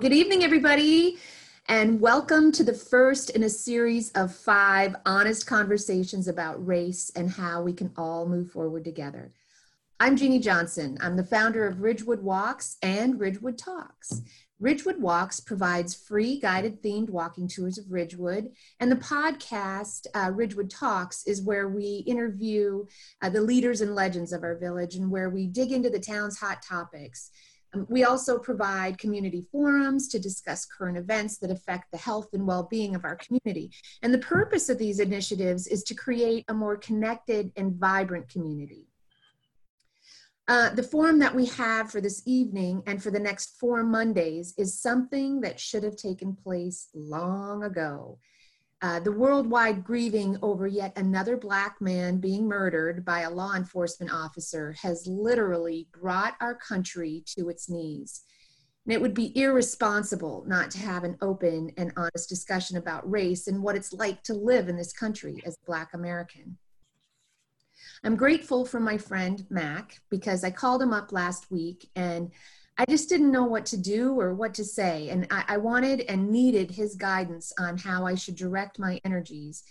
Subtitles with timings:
[0.00, 1.18] Good evening, everybody,
[1.68, 7.30] and welcome to the first in a series of five honest conversations about race and
[7.30, 9.30] how we can all move forward together.
[10.00, 10.98] I'm Jeannie Johnson.
[11.00, 14.20] I'm the founder of Ridgewood Walks and Ridgewood Talks.
[14.58, 18.50] Ridgewood Walks provides free guided themed walking tours of Ridgewood,
[18.80, 22.84] and the podcast, uh, Ridgewood Talks, is where we interview
[23.22, 26.36] uh, the leaders and legends of our village and where we dig into the town's
[26.36, 27.30] hot topics.
[27.88, 32.68] We also provide community forums to discuss current events that affect the health and well
[32.70, 33.70] being of our community.
[34.02, 38.86] And the purpose of these initiatives is to create a more connected and vibrant community.
[40.46, 44.52] Uh, the forum that we have for this evening and for the next four Mondays
[44.58, 48.18] is something that should have taken place long ago.
[48.82, 54.12] Uh, the worldwide grieving over yet another Black man being murdered by a law enforcement
[54.12, 58.22] officer has literally brought our country to its knees.
[58.84, 63.46] And it would be irresponsible not to have an open and honest discussion about race
[63.46, 66.58] and what it's like to live in this country as a Black American.
[68.04, 72.30] I'm grateful for my friend Mac because I called him up last week and
[72.76, 75.08] I just didn't know what to do or what to say.
[75.10, 79.62] And I, I, wanted and needed his guidance on how I should direct my energies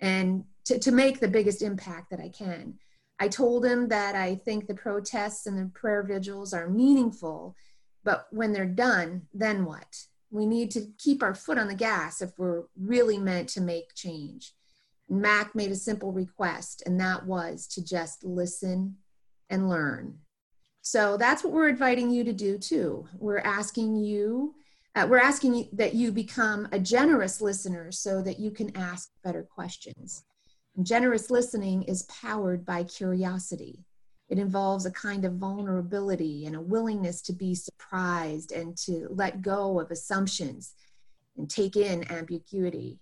[0.00, 2.78] and to, to make the biggest impact that I can.
[3.18, 7.56] I told him that I think the protests and the prayer vigils are meaningful,
[8.04, 10.04] but when they're done, then what?
[10.30, 13.94] We need to keep our foot on the gas if we're really meant to make
[13.94, 14.52] change.
[15.08, 18.96] Mac made a simple request, and that was to just listen
[19.50, 20.18] and learn.
[20.86, 23.08] So that's what we're inviting you to do too.
[23.18, 24.54] We're asking you,
[24.94, 29.10] uh, we're asking you that you become a generous listener so that you can ask
[29.24, 30.24] better questions.
[30.76, 33.82] And generous listening is powered by curiosity.
[34.28, 39.40] It involves a kind of vulnerability and a willingness to be surprised and to let
[39.40, 40.74] go of assumptions
[41.38, 43.00] and take in ambiguity.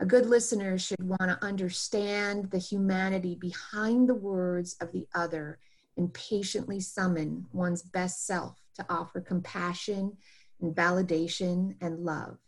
[0.00, 5.60] A good listener should want to understand the humanity behind the words of the other
[5.96, 10.16] and patiently summon one's best self to offer compassion
[10.60, 12.38] and validation and love.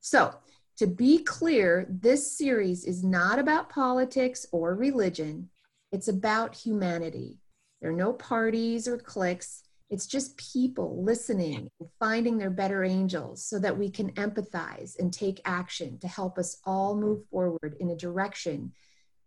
[0.00, 0.34] So,
[0.78, 5.48] to be clear, this series is not about politics or religion,
[5.90, 7.38] it's about humanity.
[7.80, 9.62] There are no parties or cliques.
[9.88, 15.12] It's just people listening and finding their better angels so that we can empathize and
[15.12, 18.72] take action to help us all move forward in a direction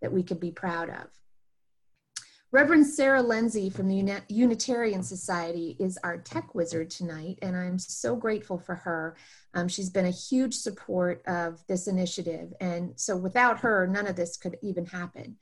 [0.02, 1.08] that we can be proud of.
[2.52, 8.16] Reverend Sarah Lindsay from the Unitarian Society is our tech wizard tonight, and I'm so
[8.16, 9.16] grateful for her.
[9.54, 14.16] Um, she's been a huge support of this initiative, and so without her, none of
[14.16, 15.38] this could even happen.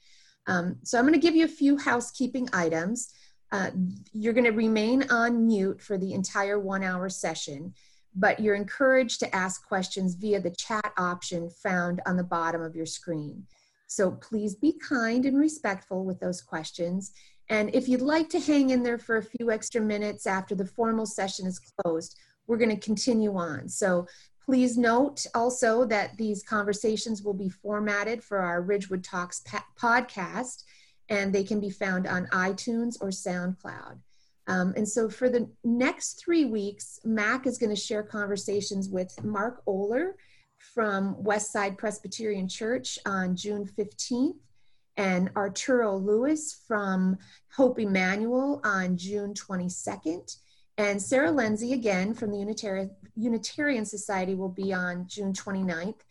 [0.47, 3.13] Um, so I'm going to give you a few housekeeping items.
[3.53, 3.71] Uh,
[4.11, 7.73] you're going to remain on mute for the entire one hour session,
[8.15, 12.75] but you're encouraged to ask questions via the chat option found on the bottom of
[12.75, 13.45] your screen.
[13.87, 17.13] So please be kind and respectful with those questions.
[17.49, 20.65] And if you'd like to hang in there for a few extra minutes after the
[20.65, 23.69] formal session is closed, we're going to continue on.
[23.69, 24.07] So
[24.43, 29.43] please note also that these conversations will be formatted for our Ridgewood Talks
[29.79, 30.63] podcast,
[31.09, 33.97] and they can be found on iTunes or SoundCloud.
[34.47, 39.21] Um, and so for the next three weeks, Mac is going to share conversations with
[39.23, 40.13] Mark Oler,
[40.59, 44.35] from Westside Presbyterian Church on June 15th,
[44.97, 47.17] and Arturo Lewis from
[47.55, 50.37] Hope Emmanuel on June 22nd.
[50.79, 56.01] And Sarah Lindsay, again from the Unitarian, Unitarian Society, will be on June 29th.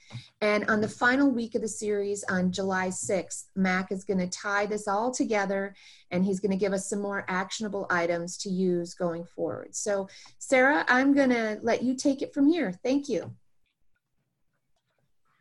[0.40, 4.26] And on the final week of the series on July 6th, Mac is going to
[4.26, 5.74] tie this all together
[6.10, 9.74] and he's going to give us some more actionable items to use going forward.
[9.76, 10.08] So,
[10.38, 12.72] Sarah, I'm going to let you take it from here.
[12.82, 13.32] Thank you.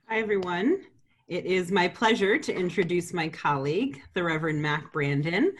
[0.07, 0.81] Hi, everyone.
[1.27, 5.51] It is my pleasure to introduce my colleague, the Reverend Mac Brandon.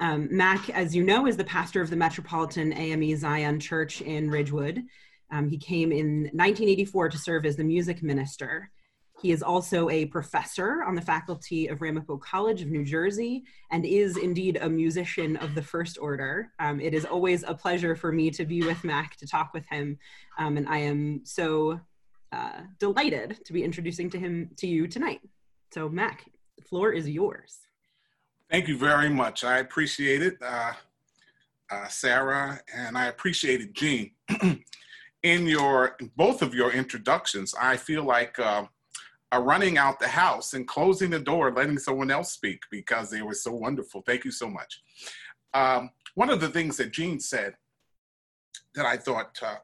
[0.00, 4.30] Um, Mac, as you know, is the pastor of the Metropolitan AME Zion Church in
[4.30, 4.82] Ridgewood.
[5.30, 8.70] Um, he came in 1984 to serve as the music minister.
[9.20, 13.84] He is also a professor on the faculty of Ramapo College of New Jersey and
[13.84, 16.50] is indeed a musician of the first order.
[16.58, 19.68] Um, it is always a pleasure for me to be with Mac to talk with
[19.68, 19.98] him,
[20.38, 21.78] um, and I am so
[22.32, 25.20] uh, delighted to be introducing to him to you tonight.
[25.72, 27.58] So, Mac, the floor is yours.
[28.50, 29.44] Thank you very much.
[29.44, 30.72] I appreciate it, uh,
[31.70, 34.10] uh, Sarah, and I appreciated Jean.
[35.22, 38.64] in your both of your introductions, I feel like uh,
[39.38, 43.34] running out the house and closing the door, letting someone else speak because they were
[43.34, 44.02] so wonderful.
[44.04, 44.82] Thank you so much.
[45.54, 47.54] Um, one of the things that Jean said
[48.74, 49.56] that I thought uh,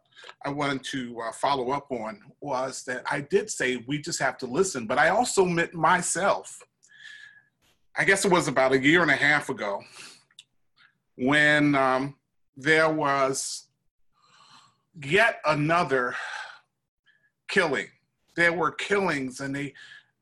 [0.45, 4.39] I wanted to uh, follow up on was that I did say we just have
[4.39, 6.63] to listen, but I also meant myself.
[7.97, 9.83] I guess it was about a year and a half ago
[11.17, 12.15] when um,
[12.57, 13.67] there was
[15.05, 16.15] yet another
[17.49, 17.89] killing.
[18.37, 19.75] There were killings, and they,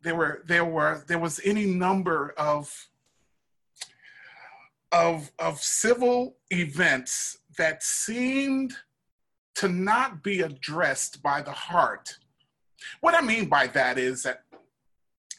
[0.02, 2.88] there were there were there was any number of
[4.92, 8.74] of of civil events that seemed
[9.56, 12.18] to not be addressed by the heart.
[13.00, 14.42] What I mean by that is that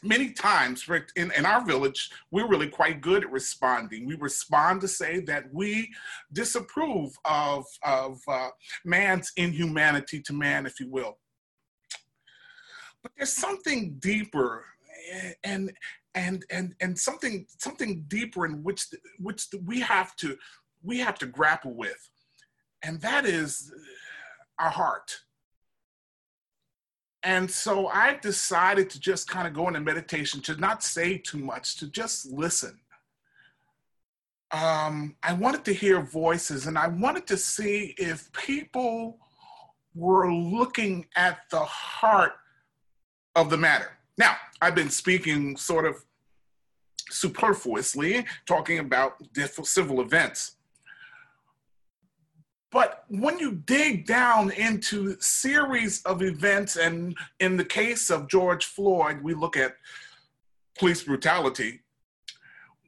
[0.02, 4.06] many times in, in our village, we're really quite good at responding.
[4.06, 5.90] We respond to say that we
[6.32, 8.48] disapprove of, of uh,
[8.84, 11.18] man's inhumanity to man, if you will.
[13.02, 14.64] But there's something deeper
[15.44, 15.72] and
[16.14, 18.86] and and and something something deeper in which
[19.18, 20.36] which we have to
[20.82, 22.10] we have to grapple with
[22.82, 23.72] and that is
[24.58, 25.20] our heart
[27.22, 31.38] and so I decided to just kind of go into meditation, to not say too
[31.38, 32.78] much, to just listen.
[34.50, 39.18] Um, I wanted to hear voices and I wanted to see if people
[39.94, 42.32] were looking at the heart
[43.34, 43.90] of the matter.
[44.16, 45.96] Now, I've been speaking sort of
[47.10, 49.14] superfluously, talking about
[49.64, 50.56] civil events.
[52.70, 58.66] But when you dig down into series of events, and in the case of George
[58.66, 59.76] Floyd, we look at
[60.78, 61.80] police brutality,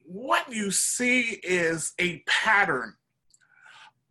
[0.05, 2.95] what you see is a pattern,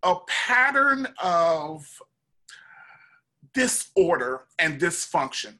[0.02, 1.86] a pattern of
[3.54, 5.54] disorder and dysfunction,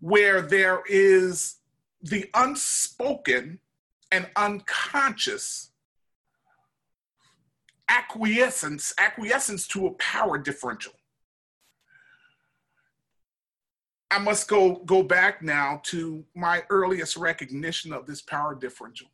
[0.00, 1.56] where there is
[2.02, 3.60] the unspoken
[4.10, 5.71] and unconscious
[7.92, 10.92] acquiescence, acquiescence to a power differential.
[14.10, 19.08] I must go, go back now to my earliest recognition of this power differential.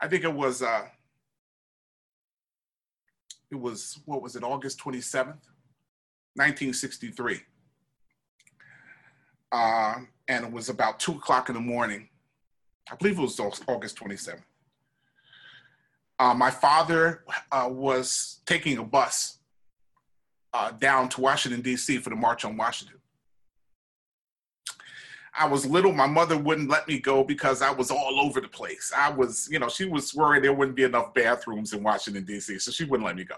[0.00, 0.86] I think it was, uh,
[3.50, 5.46] it was, what was it, August 27th,
[6.36, 7.40] 1963.
[9.50, 9.94] Uh,
[10.28, 12.08] and it was about two o'clock in the morning.
[12.90, 14.42] I believe it was August 27th.
[16.18, 19.38] Uh, my father uh, was taking a bus
[20.52, 21.98] uh, down to Washington, D.C.
[21.98, 22.98] for the March on Washington.
[25.36, 28.46] I was little, my mother wouldn't let me go because I was all over the
[28.46, 28.92] place.
[28.96, 32.60] I was, you know, she was worried there wouldn't be enough bathrooms in Washington, D.C.,
[32.60, 33.34] so she wouldn't let me go.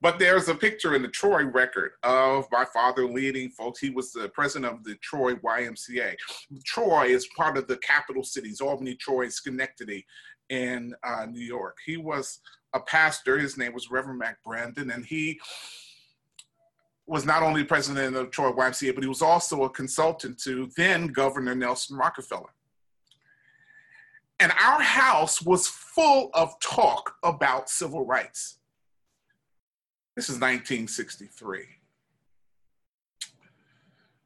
[0.00, 3.78] But there's a picture in the Troy record of my father leading folks.
[3.78, 6.16] He was the president of the Troy YMCA.
[6.64, 10.04] Troy is part of the capital cities, Albany, Troy, Schenectady,
[10.52, 11.78] in uh, New York.
[11.84, 12.40] He was
[12.74, 13.38] a pastor.
[13.38, 15.40] His name was Reverend Mac Brandon, and he
[17.06, 21.08] was not only president of Troy YMCA, but he was also a consultant to then
[21.08, 22.54] Governor Nelson Rockefeller.
[24.40, 28.58] And our house was full of talk about civil rights.
[30.16, 31.64] This is 1963.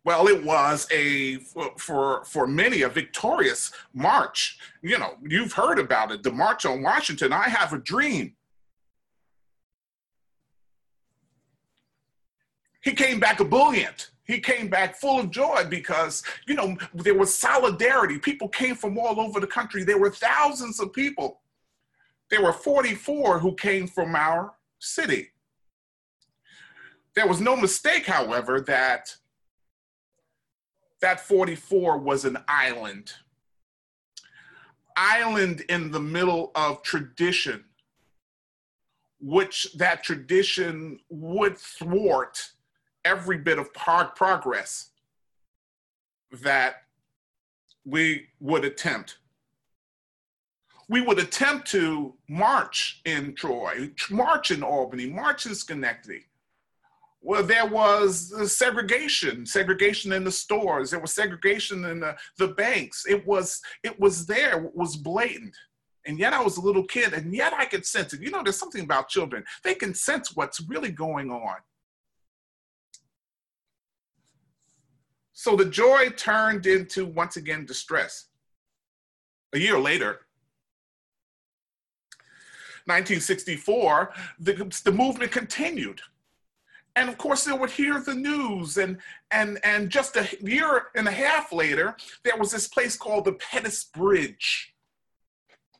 [0.06, 1.38] Well, it was a
[1.78, 4.56] for for many a victorious march.
[4.80, 7.32] You know, you've heard about it, the March on Washington.
[7.32, 8.36] I have a dream.
[12.84, 14.12] He came back ebullient.
[14.22, 18.20] He came back full of joy because, you know, there was solidarity.
[18.20, 19.82] People came from all over the country.
[19.82, 21.40] There were thousands of people.
[22.30, 25.30] There were 44 who came from our city.
[27.16, 29.16] There was no mistake, however, that
[31.06, 33.12] that 44 was an island.
[34.96, 37.62] Island in the middle of tradition,
[39.20, 42.50] which that tradition would thwart
[43.04, 44.90] every bit of progress
[46.42, 46.82] that
[47.84, 49.18] we would attempt.
[50.88, 56.25] We would attempt to march in Troy, march in Albany, march in Schenectady,
[57.26, 60.92] well, there was segregation, segregation in the stores.
[60.92, 63.04] There was segregation in the, the banks.
[63.04, 65.56] It was, it was there, it was blatant.
[66.06, 68.21] And yet I was a little kid, and yet I could sense it.
[68.23, 69.42] You know, there's something about children.
[69.64, 71.56] They can sense what's really going on.
[75.33, 78.26] So the joy turned into, once again, distress.
[79.52, 80.21] A year later,
[82.85, 86.00] 1964, the, the movement continued
[86.96, 88.98] and of course they would hear the news and
[89.30, 93.34] and and just a year and a half later there was this place called the
[93.34, 94.74] pettus bridge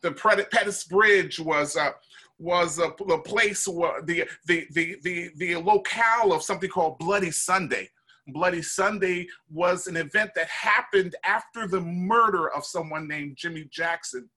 [0.03, 1.91] the pettus bridge was uh,
[2.39, 7.31] was a, a place where the, the, the, the, the locale of something called Bloody
[7.31, 7.89] Sunday.
[8.29, 14.29] Bloody Sunday was an event that happened after the murder of someone named Jimmy Jackson.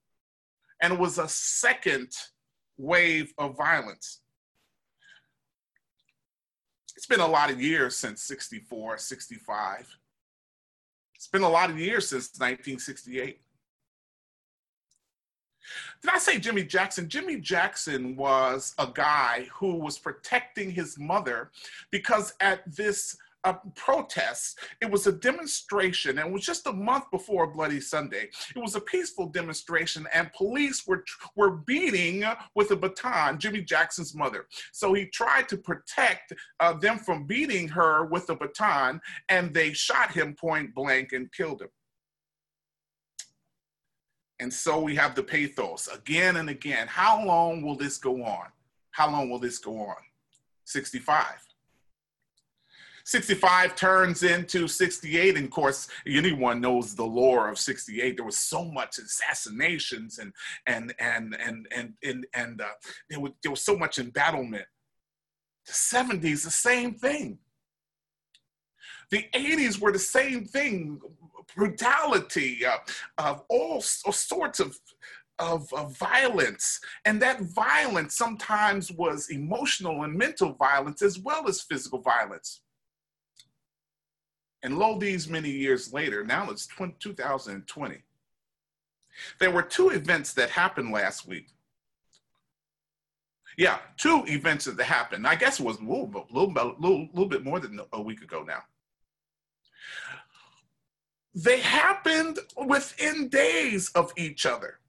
[0.81, 2.11] And it was a second
[2.77, 4.21] wave of violence.
[6.99, 9.97] It's been a lot of years since 64, 65.
[11.15, 13.39] It's been a lot of years since 1968.
[16.01, 17.07] Did I say Jimmy Jackson?
[17.07, 21.51] Jimmy Jackson was a guy who was protecting his mother
[21.89, 27.05] because at this uh, protest, it was a demonstration, and it was just a month
[27.11, 28.29] before Bloody Sunday.
[28.55, 31.03] It was a peaceful demonstration, and police were
[31.35, 34.47] were beating with a baton Jimmy Jackson's mother.
[34.73, 39.73] So he tried to protect uh, them from beating her with a baton, and they
[39.73, 41.69] shot him point blank and killed him.
[44.41, 46.87] And so we have the pathos again and again.
[46.87, 48.47] How long will this go on?
[48.91, 49.97] How long will this go on?
[50.65, 51.48] 65.
[53.09, 55.35] 65 turns into 68.
[55.35, 58.15] And of course, anyone knows the lore of 68.
[58.15, 60.31] There was so much assassinations and
[60.67, 62.65] and and and and and, and uh,
[63.09, 64.65] there, was, there was so much embattlement.
[65.65, 67.39] The 70s, the same thing.
[69.09, 70.99] The 80s were the same thing
[71.55, 72.77] brutality, uh,
[73.17, 74.77] of all, sorts of,
[75.39, 76.79] of, of, violence.
[77.05, 82.61] And that violence sometimes was emotional and mental violence as well as physical violence.
[84.63, 88.03] And lo, these many years later, now it's 20, 2020.
[89.39, 91.47] There were two events that happened last week.
[93.57, 95.27] Yeah, two events that happened.
[95.27, 98.43] I guess it was a little, little, little, little bit more than a week ago
[98.43, 98.63] now
[101.43, 104.79] they happened within days of each other.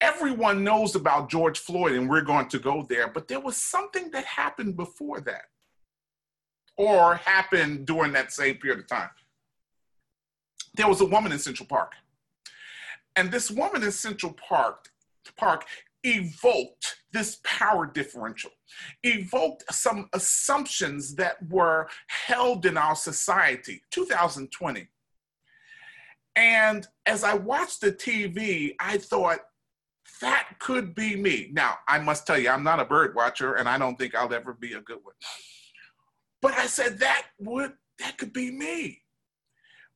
[0.00, 4.10] Everyone knows about George Floyd, and we're going to go there, but there was something
[4.10, 5.44] that happened before that,
[6.76, 9.10] or happened during that same period of time.
[10.74, 11.92] There was a woman in Central Park,
[13.16, 14.88] and this woman in Central Park,
[15.36, 15.64] Park
[16.04, 18.50] evoked this power differential,
[19.02, 23.82] evoked some assumptions that were held in our society.
[23.90, 24.88] 2020.
[26.34, 29.40] And as I watched the TV, I thought,
[30.20, 31.50] that could be me.
[31.52, 34.32] Now, I must tell you, I'm not a bird watcher and I don't think I'll
[34.32, 35.14] ever be a good one.
[36.42, 39.02] But I said, that would, that could be me.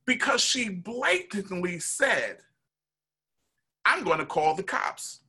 [0.05, 2.37] Because she blatantly said,
[3.85, 5.19] I'm going to call the cops.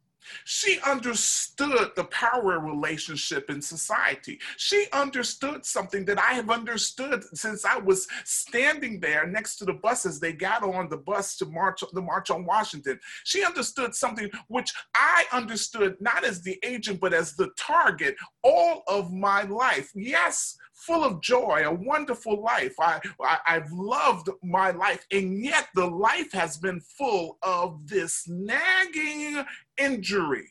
[0.44, 4.38] She understood the power relationship in society.
[4.56, 9.74] She understood something that I have understood since I was standing there next to the
[9.74, 10.20] buses.
[10.20, 12.98] They got on the bus to march the March on Washington.
[13.24, 18.82] She understood something which I understood not as the agent, but as the target all
[18.86, 19.90] of my life.
[19.94, 22.74] Yes, full of joy, a wonderful life.
[22.80, 28.24] I, I, have loved my life, and yet the life has been full of this
[28.28, 29.44] nagging
[29.78, 30.46] injury.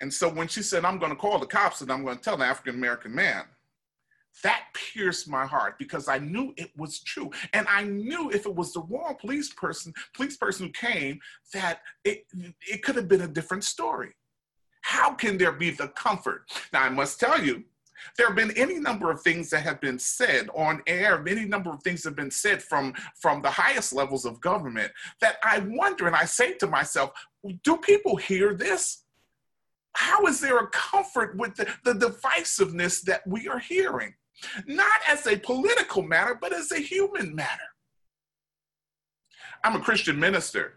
[0.00, 2.22] And so when she said, I'm going to call the cops and I'm going to
[2.22, 3.44] tell an African American man,
[4.42, 7.30] that pierced my heart because I knew it was true.
[7.52, 11.18] And I knew if it was the wrong police person, police person who came,
[11.52, 12.26] that it,
[12.60, 14.14] it could have been a different story.
[14.82, 16.42] How can there be the comfort?
[16.72, 17.64] Now, I must tell you,
[18.16, 21.70] there have been any number of things that have been said on air, many number
[21.70, 26.06] of things have been said from, from the highest levels of government that I wonder
[26.06, 27.10] and I say to myself,
[27.64, 29.04] do people hear this?
[29.94, 34.14] How is there a comfort with the, the divisiveness that we are hearing?
[34.66, 37.62] Not as a political matter, but as a human matter.
[39.64, 40.74] I'm a Christian minister.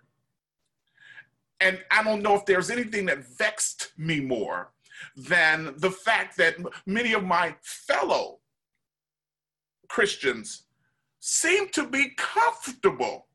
[1.59, 4.71] And I don't know if there's anything that vexed me more
[5.15, 6.55] than the fact that
[6.85, 8.39] many of my fellow
[9.89, 10.63] Christians
[11.19, 13.27] seem to be comfortable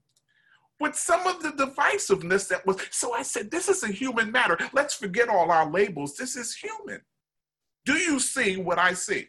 [0.80, 2.78] with some of the divisiveness that was.
[2.90, 4.58] So I said, this is a human matter.
[4.72, 6.16] Let's forget all our labels.
[6.16, 7.00] This is human.
[7.84, 9.28] Do you see what I see?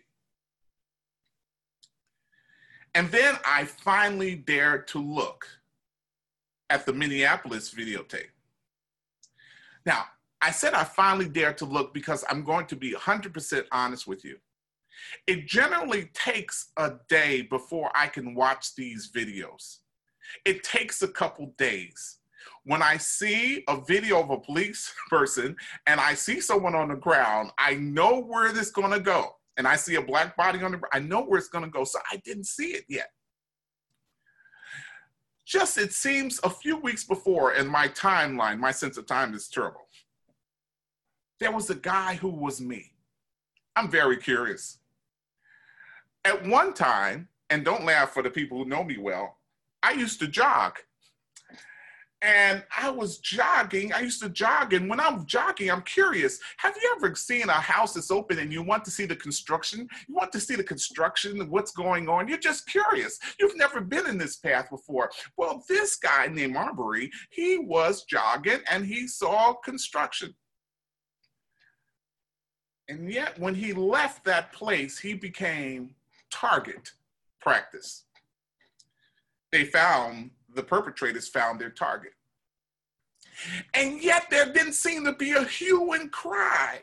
[2.96, 5.48] And then I finally dared to look
[6.70, 8.32] at the Minneapolis videotape.
[9.86, 10.06] Now,
[10.41, 14.24] I said I finally dared to look because I'm going to be 100% honest with
[14.24, 14.38] you.
[15.25, 19.77] It generally takes a day before I can watch these videos.
[20.46, 22.20] It takes a couple days.
[22.63, 26.96] When I see a video of a police person and I see someone on the
[26.96, 29.32] ground, I know where this is going to go.
[29.58, 31.72] And I see a black body on the ground, I know where it's going to
[31.72, 31.84] go.
[31.84, 33.10] So I didn't see it yet.
[35.46, 39.48] just it seems a few weeks before in my timeline, my sense of time is
[39.48, 39.87] terrible.
[41.39, 42.91] There was a guy who was me.
[43.75, 44.79] I'm very curious.
[46.25, 49.38] At one time, and don't laugh for the people who know me well,
[49.84, 50.79] I used to jog
[52.22, 53.94] and I was jogging.
[53.94, 56.39] I used to jog, and when I'm jogging, I'm curious.
[56.58, 59.88] Have you ever seen a house that's open and you want to see the construction?
[60.08, 62.27] You want to see the construction, what's going on?
[62.27, 63.20] You're just curious.
[63.39, 65.12] You've never been in this path before.
[65.38, 70.34] Well, this guy named Marbury, he was jogging and he saw construction.
[72.89, 75.96] And yet, when he left that place, he became
[76.32, 76.91] target
[77.41, 78.03] practice.
[79.51, 82.13] They found the perpetrators found their target.
[83.74, 86.82] And yet there didn't seem to be a hue and cry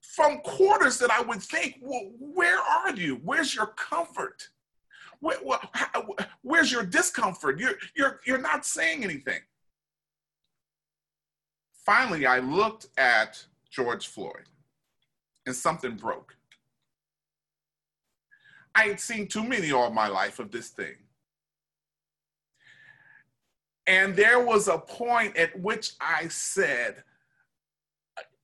[0.00, 3.20] from quarters that I would think, well, where are you?
[3.24, 4.48] Where's your comfort?
[5.20, 5.36] Where,
[6.42, 7.58] where's your discomfort?
[7.58, 9.40] You're, you're, you're not saying anything.
[11.84, 14.48] Finally, I looked at George Floyd
[15.46, 16.36] and something broke.
[18.74, 20.96] I had seen too many all my life of this thing.
[23.86, 27.04] And there was a point at which I said,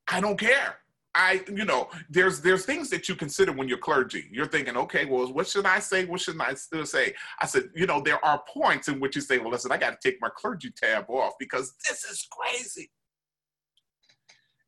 [0.09, 0.77] I don't care.
[1.15, 4.29] I, you know, there's there's things that you consider when you're clergy.
[4.33, 6.07] You're thinking, okay, well, what should I say?
[6.07, 7.15] What should I still say?
[7.39, 10.01] I said, you know, there are points in which you say, well, listen, I got
[10.01, 12.91] to take my clergy tab off because this is crazy.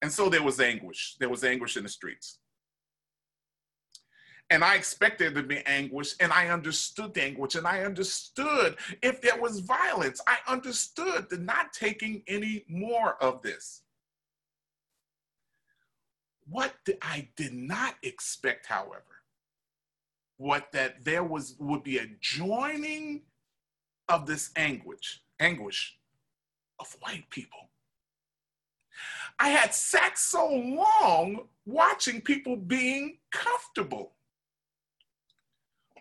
[0.05, 1.17] And so there was anguish.
[1.19, 2.39] There was anguish in the streets.
[4.51, 9.23] And I expected to be anguish, and I understood the anguish, and I understood if
[9.23, 10.21] there was violence.
[10.27, 13.81] I understood the not taking any more of this.
[16.51, 19.23] What I did not expect, however,
[20.37, 23.23] what that there was would be a joining
[24.11, 25.97] of this anguish, anguish
[26.79, 27.71] of white people.
[29.39, 34.13] I had sat so long watching people being comfortable.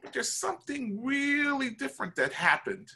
[0.02, 2.90] But there's something really different that happened.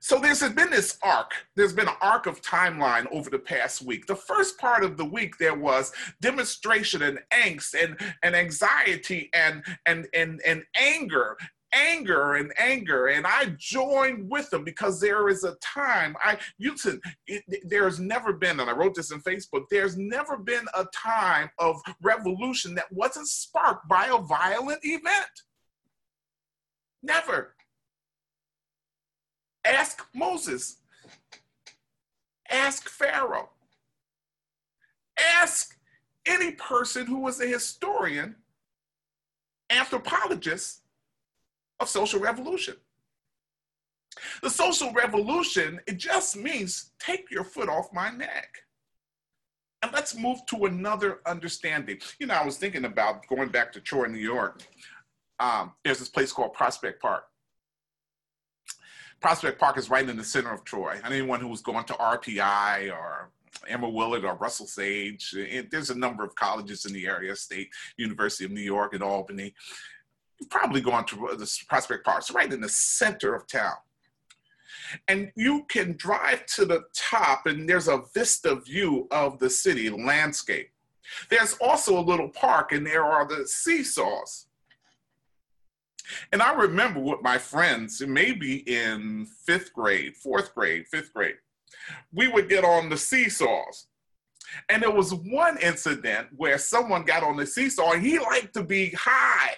[0.00, 1.32] So there's been this arc.
[1.54, 4.06] There's been an arc of timeline over the past week.
[4.06, 9.64] The first part of the week there was demonstration and angst and, and anxiety and,
[9.86, 11.36] and, and, and anger
[11.72, 16.76] anger and anger and i joined with them because there is a time i you
[16.76, 16.98] said
[17.64, 21.80] there's never been and i wrote this in facebook there's never been a time of
[22.02, 25.30] revolution that wasn't sparked by a violent event
[27.02, 27.54] Never.
[29.64, 30.78] Ask Moses.
[32.48, 33.50] Ask Pharaoh.
[35.18, 35.76] Ask
[36.26, 38.36] any person who was a historian,
[39.70, 40.81] anthropologist
[41.82, 42.76] of social revolution.
[44.42, 48.58] The social revolution, it just means take your foot off my neck.
[49.82, 51.98] And let's move to another understanding.
[52.20, 54.62] You know, I was thinking about going back to Troy, New York
[55.42, 57.24] um, there's this place called Prospect Park.
[59.20, 60.98] Prospect Park is right in the center of Troy.
[61.02, 63.30] And anyone who was going to RPI or
[63.68, 65.34] Emma Willard or Russell Sage,
[65.70, 69.52] there's a number of colleges in the area, State University of New York and Albany.
[70.50, 72.18] Probably gone to uh, the Prospect Park.
[72.18, 73.74] It's right in the center of town.
[75.08, 79.88] And you can drive to the top, and there's a vista view of the city
[79.88, 80.70] landscape.
[81.30, 84.46] There's also a little park, and there are the seesaws.
[86.32, 91.36] And I remember with my friends, maybe in fifth grade, fourth grade, fifth grade,
[92.12, 93.86] we would get on the seesaws.
[94.68, 98.62] And there was one incident where someone got on the seesaw and he liked to
[98.62, 99.54] be high.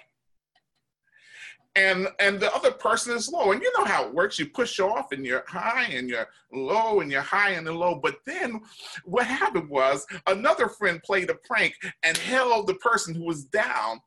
[1.76, 3.52] And and the other person is low.
[3.52, 4.38] And you know how it works.
[4.38, 7.96] You push off and you're high and you're low and you're high and then low.
[7.96, 8.60] But then
[9.04, 14.00] what happened was another friend played a prank and held the person who was down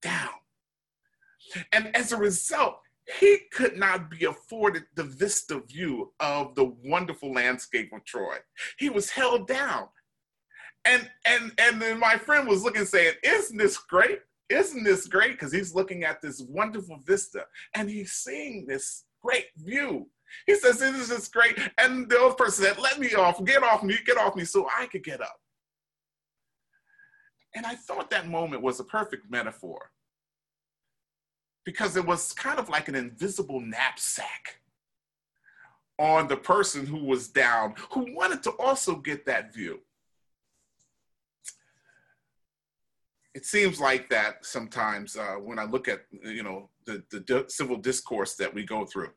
[0.00, 0.30] down.
[1.72, 2.80] And as a result,
[3.18, 8.36] he could not be afforded the vista view of the wonderful landscape of Troy.
[8.78, 9.88] He was held down.
[10.84, 14.20] And and and then my friend was looking saying, Isn't this great?
[14.48, 15.32] Isn't this great?
[15.32, 20.08] Because he's looking at this wonderful vista and he's seeing this great view.
[20.46, 21.58] He says, This is great.
[21.78, 24.68] And the other person said, Let me off, get off me, get off me so
[24.76, 25.36] I could get up.
[27.54, 29.90] And I thought that moment was a perfect metaphor
[31.64, 34.60] because it was kind of like an invisible knapsack
[35.98, 39.80] on the person who was down, who wanted to also get that view.
[43.34, 47.76] It seems like that sometimes uh, when I look at you know the, the civil
[47.76, 49.10] discourse that we go through.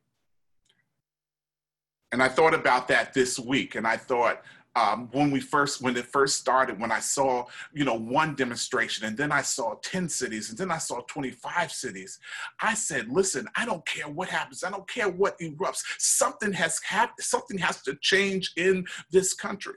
[2.11, 4.41] And I thought about that this week, and I thought,
[4.75, 9.05] um, when we first when it first started when i saw you know one demonstration
[9.05, 12.19] and then i saw 10 cities and then i saw 25 cities
[12.61, 14.63] i said listen i don't care what happens.
[14.63, 15.83] I don't care what erupts.
[15.97, 19.75] Something has happened something has to change in this country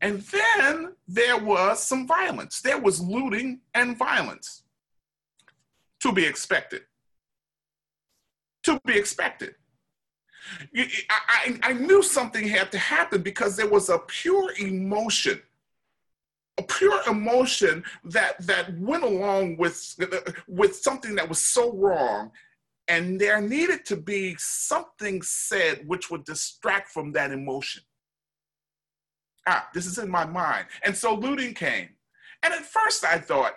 [0.00, 2.60] and then there was some violence.
[2.60, 4.62] There was looting and violence.
[6.00, 6.82] To be expected.
[8.64, 9.56] To be expected.
[10.74, 15.40] I, I, I knew something had to happen because there was a pure emotion.
[16.56, 19.96] A pure emotion that that went along with
[20.48, 22.32] with something that was so wrong.
[22.88, 27.82] And there needed to be something said which would distract from that emotion
[29.46, 31.88] ah this is in my mind and so looting came
[32.42, 33.54] and at first i thought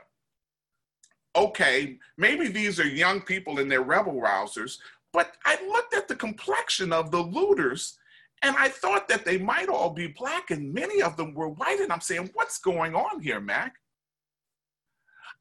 [1.36, 4.78] okay maybe these are young people and they're rebel rousers
[5.14, 7.98] but I looked at the complexion of the looters
[8.42, 11.80] and I thought that they might all be black and many of them were white.
[11.80, 13.76] And I'm saying, what's going on here, Mac?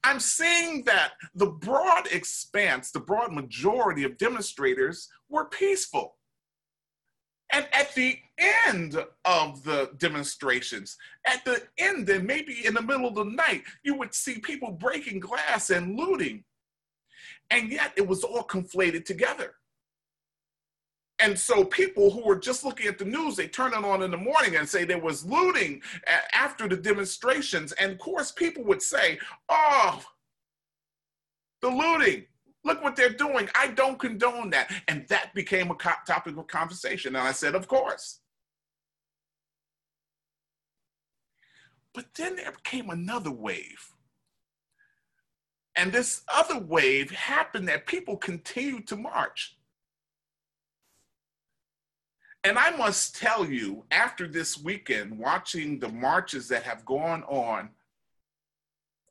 [0.05, 6.17] I'm seeing that the broad expanse, the broad majority of demonstrators were peaceful.
[7.53, 13.07] And at the end of the demonstrations, at the end, and maybe in the middle
[13.07, 16.45] of the night, you would see people breaking glass and looting.
[17.51, 19.55] And yet it was all conflated together.
[21.19, 24.11] And so people who were just looking at the news, they turn it on in
[24.11, 25.83] the morning and say there was looting
[26.33, 27.73] after the demonstrations.
[27.73, 30.03] And of course, people would say, oh,
[31.61, 32.25] the looting,
[32.65, 33.49] look what they're doing.
[33.55, 34.71] I don't condone that.
[34.89, 37.17] And that became a topic of conversation.
[37.17, 38.21] And I said, of course.
[41.95, 43.91] But then there came another wave.
[45.77, 49.57] And this other wave happened that people continued to march.
[52.45, 57.71] And I must tell you, after this weekend, watching the marches that have gone on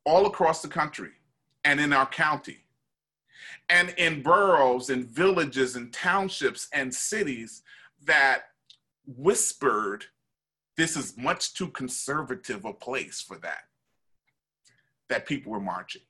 [0.06, 1.12] all across the country
[1.64, 2.58] and in our county,
[3.72, 7.64] and in boroughs and villages and townships and cities
[8.04, 8.44] that
[9.08, 10.04] whispered,
[10.76, 13.64] this is much too conservative a place for that,
[15.08, 16.02] that people were marching.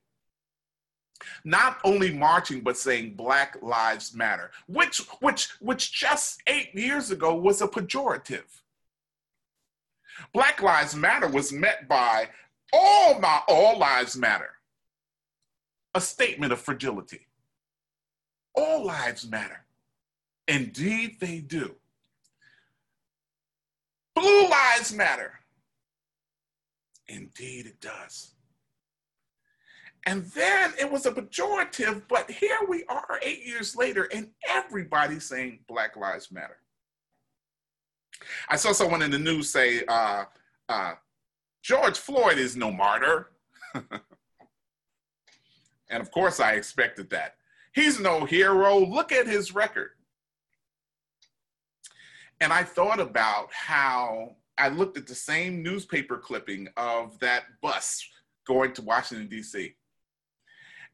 [1.45, 7.35] Not only marching but saying black lives matter which which which just 8 years ago
[7.35, 8.61] was a pejorative.
[10.33, 12.27] Black lives matter was met by
[12.73, 14.49] all my all lives matter
[15.93, 17.27] a statement of fragility
[18.55, 19.65] all lives matter
[20.47, 21.75] indeed they do
[24.15, 25.39] blue lives matter
[27.07, 28.33] indeed it does
[30.05, 35.25] and then it was a pejorative, but here we are eight years later, and everybody's
[35.25, 36.57] saying Black Lives Matter.
[38.49, 40.25] I saw someone in the news say, uh,
[40.69, 40.93] uh,
[41.61, 43.29] George Floyd is no martyr.
[45.89, 47.35] and of course, I expected that.
[47.73, 48.79] He's no hero.
[48.79, 49.91] Look at his record.
[52.39, 58.03] And I thought about how I looked at the same newspaper clipping of that bus
[58.45, 59.75] going to Washington, D.C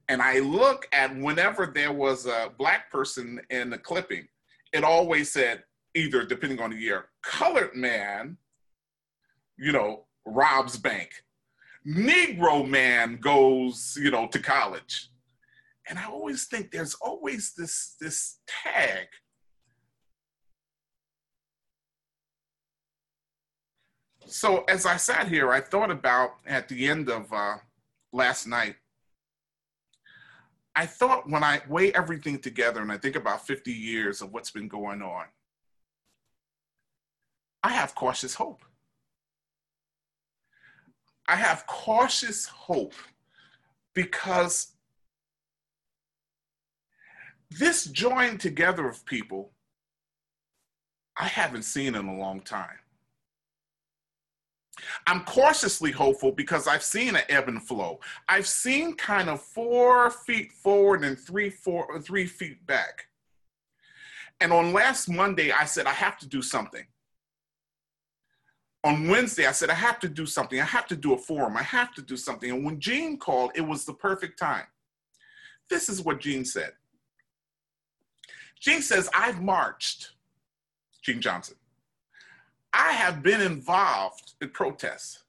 [0.10, 4.28] and I look at whenever there was a black person in the clipping,
[4.74, 5.64] it always said
[5.96, 8.38] either, depending on the year, colored man,
[9.58, 11.12] you know, robs bank.
[11.86, 15.10] Negro man goes, you know, to college.
[15.90, 19.08] And I always think there's always this, this tag.
[24.26, 27.56] So as I sat here, I thought about at the end of uh,
[28.12, 28.76] last night,
[30.76, 34.52] I thought when I weigh everything together and I think about 50 years of what's
[34.52, 35.26] been going on,
[37.64, 38.64] I have cautious hope.
[41.28, 42.94] I have cautious hope
[43.96, 44.77] because
[47.52, 49.52] this join together of people,
[51.18, 52.80] I haven't seen in a long time.
[55.08, 58.00] I'm cautiously hopeful because I've seen an ebb and flow.
[58.30, 63.08] I've seen kind of four feet forward and three, four, three feet back.
[64.40, 66.86] And on last Monday, I said, I have to do something.
[68.84, 70.62] On Wednesday, I said, I have to do something.
[70.62, 71.58] I have to do a forum.
[71.58, 72.52] I have to do something.
[72.52, 74.66] And when Gene called, it was the perfect time.
[75.70, 76.74] This is what Gene said.
[78.60, 80.12] Gene says, I've marched,
[81.02, 81.56] Gene Johnson.
[82.74, 85.24] I have been involved in protests,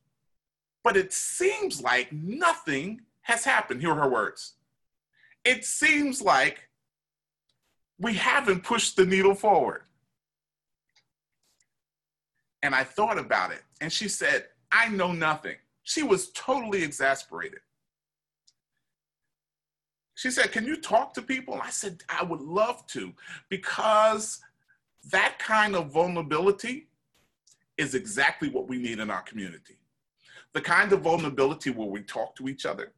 [0.82, 3.80] but it seems like nothing has happened.
[3.80, 4.54] Here are her words.
[5.44, 6.68] It seems like
[7.98, 9.82] we haven't pushed the needle forward.
[12.62, 13.62] And I thought about it.
[13.80, 15.56] And she said, I know nothing.
[15.82, 17.60] She was totally exasperated.
[20.18, 21.60] She said, Can you talk to people?
[21.62, 23.12] I said, I would love to,
[23.48, 24.40] because
[25.12, 26.88] that kind of vulnerability
[27.76, 29.78] is exactly what we need in our community.
[30.54, 32.90] The kind of vulnerability where we talk to each other,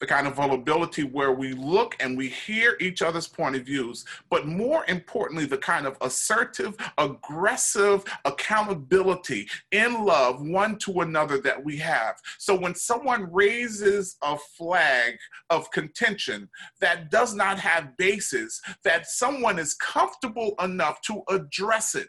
[0.00, 4.04] the kind of vulnerability where we look and we hear each other's point of views,
[4.30, 11.62] but more importantly, the kind of assertive, aggressive accountability in love one to another that
[11.62, 12.16] we have.
[12.38, 15.18] So when someone raises a flag
[15.50, 16.48] of contention
[16.80, 22.08] that does not have basis, that someone is comfortable enough to address it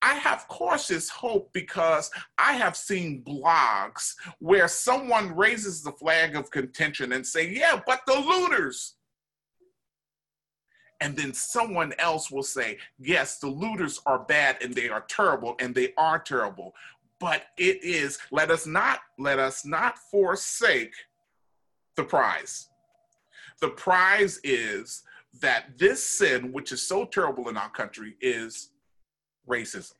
[0.00, 6.50] I have cautious hope because I have seen blogs where someone raises the flag of
[6.50, 8.94] contention and say, yeah, but the looters.
[11.00, 15.56] And then someone else will say, yes, the looters are bad and they are terrible
[15.58, 16.74] and they are terrible.
[17.18, 20.94] But it is, let us not, let us not forsake
[21.96, 22.68] the prize.
[23.60, 25.02] The prize is
[25.40, 28.71] that this sin, which is so terrible in our country, is
[29.48, 29.94] racism.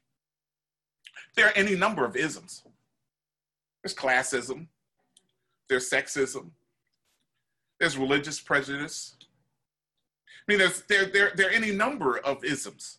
[1.36, 2.62] There are any number of isms.
[3.82, 4.66] There's classism,
[5.68, 6.50] there's sexism,
[7.80, 9.16] there's religious prejudice.
[9.20, 12.98] I mean, there's, there, there, there are any number of isms.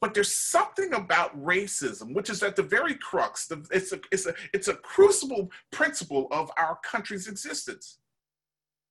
[0.00, 4.34] But there's something about racism, which is at the very crux, it's a, it's, a,
[4.52, 7.97] it's a crucible principle of our country's existence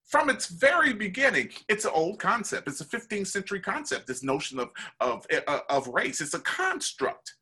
[0.08, 2.68] from its very beginning, it's an old concept.
[2.68, 4.70] It's a 15th century concept, this notion of,
[5.02, 6.22] of, uh, of race.
[6.22, 7.36] It's a construct.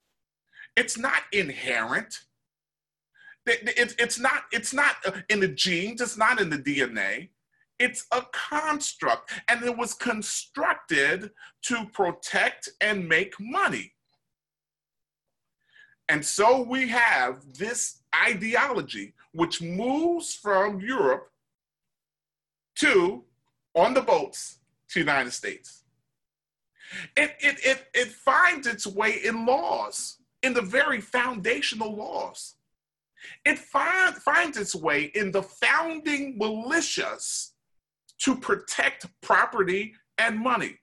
[0.76, 2.22] It's not inherent.
[3.46, 7.30] it's, not, it's not uh, in the genes, it's not in the DNA.
[7.78, 11.30] It's a construct, and it was constructed
[11.64, 13.94] to protect and make money.
[16.08, 21.30] And so we have this ideology which moves from Europe
[23.74, 25.84] on the boats to the United States.
[27.18, 32.56] It, it, it, it finds its way in laws, in the very foundational laws.
[33.44, 37.52] It find, finds its way in the founding militias
[38.20, 40.80] to protect property and money.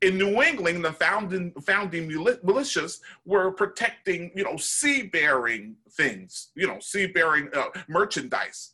[0.00, 6.78] In New England, the founding, founding militias were protecting, you know, sea-bearing things, you know,
[6.80, 8.72] sea-bearing uh, merchandise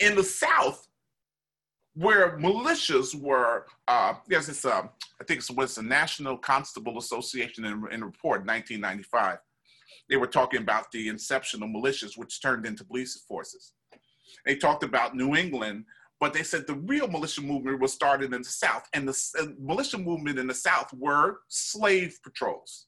[0.00, 0.87] in the South,
[1.98, 7.64] where militias were, uh, there's this, um, I think it was the National Constable Association
[7.64, 9.38] in, in report, 1995.
[10.08, 13.72] They were talking about the inception of militias, which turned into police forces.
[14.46, 15.86] They talked about New England,
[16.20, 19.46] but they said the real militia movement was started in the South, and the uh,
[19.58, 22.86] militia movement in the South were slave patrols.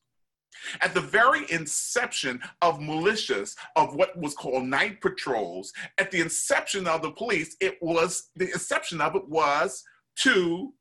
[0.81, 6.87] At the very inception of militias, of what was called night patrols, at the inception
[6.87, 9.85] of the police, it was the inception of it was
[10.17, 10.73] to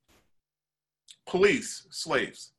[1.28, 2.52] police slaves.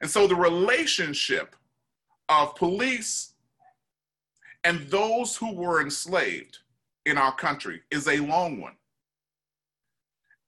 [0.00, 1.56] And so the relationship
[2.28, 3.34] of police
[4.64, 6.58] and those who were enslaved
[7.04, 8.76] in our country is a long one.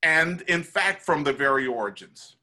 [0.02, 2.35] And in fact, from the very origins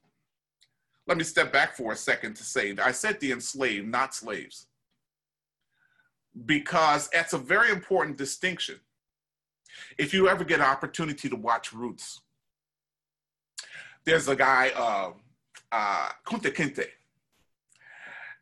[1.07, 4.67] let me step back for a second to say I said the enslaved, not slaves,
[6.45, 8.79] because that's a very important distinction.
[9.97, 12.21] If you ever get an opportunity to watch Roots,
[14.05, 15.11] there's a guy, uh,
[15.71, 16.85] uh, Kunta Kinte.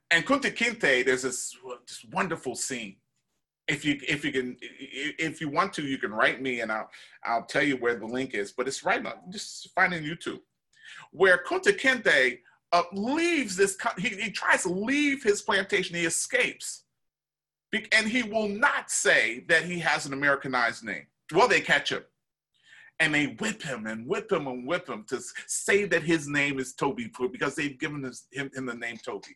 [0.10, 1.56] And Kunta Kinte, there's this,
[1.88, 2.98] this wonderful scene.
[3.68, 6.90] If you if you can if you want to, you can write me and I'll
[7.24, 8.52] I'll tell you where the link is.
[8.52, 9.14] But it's right now.
[9.30, 10.42] Just find it on YouTube,
[11.12, 12.40] where Kunta Kinte
[12.72, 16.84] uh, leaves this, he, he tries to leave his plantation, he escapes.
[17.94, 21.08] And he will not say that he has an Americanized name.
[21.34, 22.04] Well, they catch him
[23.02, 26.60] and they whip him and whip him and whip him to say that his name
[26.60, 29.36] is Toby because they've given his, him, him, the name Toby.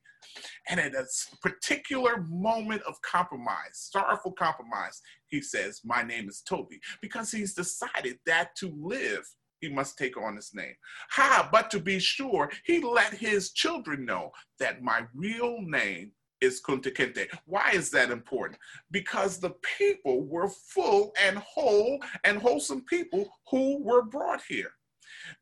[0.70, 1.06] And at a
[1.42, 8.20] particular moment of compromise, sorrowful compromise, he says, My name is Toby because he's decided
[8.28, 9.28] that to live
[9.62, 10.76] he must take on his name.
[11.12, 16.62] Ha, but to be sure, he let his children know that my real name is
[16.62, 17.28] Kunta Kinte.
[17.46, 18.60] Why is that important?
[18.92, 24.72] Because the people were full and whole and wholesome people who were brought here.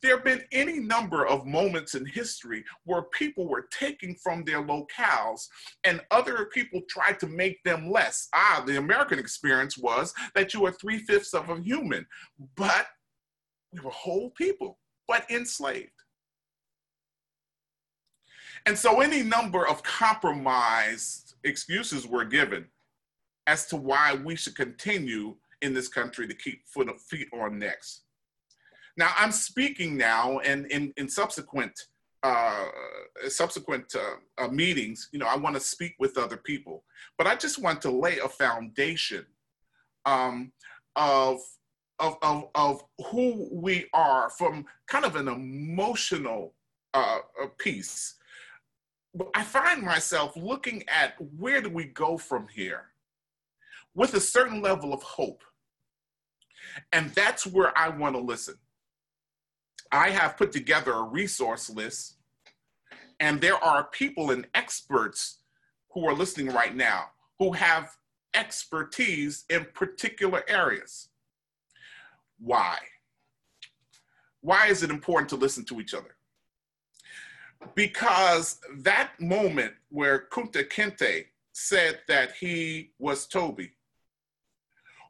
[0.01, 4.63] There have been any number of moments in history where people were taking from their
[4.63, 5.47] locales
[5.83, 8.29] and other people tried to make them less.
[8.33, 12.05] Ah, the American experience was that you are three fifths of a human.
[12.55, 12.87] But
[13.73, 15.89] We were whole people, but enslaved.
[18.65, 22.65] And so any number of compromised excuses were given
[23.47, 28.01] as to why we should continue in this country to keep foot feet on necks.
[28.95, 31.73] Now I'm speaking now and in, in subsequent
[32.23, 32.67] uh,
[33.27, 36.85] subsequent uh, uh, meetings, you know, I want to speak with other people,
[37.17, 39.25] but I just want to lay a foundation
[40.05, 40.53] um,
[40.95, 41.39] of,
[41.99, 46.53] of, of, of who we are from kind of an emotional
[46.93, 47.19] uh,
[47.57, 48.15] piece.
[49.15, 52.85] But I find myself looking at where do we go from here
[53.95, 55.43] with a certain level of hope.
[56.91, 58.55] And that's where I want to listen.
[59.91, 62.15] I have put together a resource list,
[63.19, 65.39] and there are people and experts
[65.91, 67.05] who are listening right now
[67.37, 67.95] who have
[68.33, 71.09] expertise in particular areas.
[72.43, 72.77] Why?
[74.41, 76.15] Why is it important to listen to each other?
[77.75, 83.71] Because that moment where Kunta Kinte said that he was Toby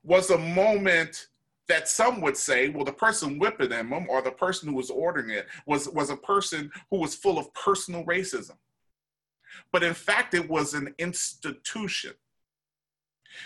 [0.04, 1.28] was a moment
[1.68, 4.92] that some would say, well, the person whipping him um, or the person who was
[4.92, 8.58] ordering it was, was a person who was full of personal racism.
[9.72, 12.14] But in fact, it was an institution.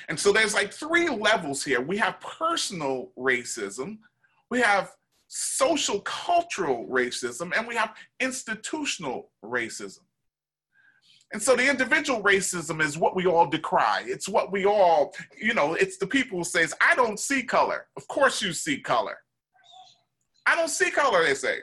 [0.10, 1.82] And so there's like three levels here.
[1.82, 4.00] We have personal racism,
[4.50, 4.92] we have
[5.28, 10.00] social cultural racism, and we have institutional racism.
[11.34, 14.04] And so the individual racism is what we all decry.
[14.06, 17.88] It's what we all, you know, it's the people who says, I don't see color.
[17.98, 19.18] Of course you see color.
[20.46, 21.58] I don't see color, they say.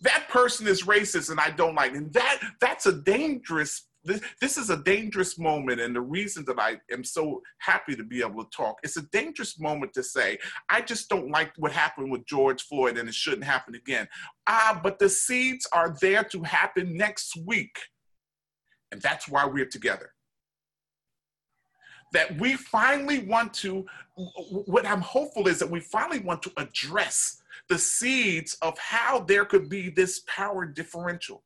[0.00, 1.94] That person is racist and I don't like.
[1.94, 6.58] And that that's a dangerous this, this is a dangerous moment and the reason that
[6.58, 10.38] I am so happy to be able to talk, it's a dangerous moment to say,
[10.70, 14.08] I just don't like what happened with George Floyd and it shouldn't happen again.
[14.46, 17.78] Ah, but the seeds are there to happen next week.
[18.92, 20.12] And that's why we're together.
[22.12, 27.42] That we finally want to, what I'm hopeful is that we finally want to address
[27.68, 31.42] the seeds of how there could be this power differential.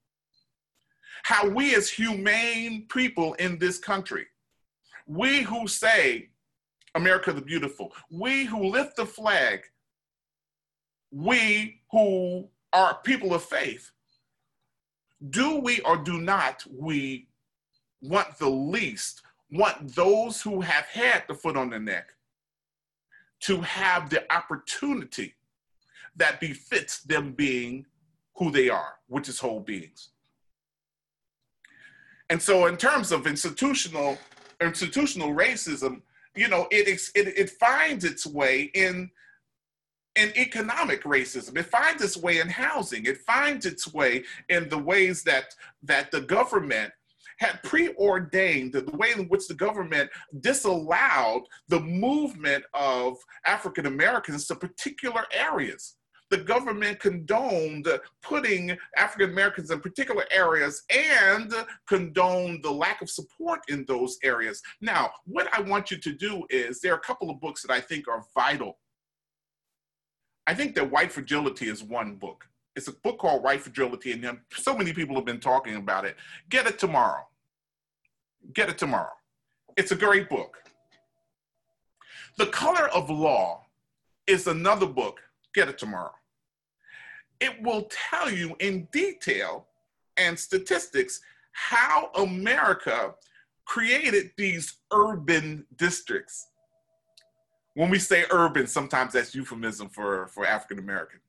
[1.23, 4.27] How we, as humane people in this country,
[5.07, 6.31] we who say,
[6.95, 9.63] America the Beautiful, we who lift the flag,
[11.11, 13.91] we who are people of faith,
[15.31, 17.29] do we or do not we
[18.01, 22.15] want the least, want those who have had the foot on the neck
[23.41, 25.35] to have the opportunity
[26.17, 27.87] that befits them being
[28.37, 30.11] who they are, which is whole beings.
[32.31, 34.17] And so, in terms of institutional
[34.63, 36.03] institutional racism,
[36.37, 39.11] you know, it, it, it finds its way in
[40.17, 41.57] in economic racism.
[41.57, 43.07] It finds its way in housing.
[43.07, 46.93] It finds its way in the ways that that the government
[47.39, 53.17] had preordained the way in which the government disallowed the movement of
[53.47, 55.97] African Americans to particular areas.
[56.31, 57.89] The government condoned
[58.23, 61.53] putting African Americans in particular areas and
[61.89, 64.63] condoned the lack of support in those areas.
[64.81, 67.73] Now, what I want you to do is there are a couple of books that
[67.73, 68.79] I think are vital.
[70.47, 72.47] I think that White Fragility is one book.
[72.77, 76.17] It's a book called White Fragility, and so many people have been talking about it.
[76.49, 77.27] Get it tomorrow.
[78.53, 79.13] Get it tomorrow.
[79.77, 80.59] It's a great book.
[82.39, 83.67] The Color of Law
[84.27, 85.21] is another book.
[85.53, 86.13] Get it tomorrow.
[87.41, 89.67] It will tell you in detail
[90.17, 91.21] and statistics
[91.53, 93.15] how America
[93.65, 96.49] created these urban districts.
[97.75, 101.21] When we say urban, sometimes that's euphemism for, for African American.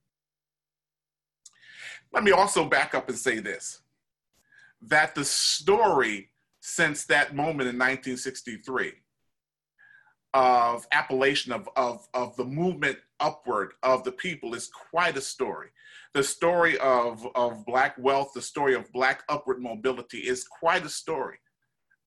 [2.12, 3.82] Let me also back up and say this
[4.84, 8.94] that the story since that moment in 1963
[10.34, 15.70] of Appalachian, of, of, of the movement upward of the people is quite a story.
[16.14, 20.90] The story of, of Black wealth, the story of Black upward mobility is quite a
[20.90, 21.38] story.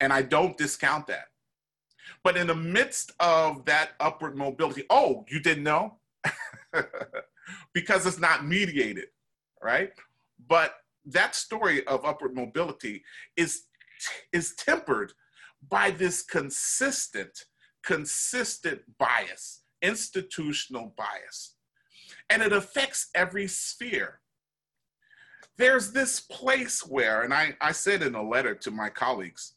[0.01, 1.27] And I don't discount that.
[2.23, 5.99] But in the midst of that upward mobility, oh, you didn't know?
[7.73, 9.07] because it's not mediated,
[9.63, 9.91] right?
[10.49, 10.75] But
[11.07, 13.03] that story of upward mobility
[13.37, 13.65] is
[14.33, 15.13] is tempered
[15.69, 17.45] by this consistent,
[17.83, 21.55] consistent bias, institutional bias.
[22.31, 24.21] And it affects every sphere.
[25.57, 29.55] There's this place where, and I, I said in a letter to my colleagues,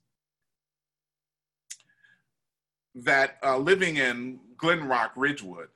[2.93, 5.69] that uh, living in Glen Rock, Ridgewood,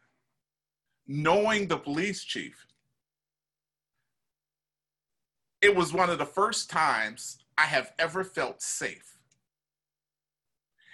[1.08, 2.68] knowing the police chief,
[5.62, 9.18] it was one of the first times I have ever felt safe.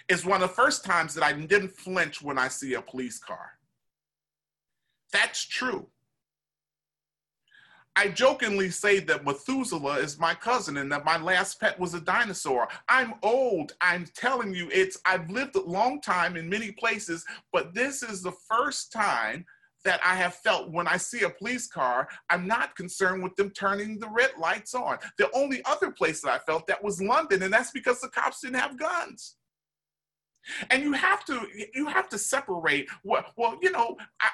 [0.08, 3.18] It's one of the first times that I didn't flinch when I see a police
[3.18, 3.52] car.
[5.12, 5.86] That's true.
[7.96, 12.00] I jokingly say that Methuselah is my cousin and that my last pet was a
[12.00, 12.68] dinosaur.
[12.88, 13.72] I'm old.
[13.80, 18.22] I'm telling you, it's I've lived a long time in many places, but this is
[18.22, 19.44] the first time
[19.84, 23.50] that I have felt when I see a police car, I'm not concerned with them
[23.50, 24.98] turning the red lights on.
[25.16, 28.42] The only other place that I felt that was London, and that's because the cops
[28.42, 29.37] didn't have guns.
[30.70, 34.28] And you have to you have to separate what well you know I,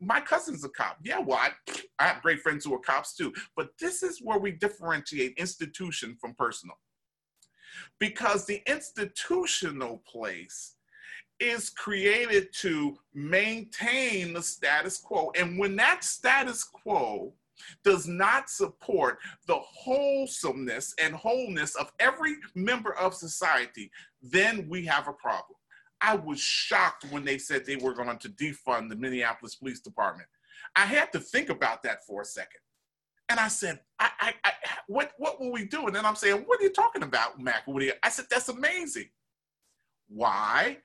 [0.00, 1.50] my cousin's a cop yeah well I,
[1.98, 6.16] I have great friends who are cops too but this is where we differentiate institution
[6.20, 6.78] from personal
[7.98, 10.74] because the institutional place
[11.40, 15.30] is created to maintain the status quo.
[15.36, 17.32] And when that status quo
[17.84, 23.90] does not support the wholesomeness and wholeness of every member of society,
[24.22, 25.57] then we have a problem.
[26.00, 30.28] I was shocked when they said they were going to defund the Minneapolis Police Department.
[30.76, 32.60] I had to think about that for a second.
[33.28, 34.52] And I said, I, I, I,
[34.86, 35.86] what, what will we do?
[35.86, 37.64] And then I'm saying, what are you talking about, Mac?
[38.02, 39.10] I said, that's amazing.
[40.08, 40.78] Why?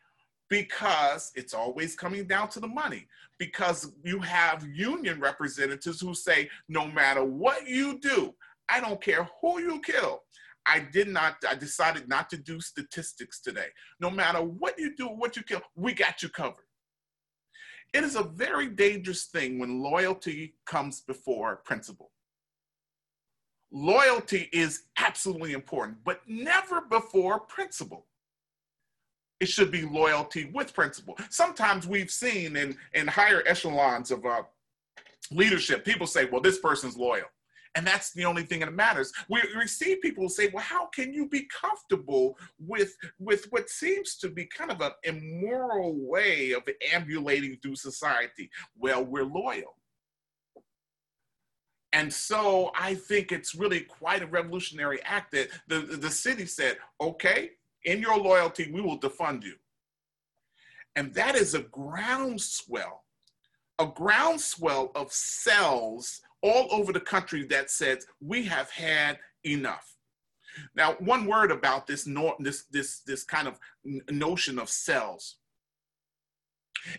[0.54, 3.08] because it's always coming down to the money.
[3.40, 8.36] Because you have union representatives who say, no matter what you do,
[8.70, 10.22] I don't care who you kill.
[10.66, 13.68] I did not, I decided not to do statistics today.
[14.00, 16.66] No matter what you do, what you kill, we got you covered.
[17.94, 22.12] It is a very dangerous thing when loyalty comes before principle.
[23.72, 28.08] Loyalty is absolutely important, but never before principle
[29.44, 31.18] it should be loyalty with principle.
[31.30, 34.44] Sometimes we've seen in, in higher echelons of uh,
[35.32, 37.26] leadership, people say, well, this person's loyal.
[37.76, 39.12] And that's the only thing that matters.
[39.30, 44.30] We, see people say, well, how can you be comfortable with, with what seems to
[44.30, 46.64] be kind of an immoral way of
[46.94, 48.52] ambulating through society?
[48.78, 49.76] Well, we're loyal.
[51.94, 56.78] And so I think it's really quite a revolutionary act that the, the city said,
[57.00, 57.52] okay,
[57.86, 59.56] in your loyalty, we will defund you.
[60.96, 63.04] And that is a groundswell,
[63.80, 69.96] a groundswell of cells all over the country that says we have had enough.
[70.76, 72.08] Now, one word about this,
[72.40, 73.60] this, this, this kind of
[74.12, 75.38] notion of cells.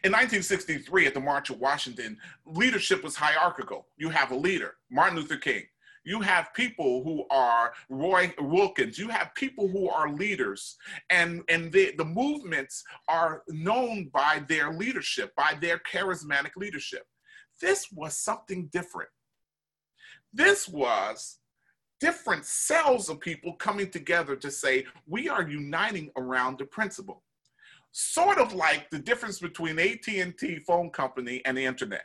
[0.03, 2.17] In 1963, at the March of Washington,
[2.47, 3.87] leadership was hierarchical.
[3.97, 5.63] You have a leader, Martin Luther King.
[6.05, 8.99] You have people who are Roy Wilkins.
[8.99, 10.77] You have people who are leaders,
[11.09, 17.05] and and the the movements are known by their leadership, by their charismatic leadership.
[17.61, 19.09] This was something different.
[20.35, 21.39] This was
[22.01, 27.23] different cells of people coming together to say we are uniting around the principle
[27.93, 32.03] sort of like the difference between AT&T phone company and the internet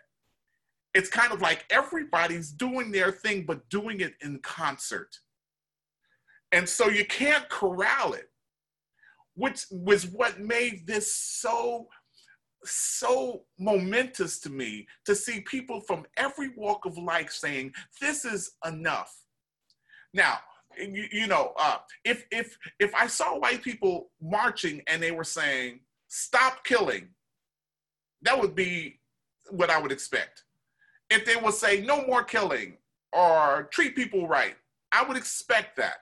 [0.93, 5.19] it's kind of like everybody's doing their thing, but doing it in concert.
[6.51, 8.30] And so you can't corral it,
[9.36, 11.88] which was what made this so,
[12.64, 18.51] so momentous to me to see people from every walk of life saying, this is
[18.66, 19.16] enough.
[20.14, 20.39] Now,
[20.78, 25.24] you, you know, uh, if, if, if I saw white people marching and they were
[25.24, 27.10] saying, stop killing,
[28.22, 28.99] that would be
[29.49, 30.43] what I would expect
[31.10, 32.78] if they would say no more killing
[33.14, 34.55] or treat people right.
[34.91, 35.97] I would expect that.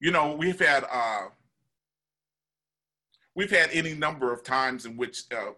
[0.00, 1.26] You know, we've had uh,
[3.34, 5.52] we've had any number of times in which uh,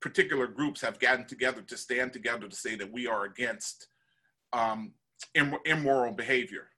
[0.00, 3.88] particular groups have gotten together to stand together to say that we are against
[4.52, 4.92] um,
[5.34, 6.68] Im- immoral behavior.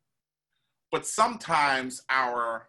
[0.91, 2.68] But sometimes our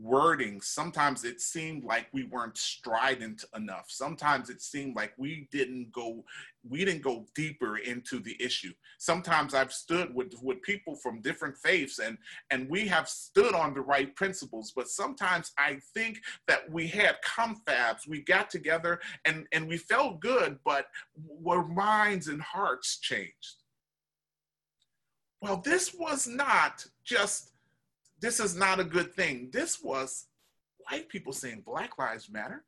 [0.00, 3.86] wording, sometimes it seemed like we weren't strident enough.
[3.88, 6.24] Sometimes it seemed like we didn't go
[6.68, 8.72] we didn't go deeper into the issue.
[8.98, 12.18] Sometimes I've stood with, with people from different faiths and
[12.50, 17.16] and we have stood on the right principles, but sometimes I think that we had
[17.22, 20.86] confabs, we got together and, and we felt good, but
[21.46, 23.62] our minds and hearts changed.
[25.40, 27.52] Well, this was not just
[28.20, 29.50] this is not a good thing.
[29.52, 30.26] This was
[30.90, 32.64] white people saying Black Lives Matter.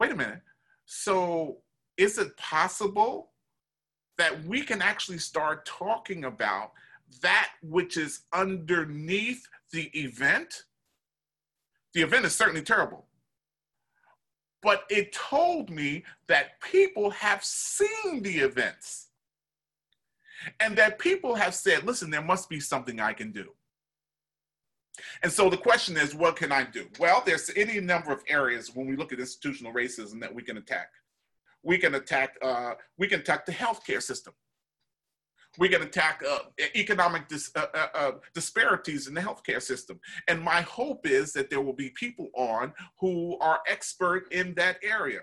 [0.00, 0.42] Wait a minute.
[0.86, 1.58] So,
[1.96, 3.30] is it possible
[4.18, 6.72] that we can actually start talking about
[7.22, 10.64] that which is underneath the event?
[11.94, 13.06] The event is certainly terrible.
[14.62, 19.08] but it told me that people have seen the events
[20.60, 23.52] and that people have said, listen, there must be something I can do.
[25.22, 26.86] And so the question is, what can I do?
[26.98, 30.56] Well, there's any number of areas when we look at institutional racism that we can
[30.56, 30.88] attack.
[31.62, 34.34] We can attack, uh, we can attack the healthcare system.
[35.58, 36.40] We can attack uh,
[36.76, 39.98] economic dis, uh, uh, uh, disparities in the healthcare system.
[40.28, 44.76] And my hope is that there will be people on who are expert in that
[44.82, 45.20] area.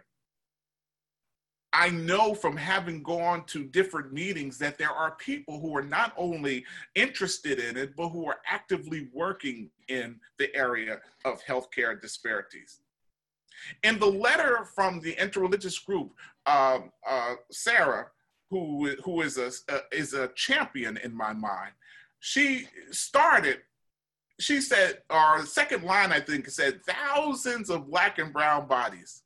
[1.78, 6.14] I know from having gone to different meetings that there are people who are not
[6.16, 6.64] only
[6.96, 12.80] interested in it, but who are actively working in the area of healthcare disparities.
[13.84, 16.14] In the letter from the interreligious group,
[16.46, 18.08] uh, uh, Sarah,
[18.50, 21.74] who, who is, a, uh, is a champion in my mind,
[22.22, 23.58] she started,
[24.40, 29.24] she said, our second line, I think, said, thousands of black and brown bodies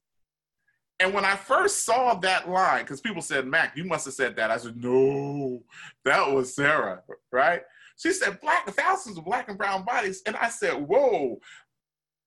[1.00, 4.36] and when I first saw that line, because people said, Mac, you must have said
[4.36, 4.52] that.
[4.52, 5.64] I said, no,
[6.04, 7.62] that was Sarah, right?
[7.98, 10.22] She said, black, thousands of black and brown bodies.
[10.26, 11.40] And I said, whoa,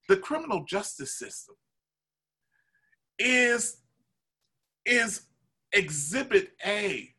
[0.09, 1.55] the criminal justice system
[3.18, 3.79] is,
[4.87, 5.23] is
[5.73, 7.11] exhibit A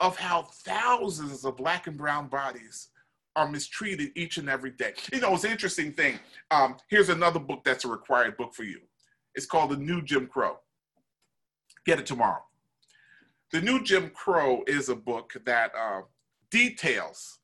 [0.00, 2.88] of how thousands of black and brown bodies
[3.36, 4.92] are mistreated each and every day.
[5.12, 6.20] You know, it's an interesting thing.
[6.50, 8.80] Um, here's another book that's a required book for you.
[9.34, 10.58] It's called The New Jim Crow.
[11.84, 12.42] Get it tomorrow.
[13.52, 16.02] The New Jim Crow is a book that uh,
[16.50, 17.38] details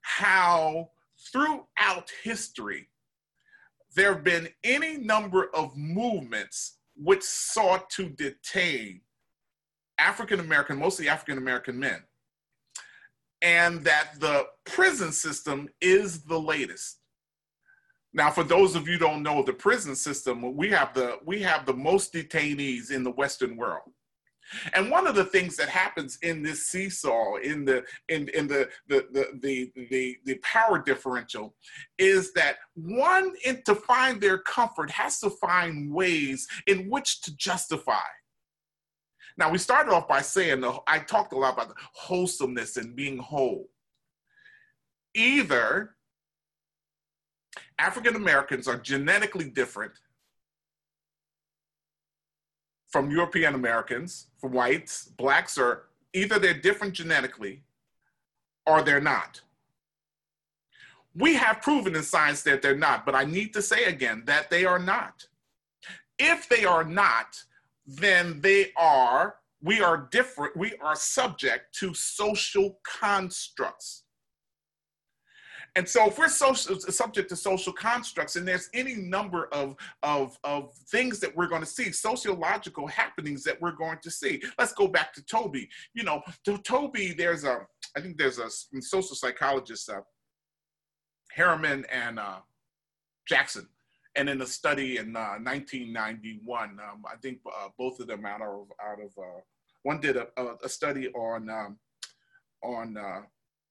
[0.00, 0.90] how
[1.32, 2.88] throughout history
[3.94, 9.00] there have been any number of movements which sought to detain
[9.98, 12.02] African American, mostly African American men,
[13.42, 16.98] and that the prison system is the latest.
[18.16, 21.66] Now, for those of you don't know the prison system, we have the we have
[21.66, 23.92] the most detainees in the Western world.
[24.72, 28.70] And one of the things that happens in this seesaw, in the in, in the,
[28.88, 31.54] the, the, the, the, the power differential,
[31.98, 37.36] is that one in, to find their comfort has to find ways in which to
[37.36, 38.08] justify.
[39.36, 42.96] Now we started off by saying the, I talked a lot about the wholesomeness and
[42.96, 43.68] being whole.
[45.14, 45.95] Either
[47.78, 49.92] African Americans are genetically different
[52.88, 55.82] from European Americans, from whites, blacks are
[56.14, 57.62] either they're different genetically
[58.64, 59.42] or they're not.
[61.14, 64.48] We have proven in science that they're not, but I need to say again that
[64.48, 65.26] they are not.
[66.18, 67.42] If they are not,
[67.86, 74.04] then they are, we are different, we are subject to social constructs.
[75.76, 80.38] And so if we're social, subject to social constructs, and there's any number of, of,
[80.42, 84.42] of things that we're going to see, sociological happenings that we're going to see.
[84.58, 85.68] Let's go back to Toby.
[85.92, 88.48] You know, to Toby, there's a, I think there's a
[88.80, 90.00] social psychologist, uh,
[91.36, 92.38] Hardiman and uh,
[93.28, 93.68] Jackson.
[94.16, 98.40] And in a study in uh, 1991, um, I think uh, both of them out
[98.40, 99.40] of, out of uh,
[99.82, 100.26] one did a,
[100.64, 101.78] a, study on, um,
[102.62, 103.20] on uh,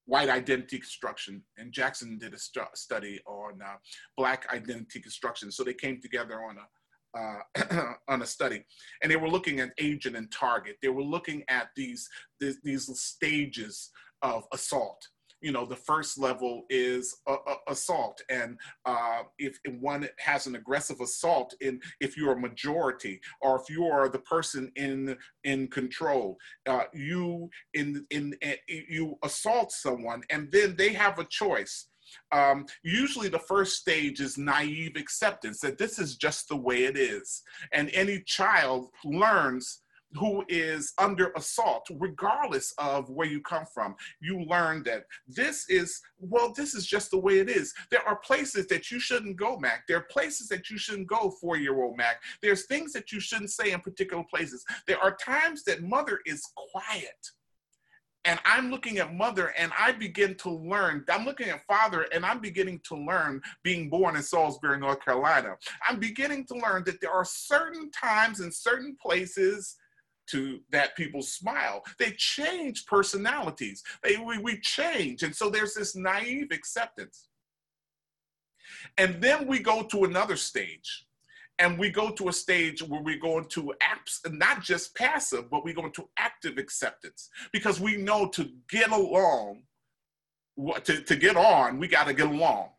[0.05, 3.75] white identity construction, and Jackson did a stu- study on uh,
[4.17, 5.51] black identity construction.
[5.51, 6.67] So they came together on a
[7.15, 8.63] uh, on a study,
[9.01, 10.75] and they were looking at agent and target.
[10.81, 12.07] They were looking at these
[12.39, 13.89] these, these stages
[14.21, 15.07] of assault,
[15.45, 18.19] you know the first level is a, a, assault.
[18.31, 23.69] And uh, if, one has an aggressive assault in if you're a majority or if
[23.69, 26.37] you are the person in in control
[26.67, 31.89] uh, you in in uh, you assault someone and then they have a choice.
[32.31, 36.97] Um, usually the first stage is naive acceptance that this is just the way it
[36.97, 37.43] is.
[37.71, 39.81] And any child learns
[40.19, 43.95] who is under assault, regardless of where you come from.
[44.21, 47.73] You learn that this is, well, this is just the way it is.
[47.91, 49.87] There are places that you shouldn't go, Mac.
[49.87, 52.21] There are places that you shouldn't go, four year old Mac.
[52.41, 54.65] There's things that you shouldn't say in particular places.
[54.87, 57.31] There are times that mother is quiet.
[58.25, 61.05] And I'm looking at mother and I begin to learn.
[61.09, 65.55] I'm looking at father and I'm beginning to learn being born in Salisbury, North Carolina.
[65.87, 69.75] I'm beginning to learn that there are certain times and certain places
[70.27, 71.83] to that people smile.
[71.99, 73.83] They change personalities.
[74.03, 75.23] They we, we change.
[75.23, 77.29] And so there's this naive acceptance.
[78.97, 81.05] And then we go to another stage.
[81.57, 85.63] And we go to a stage where we go into apps, not just passive, but
[85.63, 89.61] we go into active acceptance because we know to get along,
[90.83, 92.71] to, to get on, we got to get along.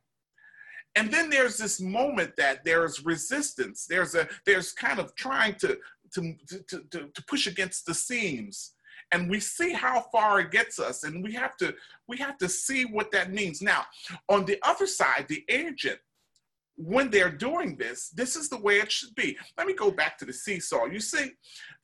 [0.96, 5.78] and then there's this moment that there's resistance there's a there's kind of trying to
[6.14, 8.72] to to, to, to push against the seams.
[9.12, 11.74] And we see how far it gets us and we have to
[12.08, 13.62] we have to see what that means.
[13.62, 13.84] Now
[14.28, 15.98] on the other side the agent
[16.76, 19.36] when they're doing this, this is the way it should be.
[19.56, 20.86] Let me go back to the seesaw.
[20.86, 21.32] You see,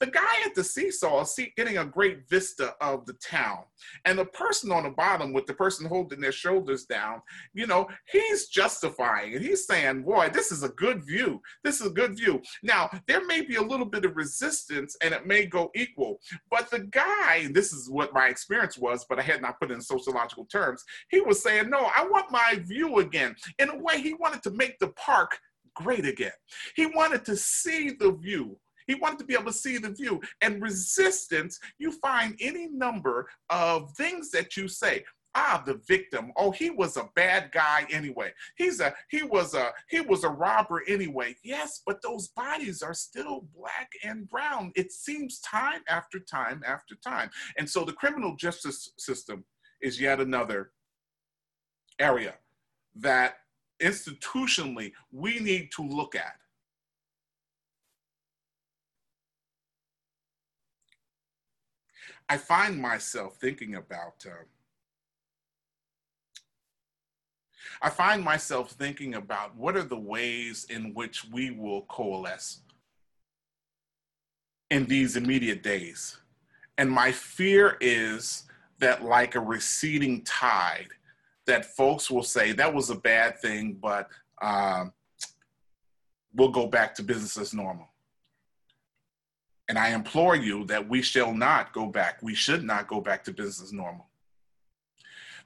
[0.01, 3.59] the guy at the seesaw is getting a great vista of the town.
[4.05, 7.23] And the person on the bottom with the person holding their shoulders down,
[7.55, 9.43] you know, he's justifying it.
[9.43, 11.41] He's saying, boy, this is a good view.
[11.65, 12.43] This is a good view.
[12.63, 16.21] Now, there may be a little bit of resistance and it may go equal,
[16.51, 19.75] but the guy, this is what my experience was, but I had not put it
[19.75, 23.35] in sociological terms, he was saying, no, I want my view again.
[23.59, 25.39] In a way, he wanted to make the park
[25.75, 26.33] great again.
[26.77, 30.21] He wanted to see the view he wanted to be able to see the view.
[30.41, 35.05] And resistance, you find any number of things that you say.
[35.35, 36.31] Ah, the victim.
[36.37, 38.33] Oh, he was a bad guy anyway.
[38.59, 41.35] He's a he was a he was a robber anyway.
[41.43, 44.73] Yes, but those bodies are still black and brown.
[44.77, 47.31] It seems time after time after time.
[47.57, 49.47] And so the criminal justice system
[49.81, 50.73] is yet another
[51.99, 52.35] area
[52.97, 53.37] that
[53.83, 56.37] institutionally we need to look at
[62.33, 64.25] I find myself thinking about.
[64.27, 64.45] Uh,
[67.83, 72.61] I find myself thinking about what are the ways in which we will coalesce
[74.71, 76.17] in these immediate days.
[76.79, 78.45] And my fear is
[78.79, 80.89] that, like a receding tide,
[81.47, 84.09] that folks will say that was a bad thing, but
[84.41, 84.93] um,
[86.35, 87.89] we'll go back to business as normal.
[89.69, 92.23] And I implore you that we shall not go back.
[92.23, 94.07] We should not go back to business as normal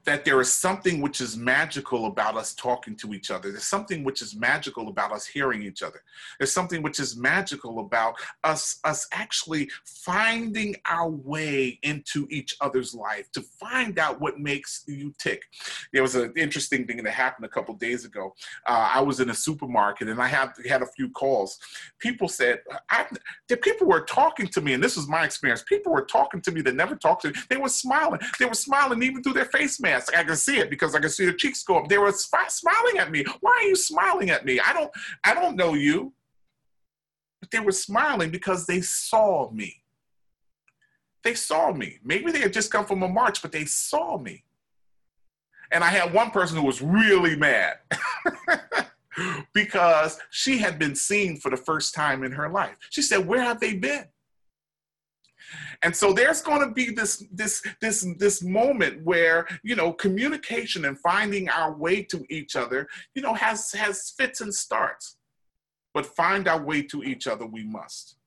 [0.07, 3.51] that there is something which is magical about us talking to each other.
[3.51, 6.01] There's something which is magical about us hearing each other.
[6.39, 12.95] There's something which is magical about us, us actually finding our way into each other's
[12.95, 15.43] life to find out what makes you tick.
[15.91, 18.33] There was an interesting thing that happened a couple days ago.
[18.65, 21.59] Uh, I was in a supermarket and I had, had a few calls.
[21.99, 23.07] People said, I,
[23.49, 25.63] the people were talking to me, and this was my experience.
[25.63, 27.35] People were talking to me that never talked to me.
[27.49, 28.21] They were smiling.
[28.39, 29.96] They were smiling even through their face mask.
[30.15, 31.87] I can see it because I can see the cheeks go up.
[31.87, 33.23] They were smiling at me.
[33.41, 34.59] Why are you smiling at me?
[34.59, 34.91] I don't,
[35.23, 36.13] I don't know you.
[37.39, 39.83] But they were smiling because they saw me.
[41.23, 41.99] They saw me.
[42.03, 44.43] Maybe they had just come from a march, but they saw me.
[45.71, 47.79] And I had one person who was really mad
[49.53, 52.77] because she had been seen for the first time in her life.
[52.89, 54.05] She said, Where have they been?
[55.83, 60.85] And so there's going to be this this this this moment where you know communication
[60.85, 65.17] and finding our way to each other, you know, has has fits and starts.
[65.93, 68.17] But find our way to each other we must.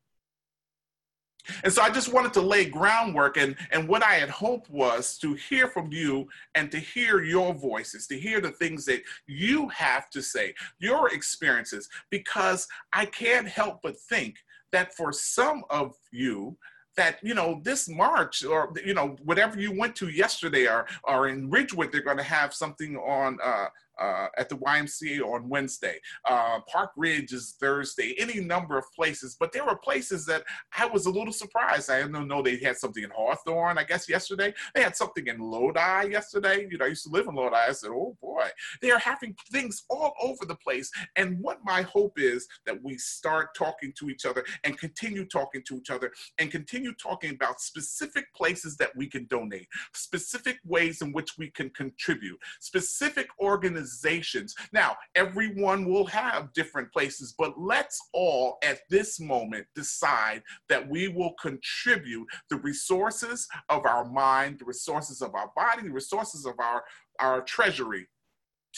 [1.64, 5.18] And so I just wanted to lay groundwork, and, and what I had hoped was
[5.18, 9.68] to hear from you and to hear your voices, to hear the things that you
[9.68, 14.36] have to say, your experiences, because I can't help but think
[14.72, 16.56] that for some of you,
[17.00, 21.28] that you know this march or you know whatever you went to yesterday or or
[21.28, 23.66] in Ridgewood they're going to have something on uh,
[24.00, 26.00] uh, at the YMCA on Wednesday.
[26.28, 28.14] Uh, Park Ridge is Thursday.
[28.18, 30.44] Any number of places, but there were places that
[30.76, 31.90] I was a little surprised.
[31.90, 33.78] I didn't know they had something in Hawthorne.
[33.78, 36.66] I guess yesterday they had something in Lodi yesterday.
[36.70, 37.56] You know, I used to live in Lodi.
[37.56, 38.48] I said, "Oh boy,
[38.80, 42.96] they are having things all over the place." And what my hope is that we
[42.96, 47.60] start talking to each other and continue talking to each other and continue talking about
[47.60, 53.89] specific places that we can donate, specific ways in which we can contribute, specific organizations
[53.90, 54.54] organizations.
[54.72, 61.08] Now, everyone will have different places, but let's all at this moment decide that we
[61.08, 66.54] will contribute the resources of our mind, the resources of our body, the resources of
[66.58, 66.82] our,
[67.20, 68.06] our treasury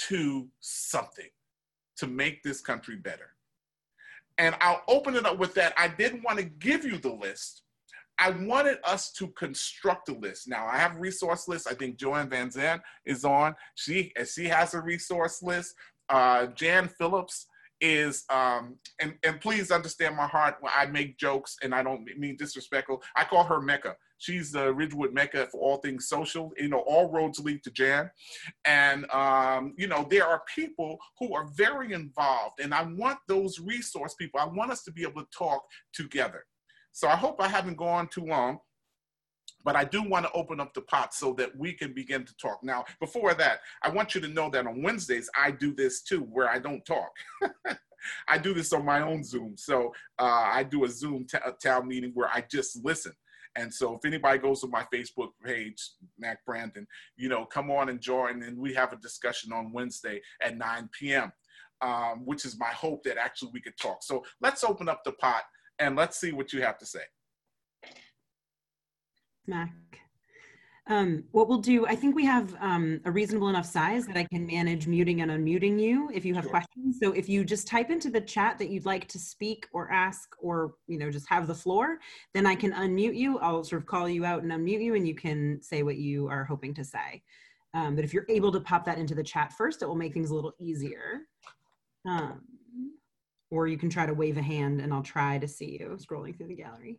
[0.09, 1.29] to something
[1.97, 3.31] to make this country better.
[4.39, 5.75] And I'll open it up with that.
[5.77, 7.62] I didn't want to give you the list
[8.23, 10.47] I wanted us to construct a list.
[10.47, 11.67] Now I have resource list.
[11.69, 13.57] I think Joanne Van Zandt is on.
[13.75, 15.75] She she has a resource list.
[16.09, 17.49] Uh, Jan Phillips
[17.81, 22.05] is um, and and please understand my heart when I make jokes and I don't
[22.17, 23.03] mean disrespectful.
[23.17, 23.97] I call her Mecca.
[24.19, 26.53] She's the Ridgewood Mecca for all things social.
[26.57, 28.09] You know, all roads lead to Jan,
[28.65, 33.59] and um, you know there are people who are very involved, and I want those
[33.59, 34.39] resource people.
[34.39, 36.45] I want us to be able to talk together.
[36.93, 38.61] So I hope I haven't gone too long.
[39.65, 42.37] but I do want to open up the pot so that we can begin to
[42.37, 42.63] talk.
[42.63, 46.21] Now, before that, I want you to know that on Wednesdays, I do this too,
[46.21, 47.11] where I don't talk.
[48.29, 49.57] I do this on my own Zoom.
[49.57, 53.13] So uh, I do a Zoom a town meeting where I just listen.
[53.55, 56.87] And so if anybody goes to my Facebook page, Mac Brandon,
[57.17, 60.89] you know, come on and join, and we have a discussion on Wednesday at 9
[60.99, 61.33] p.m.,
[61.83, 64.03] um, which is my hope that actually we could talk.
[64.03, 65.43] So let's open up the pot
[65.83, 67.03] and let's see what you have to say.
[69.47, 69.73] Mac.
[70.89, 74.25] Um, what we'll do, I think we have um, a reasonable enough size that I
[74.25, 76.51] can manage muting and unmuting you if you have Sure.
[76.51, 76.99] questions.
[77.01, 80.35] So if you just type into the chat that you'd like to speak or ask
[80.41, 81.99] or, you know, just have the floor,
[82.35, 83.39] then I can unmute you.
[83.39, 86.29] I'll sort of call you out and unmute you and you can say what you
[86.29, 87.23] are hoping to say.
[87.75, 90.13] Um, but if you're able to pop that into the chat first, it will make
[90.13, 91.21] things a little easier.
[92.07, 92.43] Um,
[93.53, 96.35] or you can try to wave a hand and I'll try to see you scrolling
[96.35, 96.99] through the gallery.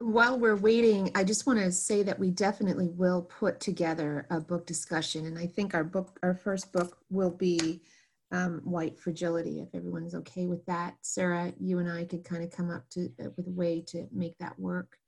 [0.00, 4.40] While we're waiting, I just want to say that we definitely will put together a
[4.40, 5.26] book discussion.
[5.26, 7.80] And I think our book, our first book will be
[8.32, 10.96] um, White Fragility, if everyone's okay with that.
[11.02, 14.36] Sarah, you and I could kind of come up to with a way to make
[14.38, 14.99] that work.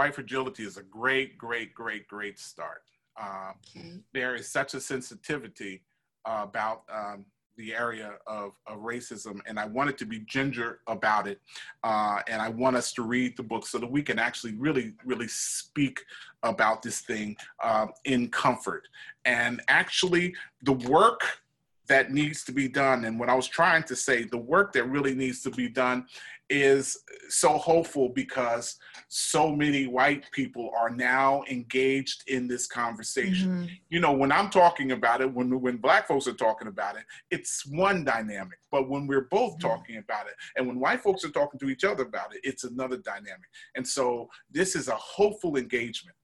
[0.00, 2.84] White fragility is a great, great, great, great start.
[3.20, 3.98] Um, Okay.
[4.14, 5.82] there is such a sensitivity
[6.24, 7.26] uh, about um,
[7.58, 11.38] the area of, of racism, and I wanted to be ginger about it.
[11.84, 14.94] Uh, and I want us to read the book so that we can actually really,
[15.04, 16.00] really speak
[16.44, 18.88] about this thing um, in comfort.
[19.26, 21.42] And actually, the work
[21.88, 24.84] that needs to be done, and what I was trying to say, the work that
[24.84, 26.06] really needs to be done
[26.50, 26.98] is
[27.28, 28.76] so hopeful because
[29.08, 33.70] so many white people are now engaged in this conversation Mhm.
[33.88, 37.04] you know, when I'm talking about it, when when black folks are talking about it,
[37.30, 38.58] it's one dynamic.
[38.70, 39.68] But when we're both Yeah.
[39.68, 42.64] talking about it, and when white folks are talking to each other about it, it's
[42.64, 43.48] another dynamic.
[43.76, 46.16] And so this is a hopeful engagement.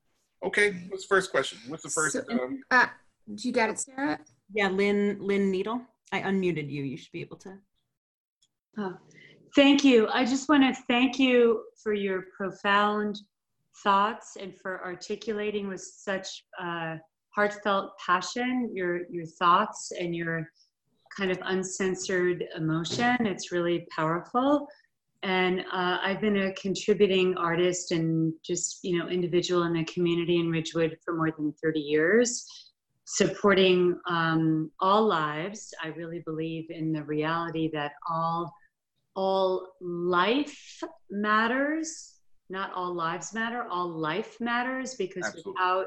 [0.43, 1.59] Okay, what's the first question?
[1.69, 2.13] What's the first?
[2.15, 2.89] So- um, Uh,
[3.29, 4.19] you got it, Sarah?
[4.53, 5.87] Yeah, Lynn, Lynn Needle.
[6.13, 6.83] I unmuted you.
[6.85, 7.59] You should be able to.
[8.79, 8.97] Oh,
[9.57, 10.07] Thank you.
[10.09, 13.19] I just want to thank you for your profound
[13.83, 16.97] thoughts and for articulating with such uh,
[17.35, 20.47] heartfelt passion your your thoughts and your
[21.17, 23.17] kind of uncensored emotion.
[23.21, 24.69] It's really powerful.
[25.23, 30.37] And uh, I've been a contributing artist and just you know individual in the community
[30.39, 32.45] in Ridgewood for more than 30 years,
[33.07, 35.73] supporting um, all lives.
[35.83, 38.53] I really believe in the reality that all
[39.17, 45.53] all life matters not all lives matter all life matters because Absolutely.
[45.53, 45.87] without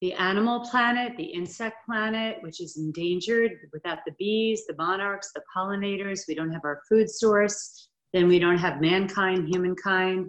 [0.00, 5.42] the animal planet the insect planet which is endangered without the bees the monarchs the
[5.56, 10.26] pollinators we don't have our food source then we don't have mankind humankind.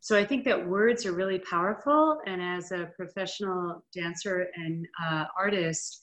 [0.00, 2.18] So i think that words are really powerful.
[2.26, 6.00] And as a professional dancer and uh, artist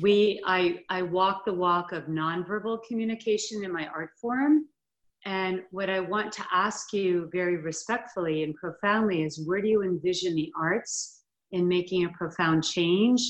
[0.00, 4.64] we I, I walk the walk of nonverbal communication in my art form
[5.24, 9.82] and what I want to ask you very respectfully and profoundly is where do you
[9.82, 11.22] envision the arts
[11.52, 13.20] in making a profound change?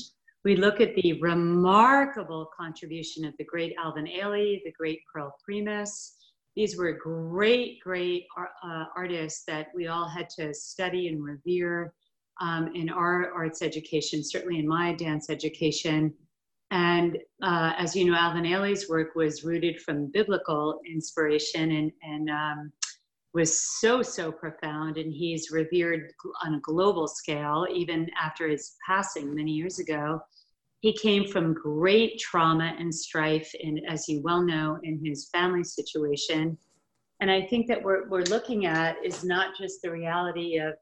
[0.43, 6.17] We look at the remarkable contribution of the great Alvin Ailey, the great Pearl Primus.
[6.55, 11.93] These were great, great uh, artists that we all had to study and revere
[12.41, 16.13] um, in our arts education, certainly in my dance education.
[16.71, 22.29] And uh, as you know, Alvin Ailey's work was rooted from biblical inspiration and, and
[22.29, 22.71] um,
[23.33, 24.97] was so, so profound.
[24.97, 26.11] And he's revered
[26.43, 30.19] on a global scale, even after his passing many years ago.
[30.79, 35.63] He came from great trauma and strife, and as you well know, in his family
[35.63, 36.57] situation.
[37.21, 40.73] And I think that we're, we're looking at is not just the reality of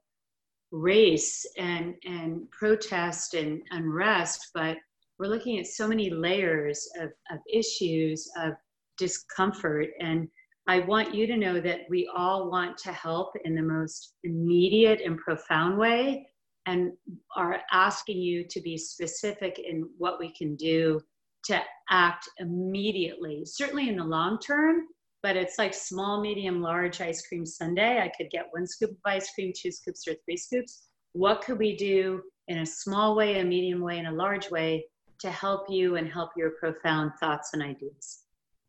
[0.72, 4.76] race and, and protest and unrest, but
[5.18, 8.54] we're looking at so many layers of, of issues of
[8.98, 9.88] discomfort.
[10.00, 10.28] And
[10.66, 15.00] I want you to know that we all want to help in the most immediate
[15.04, 16.26] and profound way
[16.66, 16.92] and
[17.36, 21.00] are asking you to be specific in what we can do
[21.44, 21.60] to
[21.90, 24.86] act immediately, certainly in the long term.
[25.22, 28.00] But it's like small, medium, large ice cream sundae.
[28.00, 30.84] I could get one scoop of ice cream, two scoops, or three scoops.
[31.12, 34.86] What could we do in a small way, a medium way, and a large way
[35.20, 38.20] to help you and help your profound thoughts and ideas.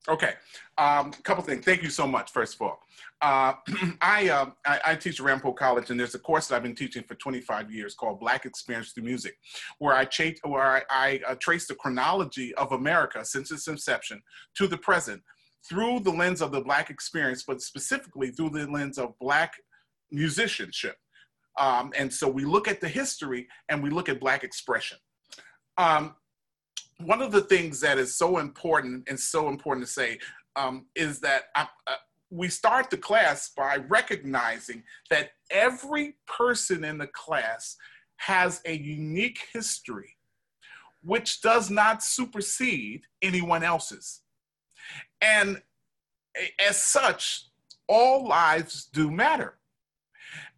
[0.07, 0.33] Okay,
[0.77, 1.65] um, a couple things.
[1.65, 2.79] Thank you so much, first of all.
[3.21, 3.53] Uh,
[4.01, 6.75] I, uh, I, I, teach at Ramapo College, and there's a course that I've been
[6.75, 9.35] teaching for 25 years called Black Experience Through Music,
[9.79, 14.21] where I, cha- where I, I uh, trace the chronology of America since its inception
[14.57, 15.23] to the present
[15.67, 19.53] through the lens of the Black experience, but specifically through the lens of Black
[20.11, 20.97] musicianship.
[21.57, 24.99] Um, and so we look at the history and we look at Black expression.
[25.77, 26.15] Um,
[26.99, 30.19] one of the things that is so important and so important to say
[30.55, 31.95] um, is that I, uh,
[32.29, 37.77] we start the class by recognizing that every person in the class
[38.17, 40.15] has a unique history
[41.05, 44.21] which does not supersede anyone else's.
[45.21, 45.61] And
[46.59, 47.45] as such,
[47.87, 49.57] all lives do matter.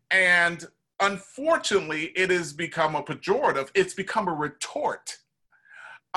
[0.10, 0.66] And
[1.02, 5.18] unfortunately, it has become a pejorative, it's become a retort.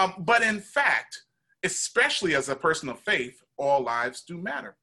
[0.01, 1.25] Um, but in fact,
[1.63, 4.77] especially as a person of faith, all lives do matter.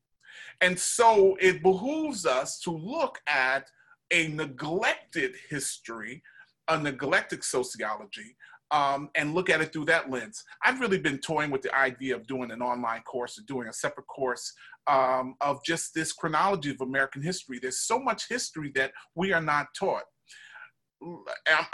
[0.61, 3.67] And so it behooves us to look at
[4.11, 6.21] a neglected history,
[6.67, 8.35] a neglected sociology,
[8.69, 10.43] um, and look at it through that lens.
[10.63, 13.73] I've really been toying with the idea of doing an online course or doing a
[13.73, 14.53] separate course
[14.85, 17.59] um, of just this chronology of American history.
[17.59, 20.03] There's so much history that we are not taught.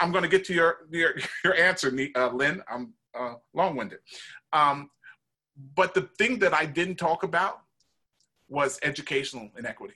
[0.00, 1.14] I'm, going to get to your, your,
[1.44, 2.62] your answer, uh, Lynn.
[2.70, 3.98] I'm uh, long-winded.
[4.52, 4.90] Um,
[5.74, 7.60] but the thing that I didn't talk about
[8.48, 9.94] was educational inequity.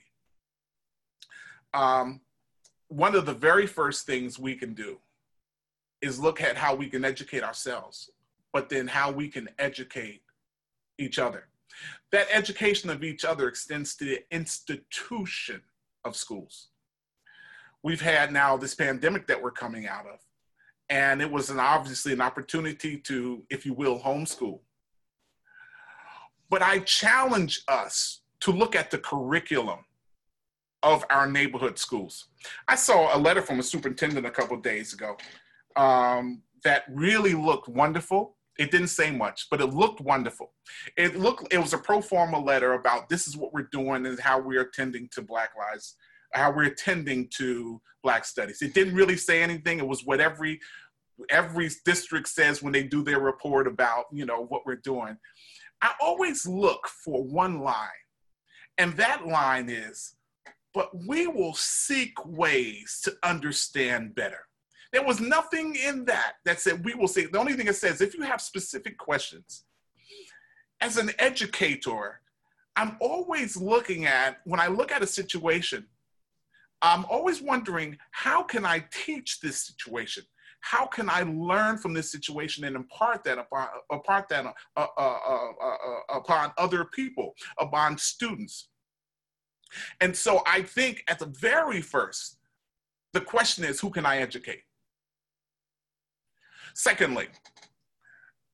[1.73, 2.21] Um,
[2.87, 4.99] one of the very first things we can do
[6.01, 8.09] is look at how we can educate ourselves,
[8.51, 10.23] but then how we can educate
[10.97, 11.47] each other.
[12.11, 15.61] That education of each other extends to the institution
[16.03, 16.69] of schools.
[17.83, 20.19] We've had now this pandemic that we're coming out of,
[20.89, 24.59] and it was an obviously an opportunity to, if you will, homeschool.
[26.49, 29.79] But I challenge us to look at the curriculum
[30.81, 32.27] of our neighborhood schools.
[32.67, 35.17] I saw a letter from a superintendent a couple days ago
[35.75, 38.37] um, that really looked wonderful.
[38.57, 40.53] It didn't say much, but it looked wonderful.
[40.97, 44.19] It looked it was a pro forma letter about this is what we're doing and
[44.19, 45.95] how we're attending to Black lives,
[46.33, 48.61] how we're attending to Black studies.
[48.61, 49.79] It didn't really say anything.
[49.79, 50.59] It was what every
[51.29, 55.17] every district says when they do their report about you know what we're doing.
[55.81, 58.05] I always look for one line,
[58.77, 60.15] and that line is,
[60.73, 64.45] but we will seek ways to understand better.
[64.91, 67.25] There was nothing in that that said we will say.
[67.25, 69.65] The only thing it says, if you have specific questions,
[70.81, 72.21] as an educator,
[72.75, 75.85] I'm always looking at, when I look at a situation,
[76.81, 80.23] I'm always wondering, how can I teach this situation?
[80.61, 84.85] How can I learn from this situation and impart that upon, impart that uh uh,
[84.97, 88.69] uh, uh, upon other people, upon students?
[90.01, 92.37] And so I think at the very first,
[93.13, 94.61] the question is, who can I educate?
[96.73, 97.27] Secondly,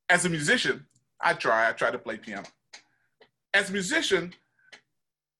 [0.08, 0.86] as a musician,
[1.20, 2.46] I try, I try to play piano.
[3.54, 4.34] As a musician,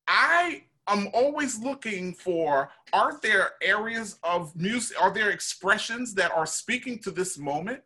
[0.08, 6.46] I am always looking for are there areas of music, are there expressions that are
[6.46, 7.82] speaking to this moment?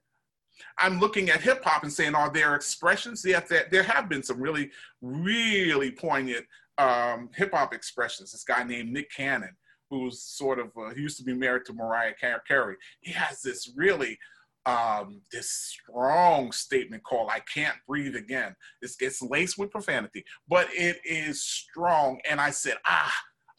[0.78, 3.24] I'm looking at hip hop and saying, are there expressions?
[3.24, 4.70] Yes, there, there have been some really,
[5.00, 6.46] really poignant
[6.78, 8.32] um, hip hop expressions.
[8.32, 9.56] This guy named Nick Cannon,
[9.88, 12.14] who's sort of, uh, he used to be married to Mariah
[12.46, 12.76] Carey.
[13.00, 14.18] He has this really
[14.66, 18.54] um, this strong statement called I Can't Breathe Again.
[18.82, 22.20] This gets laced with profanity, but it is strong.
[22.28, 23.14] And I said, ah,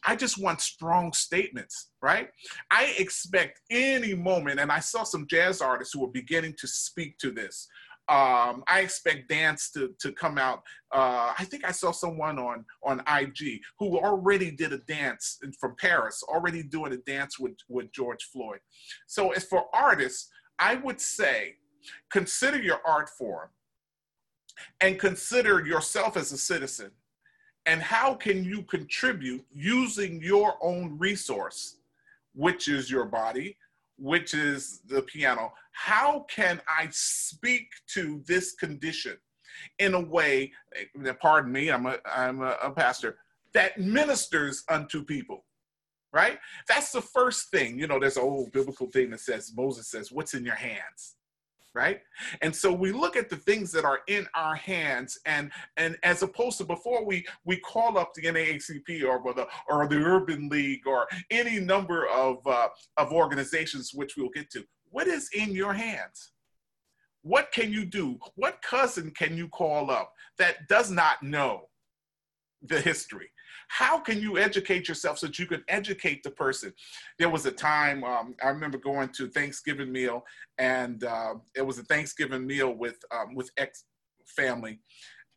[0.06, 2.30] I just want strong statements, right?
[2.72, 7.18] I expect any moment, and I saw some jazz artists who are beginning to speak
[7.20, 7.68] to this.
[8.10, 10.64] Um, I expect dance to, to come out.
[10.91, 15.76] Uh, I think I saw someone on, on IG who already did a dance from
[15.80, 18.60] Paris, already doing a dance with, with George Floyd.
[19.08, 20.30] So as for artists,
[20.62, 21.55] I would say
[22.12, 23.49] consider your art form
[24.80, 26.91] and consider yourself as a citizen.
[27.66, 31.78] And how can you contribute using your own resource
[32.34, 33.57] which is your body
[33.97, 35.53] which is the piano?
[35.74, 39.18] How can i speak to this condition
[39.80, 43.18] in a way eh, pardon me i'm a, I'm a, a pastor
[43.53, 45.45] that ministers unto people
[46.14, 46.39] right?
[46.68, 47.78] That's the first thing.
[47.78, 51.16] You know, there's an old biblical thing that says, Moses says, What's in your hands?
[51.74, 52.01] Right?
[52.41, 56.22] And so we look at the things that are in our hands, and and as
[56.22, 60.86] opposed to before we we call up the NAACP or the or the Urban League
[60.86, 64.66] or any number of uh, of organizations which we'll get to.
[64.89, 66.34] What is in your hands?
[67.22, 68.20] What can you do?
[68.36, 71.70] What cousin can you call up that does not know
[72.62, 73.30] the history?
[73.72, 76.74] How can you educate yourself so that you can educate the person?
[77.17, 80.26] There was a time um, I remember going to Thanksgiving meal,
[80.57, 83.86] and uh, it was a Thanksgiving meal with um, with ex
[84.26, 84.82] family,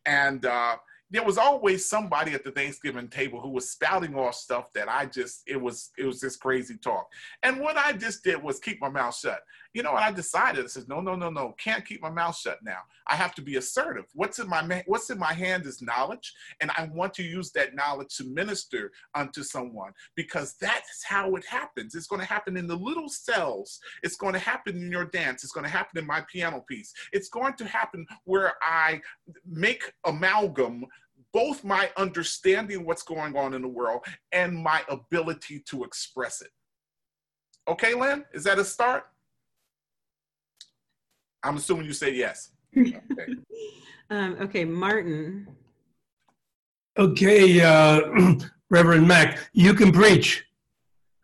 [0.05, 0.75] and uh,
[1.11, 5.05] there was always somebody at the Thanksgiving table who was spouting off stuff that I
[5.05, 7.07] just it was it was just crazy talk.
[7.41, 9.39] And what I just did was keep my mouth shut.
[9.75, 10.63] You know what I decided?
[10.63, 12.79] I said, no, no, no, no, can't keep my mouth shut now.
[13.07, 14.05] I have to be assertive.
[14.13, 17.75] What's in my what's in my hand is knowledge, and I want to use that
[17.75, 21.93] knowledge to minister unto someone because that's how it happens.
[21.93, 23.81] It's going to happen in the little cells.
[24.01, 25.43] It's going to happen in your dance.
[25.43, 26.93] It's going to happen in my piano piece.
[27.11, 29.01] It's going to happen where I
[29.45, 30.85] make amalgam
[31.33, 36.51] both my understanding what's going on in the world and my ability to express it.
[37.67, 39.07] Okay, Lynn, is that a start?
[41.45, 42.51] I'm assuming you say yes.
[42.75, 42.99] Okay,
[44.09, 45.47] um, okay Martin.
[46.97, 48.01] Okay, uh,
[48.69, 50.43] Reverend Mac, you can preach.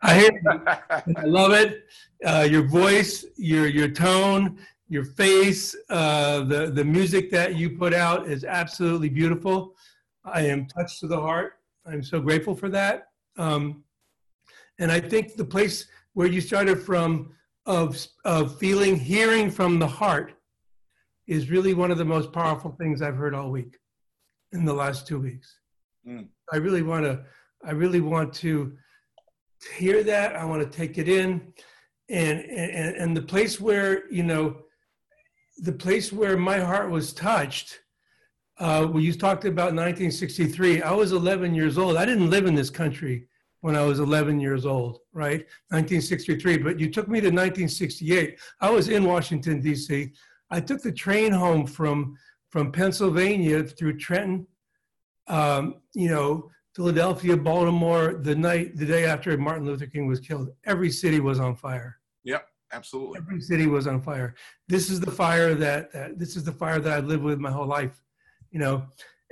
[0.03, 1.85] I hear I love it.
[2.23, 4.59] Uh, your voice, your your tone,
[4.89, 9.75] your face, uh, the the music that you put out is absolutely beautiful.
[10.23, 11.53] I am touched to the heart.
[11.85, 13.07] I'm so grateful for that.
[13.37, 13.83] Um,
[14.77, 17.31] and I think the place where you started from
[17.65, 20.33] of, of feeling, hearing from the heart
[21.27, 23.77] is really one of the most powerful things I've heard all week
[24.51, 25.59] in the last two weeks.
[26.07, 26.27] Mm.
[26.51, 27.23] I really want to,
[27.63, 28.75] I really want to
[29.77, 30.35] hear that.
[30.35, 31.53] I want to take it in.
[32.09, 34.57] And, and, and the place where, you know,
[35.59, 37.79] the place where my heart was touched
[38.59, 41.97] uh, when you talked about 1963, I was 11 years old.
[41.97, 43.27] I didn't live in this country
[43.61, 45.39] when I was 11 years old, right?
[45.69, 48.39] 1963, but you took me to 1968.
[48.59, 50.11] I was in Washington, D.C.
[50.49, 52.17] I took the train home from,
[52.49, 54.47] from Pennsylvania through Trenton,
[55.27, 60.49] um, you know, Philadelphia, Baltimore, the night, the day after Martin Luther King was killed.
[60.65, 61.97] Every city was on fire.
[62.23, 63.17] Yep, absolutely.
[63.17, 64.35] Every city was on fire.
[64.67, 67.51] This is the fire that, that this is the fire that I've lived with my
[67.51, 68.01] whole life
[68.51, 68.83] you know,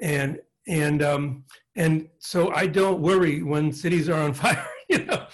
[0.02, 0.40] and
[0.70, 1.44] and um,
[1.76, 5.26] and so I don't worry when cities are on fire, you know,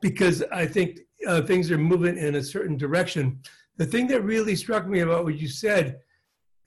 [0.00, 3.40] because I think uh, things are moving in a certain direction.
[3.76, 5.98] The thing that really struck me about what you said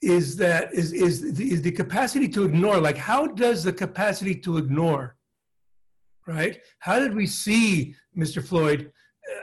[0.02, 2.78] is that is is the, is the capacity to ignore.
[2.78, 5.16] Like, how does the capacity to ignore,
[6.26, 6.60] right?
[6.80, 8.46] How did we see Mr.
[8.46, 8.92] Floyd,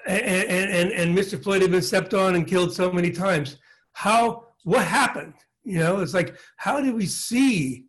[0.06, 1.41] and and and, and Mr.
[1.41, 3.58] Floyd had been stepped on and killed so many times?
[3.93, 5.34] How what happened?
[5.64, 7.86] You know, it's like how do we see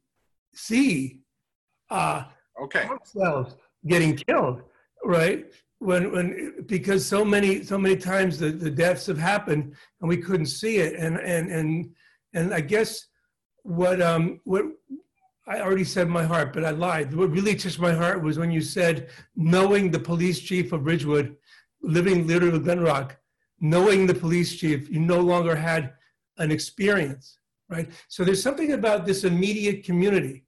[0.55, 1.21] see
[1.91, 2.25] uh,
[2.63, 4.63] okay ourselves getting killed,
[5.05, 5.47] right?
[5.79, 10.17] When when because so many so many times the, the deaths have happened and we
[10.17, 11.91] couldn't see it, and and and
[12.33, 13.07] and I guess
[13.63, 14.65] what um what
[15.47, 17.15] I already said my heart, but I lied.
[17.15, 21.37] What really touched my heart was when you said knowing the police chief of Ridgewood,
[21.83, 23.19] living literally Glen Rock,
[23.61, 25.93] knowing the police chief, you no longer had
[26.39, 27.39] an experience
[27.69, 27.89] right?
[28.09, 30.45] So there's something about this immediate community.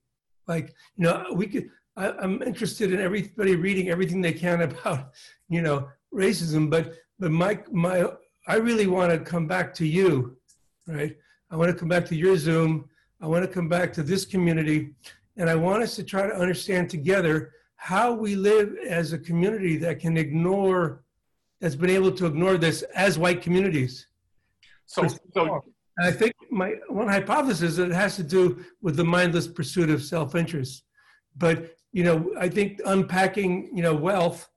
[0.47, 5.11] Like, you know, we could, I, I'm interested in everybody reading everything they can about,
[5.49, 8.05] you know, racism, but, but my, my,
[8.47, 10.37] I really want to come back to you,
[10.87, 11.17] right?
[11.51, 12.89] I want to come back to your Zoom.
[13.21, 14.93] I want to come back to this community.
[15.37, 19.77] And I want us to try to understand together how we live as a community
[19.77, 21.03] that can ignore,
[21.59, 24.07] that's been able to ignore this as white communities.
[24.85, 25.61] So, so
[25.99, 29.89] I think my one hypothesis is that it has to do with the mindless pursuit
[29.89, 30.83] of self-interest.
[31.35, 34.49] But you know, I think unpacking you know wealth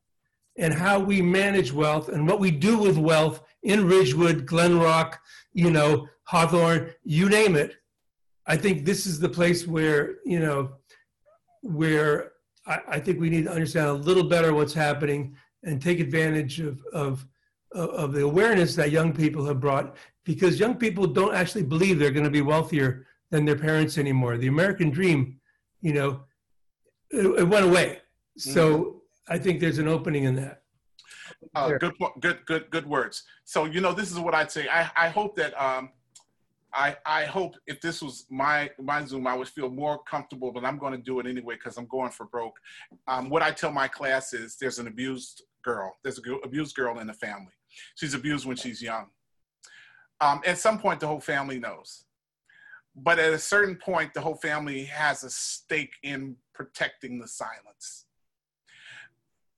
[0.59, 5.21] and how we manage wealth and what we do with wealth in Ridgewood, Glen Rock,
[5.53, 7.77] you know, Hawthorne, you name it.
[8.47, 10.73] I think this is the place where you know
[11.63, 12.33] where
[12.67, 16.61] I, I think we need to understand a little better what's happening and take advantage
[16.61, 17.27] of of
[17.73, 22.11] of the awareness that young people have brought because young people don't actually believe they're
[22.11, 24.37] going to be wealthier than their parents anymore.
[24.37, 25.41] The American dream,
[25.81, 26.23] you know,
[27.11, 27.99] it, it went away.
[28.37, 29.35] So mm-hmm.
[29.35, 30.63] I think there's an opening in that.
[31.55, 33.25] Uh, good, good, good, good words.
[33.45, 34.69] So you know, this is what I'd say.
[34.69, 35.91] I, I hope that um,
[36.75, 40.53] I, I hope if this was my my Zoom, I would feel more comfortable.
[40.53, 42.59] But I'm going to do it anyway because I'm going for broke.
[43.09, 45.97] Um, what I tell my class is, there's an abused girl.
[46.03, 47.53] There's an abused girl in the family.
[47.95, 49.07] She's abused when she's young.
[50.21, 52.05] Um, at some point, the whole family knows.
[52.95, 58.07] But at a certain point, the whole family has a stake in protecting the silence.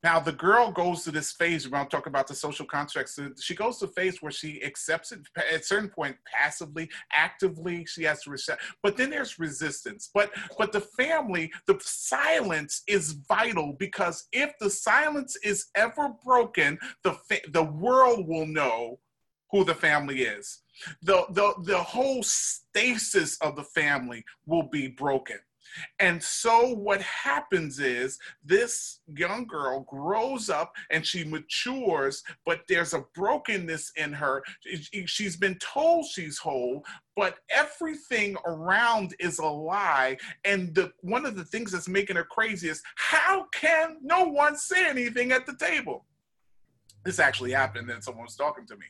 [0.03, 1.69] Now the girl goes to this phase.
[1.69, 5.13] When I'm talking about the social constructs, she goes to a phase where she accepts
[5.13, 7.85] it at a certain point, passively, actively.
[7.87, 10.11] She has to accept, but then there's resistance.
[10.13, 16.79] But but the family, the silence is vital because if the silence is ever broken,
[17.05, 17.17] the
[17.53, 18.99] the world will know
[19.53, 20.63] who the family is.
[21.03, 25.39] The the the whole stasis of the family will be broken
[25.99, 32.95] and so what happens is this young girl grows up and she matures, but there's
[32.95, 34.43] a brokenness in her.
[35.07, 36.85] She's been told she's whole,
[37.17, 40.17] but everything around is a lie.
[40.45, 44.57] And the, one of the things that's making her crazy is how can no one
[44.57, 46.05] say anything at the table?
[47.05, 48.87] This actually happened, and someone was talking to me.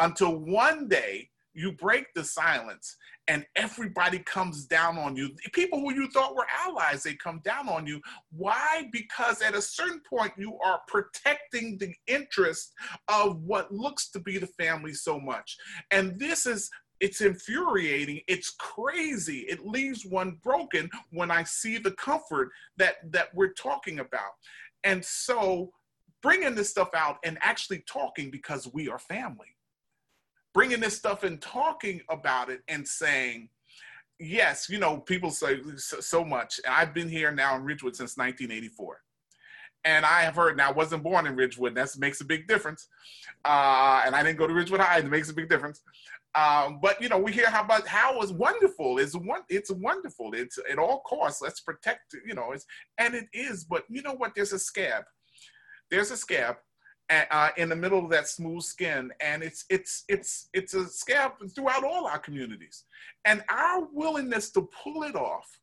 [0.00, 2.96] Until one day, you break the silence
[3.28, 5.30] and everybody comes down on you.
[5.52, 8.00] People who you thought were allies, they come down on you.
[8.30, 8.88] Why?
[8.92, 12.72] Because at a certain point, you are protecting the interest
[13.08, 15.56] of what looks to be the family so much.
[15.90, 16.70] And this is
[17.00, 23.34] it's infuriating it's crazy it leaves one broken when i see the comfort that that
[23.34, 24.32] we're talking about
[24.84, 25.72] and so
[26.20, 29.56] bringing this stuff out and actually talking because we are family
[30.54, 33.48] bringing this stuff and talking about it and saying,
[34.18, 36.60] yes, you know, people say so much.
[36.68, 39.00] I've been here now in Ridgewood since 1984.
[39.84, 42.88] And I have heard, now I wasn't born in Ridgewood, that makes a big difference.
[43.44, 45.80] Uh, and I didn't go to Ridgewood High, it makes a big difference.
[46.34, 48.98] Um, but you know, we hear how about how it's wonderful.
[48.98, 50.32] It's one, it's wonderful.
[50.34, 51.42] It's at all costs.
[51.42, 52.14] Let's protect.
[52.24, 52.66] You know, it's
[52.98, 53.64] and it is.
[53.64, 54.32] But you know what?
[54.36, 55.04] There's a scab.
[55.90, 56.56] There's a scab
[57.10, 61.32] uh, in the middle of that smooth skin, and it's it's it's it's a scab
[61.54, 62.84] throughout all our communities,
[63.24, 65.60] and our willingness to pull it off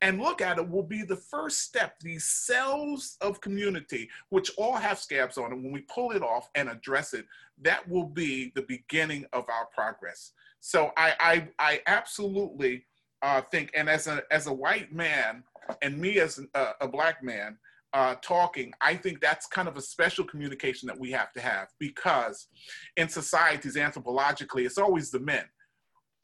[0.00, 1.98] and look at it will be the first step.
[2.00, 6.50] These cells of community, which all have scabs on them, when we pull it off
[6.54, 7.26] and address it,
[7.62, 10.32] that will be the beginning of our progress.
[10.60, 12.86] So I I, I absolutely
[13.22, 15.44] uh, think, and as a as a white man,
[15.82, 17.58] and me as a, a black man
[17.94, 21.68] uh, talking, I think that's kind of a special communication that we have to have
[21.78, 22.48] because
[22.96, 25.44] in societies, anthropologically, it's always the men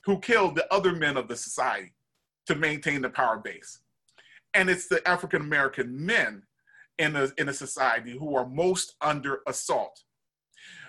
[0.04, 1.94] who kill the other men of the society
[2.46, 3.80] to maintain the power base.
[4.52, 6.42] And it's the African American men
[6.98, 10.02] in a, in a society who are most under assault.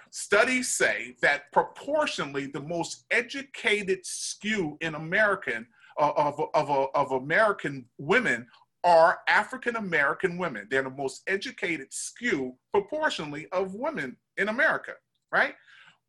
[0.09, 5.67] Studies say that proportionally, the most educated skew in American
[5.99, 8.47] uh, of, of, of, of American women
[8.83, 10.67] are African American women.
[10.69, 14.93] They're the most educated skew proportionally of women in America,
[15.31, 15.53] right?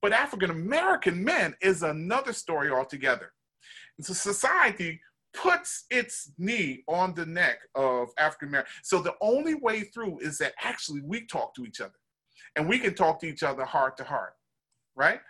[0.00, 3.32] But African American men is another story altogether.
[3.98, 5.00] And so society
[5.34, 8.72] puts its knee on the neck of African American.
[8.82, 11.92] So the only way through is that actually we talk to each other
[12.56, 14.34] and we can talk to each other heart to heart,
[14.96, 15.20] right?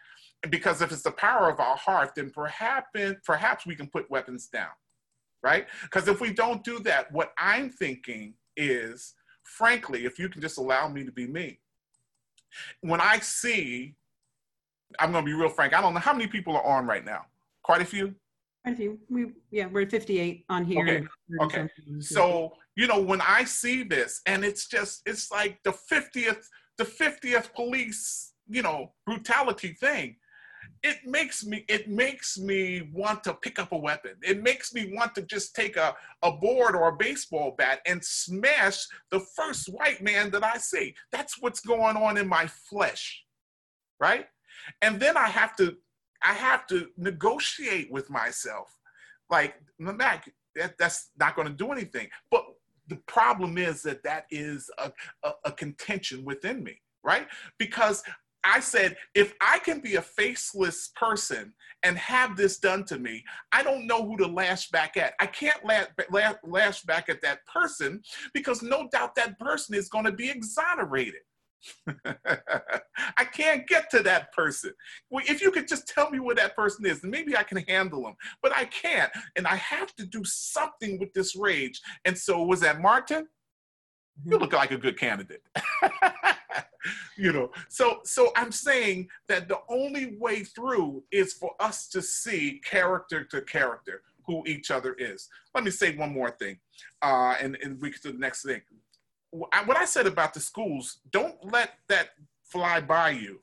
[0.50, 2.88] Because if it's the power of our heart, then perhaps,
[3.24, 4.70] perhaps we can put weapons down
[5.42, 5.66] right?
[5.82, 9.14] Because if we don't do that, what I'm thinking is,
[9.44, 11.58] frankly, if you can just allow me to be me,
[12.80, 13.94] when I see,
[14.98, 17.04] I'm going to be real frank, I don't know how many people are on right
[17.04, 17.26] now.
[17.62, 18.14] Quite a few?
[18.64, 18.98] Quite a few.
[19.08, 20.82] We, yeah, we're at 58 on here.
[20.82, 21.06] Okay.
[21.42, 21.68] okay.
[22.00, 26.44] So, you know, when I see this and it's just, it's like the 50th,
[26.78, 30.16] the 50th police, you know, brutality thing
[30.82, 34.12] it makes me it makes me want to pick up a weapon.
[34.22, 38.04] It makes me want to just take a, a board or a baseball bat and
[38.04, 40.94] smash the first white man that i see.
[41.12, 43.24] That's what's going on in my flesh
[44.00, 44.26] right?
[44.82, 45.76] And then i have to
[46.24, 48.76] i have to negotiate with myself.
[49.30, 52.08] Like Mac, that, that's not going to do anything.
[52.30, 52.44] But
[52.88, 54.92] the problem is that that is a,
[55.22, 57.26] a, a contention within me right?
[57.58, 58.02] Because
[58.44, 61.52] I said, if I can be a faceless person
[61.82, 65.14] and have this done to me, I don't know who to lash back at.
[65.20, 65.88] I can't lash,
[66.44, 68.02] lash back at that person
[68.34, 71.22] because no doubt that person is going to be exonerated.
[73.16, 74.72] I can't get to that person.
[75.10, 78.02] Well, if you could just tell me where that person is, maybe I can handle
[78.02, 79.12] them, but I can't.
[79.36, 81.80] And I have to do something with this rage.
[82.04, 83.28] And so, was that Martin?
[84.24, 84.42] You mm-hmm.
[84.42, 85.42] look like a good candidate.
[87.16, 92.02] you know so so i'm saying that the only way through is for us to
[92.02, 95.28] see character to character who each other is.
[95.54, 96.58] Let me say one more thing
[97.02, 98.62] uh, and, and we can do the next thing.
[99.30, 102.10] What i said about the schools don't let that
[102.44, 103.40] fly by you.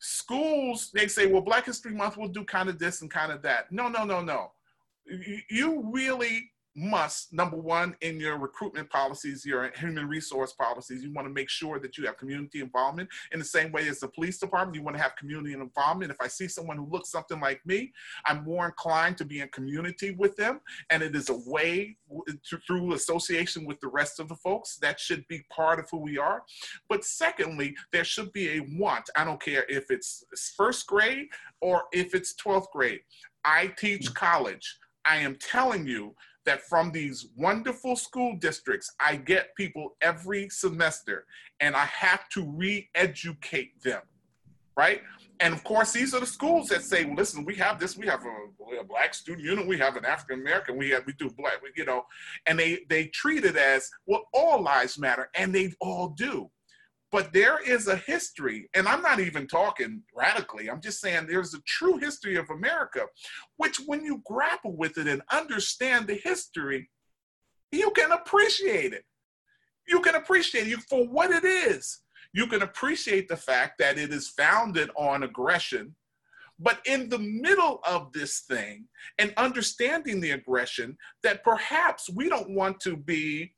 [0.00, 3.42] Schools they say well black history month will do kind of this and kind of
[3.42, 3.70] that.
[3.70, 4.50] No no no no.
[5.48, 11.02] You really must number one in your recruitment policies your human resource policies.
[11.02, 13.08] You want to make sure that you have community involvement.
[13.32, 16.10] In the same way as the police department you want to have community involvement.
[16.10, 17.92] If i see someone who looks something like me
[18.26, 21.96] i'm more inclined to be in community with them and it is a way
[22.48, 24.76] to, through association with the rest of the folks.
[24.76, 26.42] That should be part of who we are.
[26.88, 29.08] But secondly there should be a want.
[29.16, 30.24] I don't care if it's
[30.56, 31.26] first grade
[31.60, 33.00] or if it's 12th grade.
[33.44, 34.78] I teach college.
[35.04, 41.26] I am telling you that from these wonderful school districts, I get people every semester
[41.60, 44.02] and I have to re educate them,
[44.76, 45.02] right?
[45.40, 48.06] And of course, these are the schools that say, well, listen, we have this, we
[48.06, 51.30] have a, a black student union, we have an African American, we have, we do
[51.30, 52.04] black, you know,
[52.46, 56.48] and they, they treat it as, well, all lives matter, and they all do.
[57.12, 61.52] But there is a history, and I'm not even talking radically, I'm just saying there's
[61.52, 63.02] a true history of America,
[63.58, 66.88] which when you grapple with it and understand the history,
[67.70, 69.04] you can appreciate it.
[69.86, 72.00] You can appreciate it for what it is.
[72.32, 75.94] You can appreciate the fact that it is founded on aggression.
[76.58, 78.86] But in the middle of this thing
[79.18, 83.52] and understanding the aggression, that perhaps we don't want to be,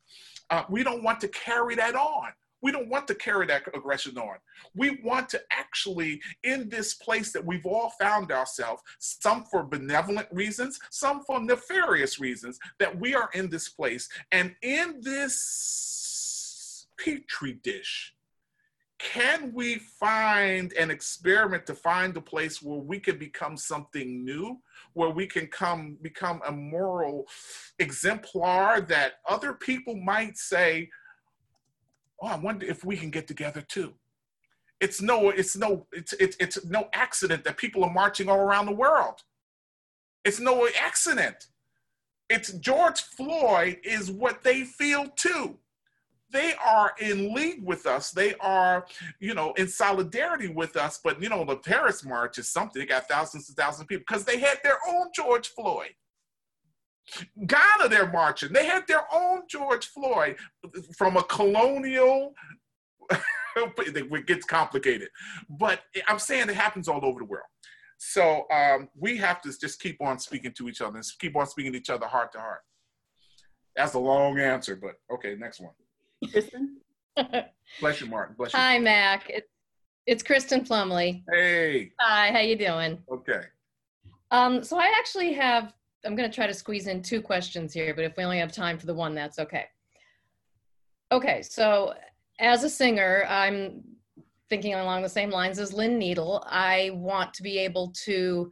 [0.51, 2.33] uh, we don't want to carry that on
[2.65, 4.37] we don't want to carry that aggression on.
[4.75, 10.29] We want to actually, in this place that we've all found ourselves, some for benevolent
[10.33, 14.09] reasons, some for nefarious reasons, that we are in this place.
[14.33, 18.15] And in this petri dish,
[18.99, 24.59] can we find an experiment to find a place where we can become something new
[24.95, 27.27] where we can come become a moral
[27.81, 30.89] exemplar that other people might say
[32.25, 33.93] oh, I wonder if we can get together too.
[34.81, 38.67] It's no, it's no, it's, it's, it's no accident that people are marching all around
[38.67, 39.23] the world.
[40.25, 41.47] It's no accident.
[42.31, 45.59] It's George Floyd is what they feel too.
[46.31, 48.11] They are in league with us.
[48.11, 48.87] They are,
[49.21, 50.99] you know, in solidarity with us.
[51.03, 52.81] But you know, the Paris March is something.
[52.81, 55.95] They got thousands and thousands of people because they had their own George Floyd.
[57.47, 58.53] Ghana, they're marching.
[58.53, 60.37] They had their own George Floyd
[60.97, 62.35] from a colonial.
[63.57, 65.09] it gets complicated,
[65.49, 67.45] but I'm saying it happens all over the world.
[67.99, 71.47] So um, we have to just keep on speaking to each other and keep on
[71.47, 72.61] speaking to each other heart to heart.
[73.77, 75.73] That's a long answer, but okay, next one.
[76.31, 76.81] Kristen?
[77.81, 78.35] Bless you, Martin.
[78.37, 78.59] Bless you.
[78.59, 79.31] Hi, Mac.
[79.31, 79.45] It,
[80.07, 81.25] it's Kristen Plumley.
[81.31, 81.93] Hey.
[82.01, 82.99] Hi, how you doing?
[83.11, 83.43] Okay.
[84.31, 85.73] Um, so I actually have
[86.05, 88.53] I'm going to try to squeeze in two questions here, but if we only have
[88.53, 89.67] time for the one, that's okay.
[91.13, 91.95] Okay, so
[92.41, 93.83] as a singer, I'm
[94.51, 96.45] thinking along the same lines as Lynn Needle.
[96.47, 98.51] I want to be able to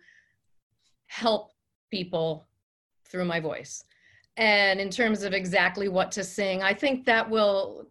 [1.06, 1.50] help
[1.90, 2.46] people
[3.10, 3.84] through my voice.
[4.36, 7.86] And in terms of exactly what to sing, I think that will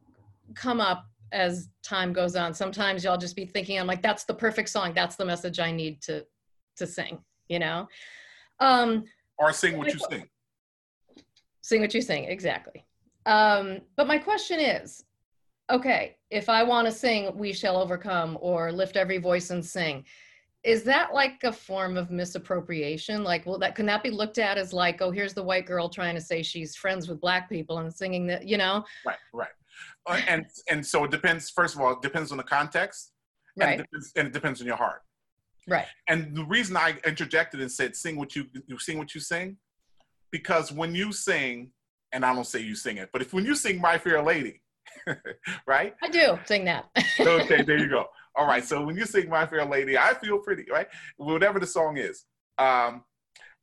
[0.55, 2.53] come up as time goes on.
[2.53, 4.93] Sometimes y'all just be thinking, I'm like, that's the perfect song.
[4.93, 6.25] That's the message I need to
[6.77, 7.87] to sing, you know?
[8.59, 9.03] Um,
[9.37, 10.27] or sing what you sing.
[11.61, 12.85] Sing what you sing, exactly.
[13.25, 15.03] Um, but my question is
[15.69, 20.03] okay, if I want to sing We Shall Overcome or Lift Every Voice and Sing,
[20.63, 23.23] is that like a form of misappropriation?
[23.23, 25.89] Like, well, that can that be looked at as like, oh, here's the white girl
[25.89, 28.83] trying to say she's friends with black people and singing that, you know?
[29.05, 29.49] Right, right.
[30.05, 31.49] Uh, and and so it depends.
[31.49, 33.13] First of all, it depends on the context,
[33.57, 33.71] right?
[33.71, 35.01] And it depends, and it depends on your heart.
[35.67, 35.85] Right.
[36.07, 39.57] And the reason I interjected and said, sing what you, you sing what you sing,
[40.31, 41.71] because when you sing,
[42.11, 44.61] and I don't say you sing it, but if when you sing My Fair Lady,
[45.67, 45.95] right?
[46.01, 46.85] I do sing that.
[47.19, 48.07] okay, there you go.
[48.35, 48.63] All right.
[48.63, 50.87] So when you sing My Fair Lady, I feel pretty, right?
[51.17, 52.25] Whatever the song is.
[52.57, 53.03] Um,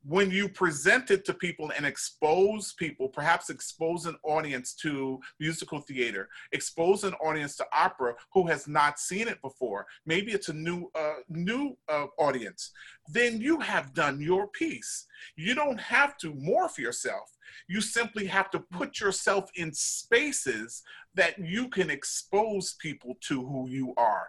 [0.04, 5.80] when you present it to people and expose people, perhaps expose an audience to musical
[5.80, 10.52] theater, expose an audience to opera who has not seen it before, maybe it's a
[10.52, 12.70] new uh, new uh, audience,
[13.08, 15.06] then you have done your piece.
[15.36, 17.36] You don't have to morph yourself.
[17.66, 20.82] You simply have to put yourself in spaces
[21.14, 24.28] that you can expose people to who you are,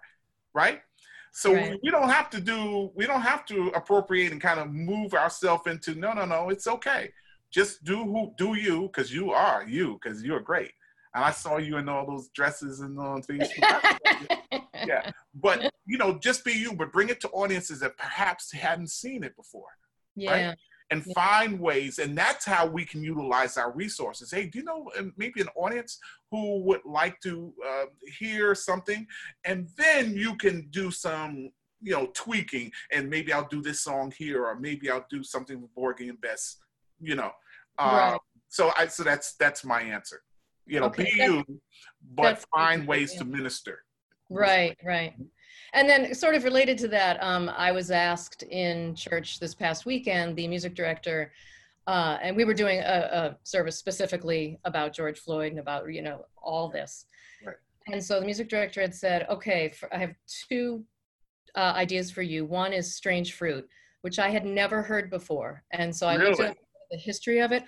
[0.54, 0.82] right?
[1.32, 1.80] So right.
[1.84, 5.68] we don't have to do, we don't have to appropriate and kind of move ourselves
[5.68, 7.12] into, no, no, no, it's okay.
[7.52, 10.72] Just do who, do you, because you are you, because you're great.
[11.16, 13.48] And I saw you in all those dresses and on things.
[14.86, 15.12] yeah.
[15.34, 19.24] But, you know, just be you, but bring it to audiences that perhaps hadn't seen
[19.24, 19.70] it before.
[20.16, 20.50] Yeah.
[20.50, 20.58] Right?
[20.92, 21.14] And yeah.
[21.14, 25.40] find ways and that's how we can utilize our resources hey do you know maybe
[25.40, 26.00] an audience
[26.32, 27.86] who would like to uh,
[28.18, 29.06] hear something
[29.46, 31.52] and then you can do some
[31.82, 35.62] you know tweaking and maybe i'll do this song here or maybe i'll do something
[35.62, 36.58] with Porgy and Bess
[37.00, 37.32] you know
[37.80, 38.20] uh, right.
[38.50, 40.22] so I so that's that's my answer.
[40.68, 41.62] You know, Okay, be that's- you,
[42.14, 43.20] but find ways yeah.
[43.20, 43.84] to minister.
[44.30, 45.14] Right, right.
[45.74, 49.86] And then, sort of related to that, um, I was asked in church this past
[49.86, 51.32] weekend, the music director,
[51.88, 56.02] uh, and we were doing a, a service specifically about George Floyd and about, you
[56.02, 57.06] know, all this.
[57.46, 57.56] Right.
[57.88, 60.14] And so the music director had said, okay, for, I have
[60.48, 60.84] two
[61.56, 62.46] uh, ideas for you.
[62.46, 63.68] One is Strange Fruit,
[64.02, 65.64] which I had never heard before.
[65.72, 66.52] And so I looked Really?
[66.52, 66.58] at
[66.92, 67.64] the history of it.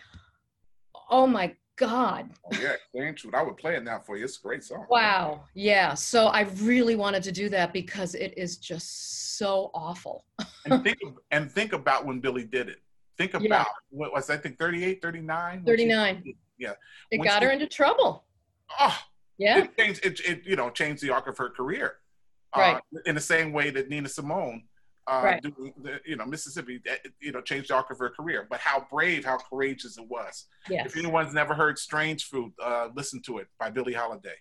[1.09, 2.29] Oh my God.
[2.45, 3.33] Oh, yeah, Strange Fruit.
[3.33, 4.25] I would play it now for you.
[4.25, 4.85] It's a great song.
[4.87, 5.45] Wow.
[5.55, 5.95] Yeah.
[5.95, 10.23] So I really wanted to do that because it is just so awful.
[10.65, 12.77] And think of- and think about when Billy did it.
[13.17, 13.39] Think Yeah.
[13.47, 15.63] about what was I think 38, 39?
[15.63, 16.33] When she- 39.
[16.59, 16.73] Yeah.
[17.09, 18.25] It Once got you- her into trouble.
[18.79, 18.97] Oh,
[19.39, 19.57] Yeah.
[19.63, 21.95] it changed it, it you know changed the arc of her career
[22.55, 22.75] Right.
[22.75, 24.65] uh, in the same way that nina simone
[25.11, 25.41] uh, Right.
[25.43, 28.59] doing the, you know mississippi uh, you know changed the arc of her career but
[28.59, 30.85] how brave how courageous it was Yes.
[30.87, 34.35] if anyone's never heard strange fruit uh, listen to it by billie holiday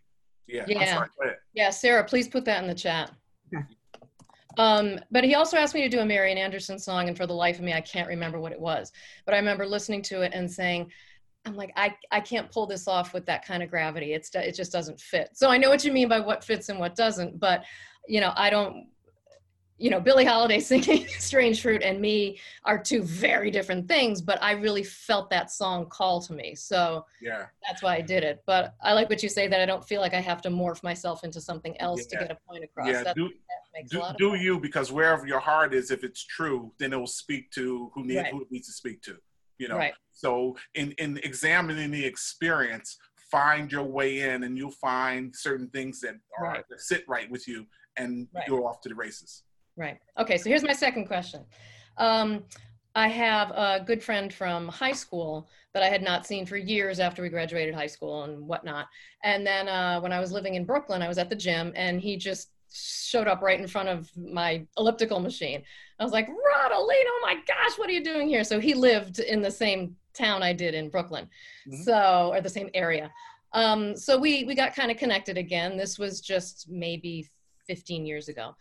[0.47, 0.95] yeah, Yeah.
[0.95, 1.09] sorry.
[1.55, 1.71] Yeah.
[1.71, 3.13] Sarah, please put that in the chat.
[4.59, 7.33] Um, but he also asked me to do a Marian Anderson song, and for the
[7.33, 8.91] life of me, I can't remember what it was.
[9.25, 10.91] But I remember listening to it and saying,
[11.47, 14.13] I'm like, I, I can't pull this off with that kind of gravity.
[14.13, 15.31] It's it just doesn't fit.
[15.35, 17.63] So I know what you mean by what fits and what doesn't, but
[18.09, 18.89] you know, I don't
[19.81, 24.41] you know, Billie Holiday singing Strange Fruit and me are two very different things, but
[24.43, 26.55] I really felt that song call to me.
[26.55, 28.43] So yeah that's why I did it.
[28.47, 30.83] But I like what you say that I don't feel like I have to morph
[30.83, 32.19] myself into something else Yeah.
[32.21, 32.89] to get a point across.
[32.89, 33.89] yeah that, do, that
[34.19, 37.51] do, do you because wherever your heart is if it's true then it will speak
[37.53, 38.33] to who, need, Right.
[38.33, 39.17] who it needs to speak to
[39.59, 39.95] you know Right.
[40.13, 42.99] so in in examining the experience
[43.31, 46.65] find your way in and you'll find certain things that are Right.
[46.69, 47.67] that sit right with you
[47.97, 48.47] and Right.
[48.49, 49.45] you're off to the races
[49.81, 49.99] Right.
[50.19, 50.37] Okay.
[50.37, 51.41] So here's my second question.
[51.97, 52.45] Um,
[52.95, 57.01] I have a good friend from high school that I had not seen for years
[57.01, 58.89] after we graduated high school and whatnot.
[59.25, 61.99] And then uh, when I was living in Brooklyn, I was at the gym and
[61.99, 65.63] he just showed up right in front of my elliptical machine.
[65.99, 66.35] I was like, Rodolino,
[67.09, 68.45] oh my gosh, what are you doing here?
[68.45, 71.27] So he lived in the same town I did in Brooklyn.
[71.67, 71.85] Mhm.
[71.85, 73.11] So, or the same area.
[73.55, 75.79] Um, so we, we got kind of connected again.
[75.79, 77.27] This was just maybe
[77.67, 78.55] 15 years ago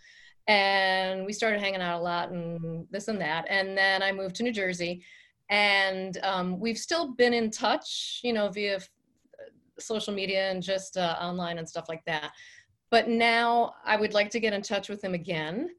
[0.49, 3.45] and we started hanging out a lot and this and that.
[3.49, 5.03] And then i moved to new jersey
[5.49, 8.89] and um, we've still been in touch you know via f-
[9.80, 12.31] social media and just uh, online and stuff like that.
[12.89, 15.69] But now i would like to get in touch with him again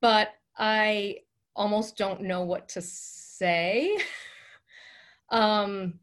[0.00, 1.16] but i
[1.56, 3.96] almost don't know what to say.
[5.30, 6.00] Um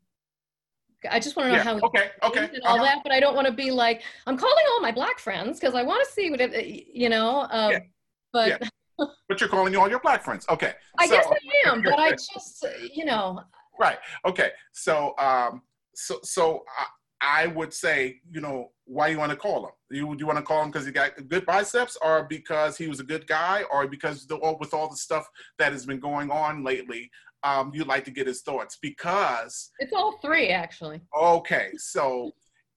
[1.11, 2.84] i just want to know yeah how okay okay and all uh-huh.
[2.86, 5.76] that, but I don't want to be like, I'm calling all my black friends because
[5.76, 7.48] I want to see what it, you know.
[7.49, 7.80] Um, Yeah.
[8.34, 9.06] But Yeah.
[9.27, 11.82] but you're calling all your black friends okay I so- guess I am.
[11.82, 13.41] But I just, you know,
[13.80, 15.61] right okay so um
[15.95, 20.15] so so I, I would say you know why you want to call him you
[20.15, 22.99] do you want to call him because he got good biceps or because he was
[22.99, 25.27] a good guy or because the, with all the stuff
[25.57, 27.10] that has been going on lately
[27.46, 31.00] um you'd like to get his thoughts because it's all three actually.
[31.18, 32.32] okay so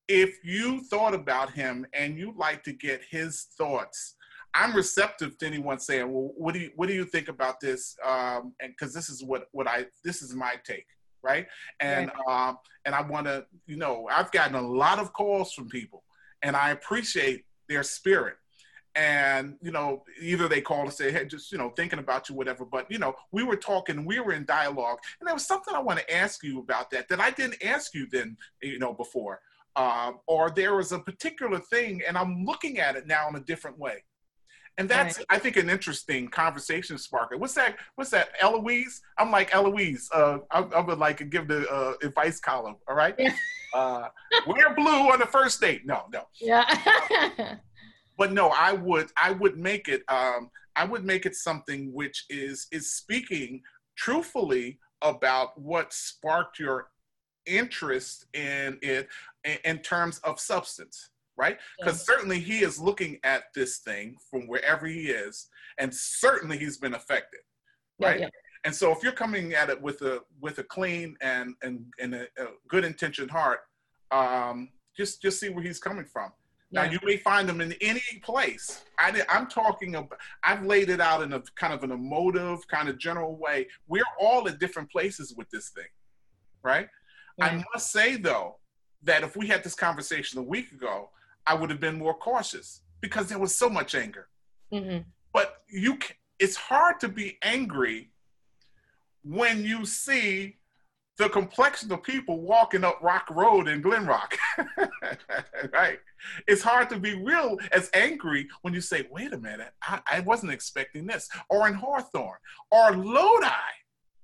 [0.07, 4.15] if you thought about him and you'd like to get his thoughts
[4.55, 7.97] i'm receptive to anyone saying well what do you what do you think about this?
[8.07, 10.87] Um and because this is what what i this is my take
[11.21, 11.47] right?
[11.81, 15.69] And um and i want to you know i've gotten a lot of calls from
[15.69, 16.05] people
[16.43, 18.37] and i appreciate their spirit
[18.99, 22.35] and you know either they call and say hey just you know thinking about you
[22.35, 25.73] whatever but you know we were talking we were in dialogue and there was something
[25.73, 28.93] i want to ask you about that that i didn't ask you then you know
[28.93, 29.41] before.
[29.77, 33.41] Um, or there was a particular thing and i'm looking at it now in a
[33.41, 34.03] different way.
[34.77, 37.39] And that's i think an interesting conversation sparker.
[37.39, 39.01] What's that what's that eloise?
[39.19, 42.97] I'm like eloise uh, I, I would like to give the uh, advice column all
[42.97, 43.15] right?
[43.19, 43.35] Yeah.
[43.75, 44.09] uh,
[44.49, 45.87] wear blue on the first date.
[45.87, 46.23] No no.
[46.41, 47.59] Yeah.
[48.19, 52.27] but no i would i would make it um i would make it something which
[52.29, 53.63] is is speaking
[53.97, 56.89] truthfully about what sparked your
[57.47, 59.09] interest in it
[59.45, 61.57] in, in terms of substance right?
[61.79, 66.79] Because certainly he is looking at this thing from wherever he is and certainly he's
[66.79, 67.41] been affected
[68.01, 68.21] Yeah, right?
[68.21, 68.29] yeah.
[68.65, 72.15] and so if you're coming at it with a with a clean and and, and
[72.17, 73.61] a, a good intentioned heart
[74.11, 76.33] um just just see where he's coming from
[76.71, 76.93] now Yeah.
[76.93, 78.85] you may find them in any place.
[78.99, 80.19] I did, I'm talking about.
[80.45, 83.69] I've laid it out in a kind of an emotive, kind of general way.
[83.87, 85.87] We're all at different places with this thing,
[86.63, 86.89] right?
[87.41, 88.57] I must say though
[89.05, 91.11] that if we had this conversation a week ago,
[91.47, 94.29] I would have been more cautious because there was so much anger.
[94.73, 95.05] Mhm.
[95.33, 98.11] But you, can, it's hard to be angry
[99.23, 100.57] when you see
[101.17, 104.37] the complexion of people walking up Rock Road in Glen Rock.
[105.73, 106.01] right?
[106.47, 110.21] It's hard to be real as angry when you say, wait a minute, I, I
[110.21, 111.29] wasn't expecting this.
[111.51, 112.39] Or in Hawthorne
[112.71, 113.47] or Lodi.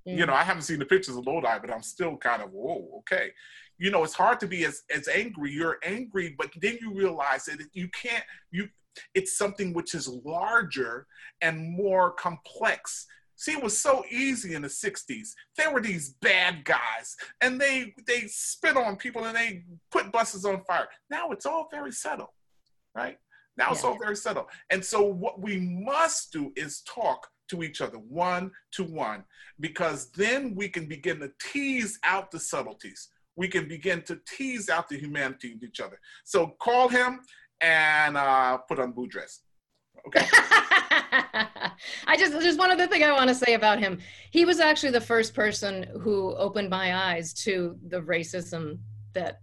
[0.08, 0.18] Mm.
[0.18, 2.88] You know, I haven't seen the pictures of Lodi, but I'm still kind of, whoa,
[2.98, 3.30] okay.
[3.78, 5.52] You know, it's hard to be as, as angry.
[5.52, 8.68] You're angry, but then you realize that you can't, you
[9.14, 11.06] it's something which is larger
[11.40, 13.06] and more complex
[13.44, 15.34] See, it was so easy in the 60s.
[15.58, 20.46] There were these bad guys and they they spit on people and they put buses
[20.46, 20.88] on fire.
[21.10, 22.32] Now it's all very subtle,
[22.94, 23.18] right?
[23.58, 23.72] Now yeah.
[23.72, 24.48] it's all very subtle.
[24.70, 29.24] And so what we must do is talk to each other one to one
[29.60, 33.10] because then we can begin to tease out the subtleties.
[33.36, 36.00] We can begin to tease out the humanity of each other.
[36.24, 37.20] So call him
[37.60, 39.40] and uh, put on blue dress.
[40.06, 40.26] Okay.
[42.06, 43.98] I just there's one other thing I want to say about him.
[44.30, 48.78] He was actually the first person who opened my eyes to the racism
[49.14, 49.40] that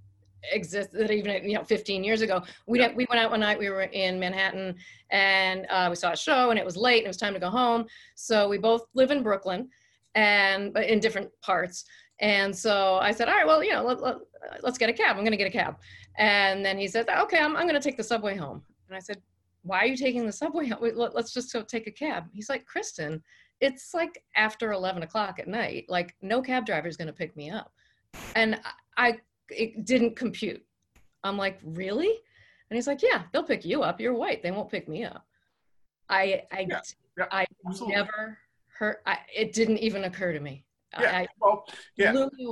[0.52, 2.92] exists that even you know 15 years ago we yeah.
[2.96, 4.76] we went out one night we were in manhattan
[5.12, 7.40] and uh, we saw a show and it was late and it was time to
[7.40, 7.86] go home
[8.16, 9.70] so we both live in brooklyn
[10.16, 11.86] and in different parts
[12.22, 14.16] and so i said all right well you know let, let,
[14.64, 15.78] let's get a cab i'm going to get a cab
[16.18, 19.00] and then he said okay i'm, I'm going to take the subway home and i
[19.00, 19.22] said
[19.64, 20.72] why are you taking the subway?
[20.82, 22.26] Let's just go take a cab.
[22.34, 23.22] He's like, Kristen,
[23.60, 25.86] it's like after 11 o'clock at night.
[25.88, 27.72] Like, no cab driver is going to pick me up.
[28.36, 28.60] And
[28.98, 29.20] I,
[29.50, 30.64] it didn't compute.
[31.24, 32.10] I'm like, really?
[32.70, 34.02] And he's like, yeah, they'll pick you up.
[34.02, 34.42] You're white.
[34.42, 35.26] They won't pick me up.
[36.10, 36.82] I, I, yeah,
[37.18, 37.46] yeah, I
[37.88, 38.38] never
[38.78, 40.66] heard, I, it didn't even occur to me.
[41.00, 41.64] Yeah, I, well,
[41.96, 42.12] yeah.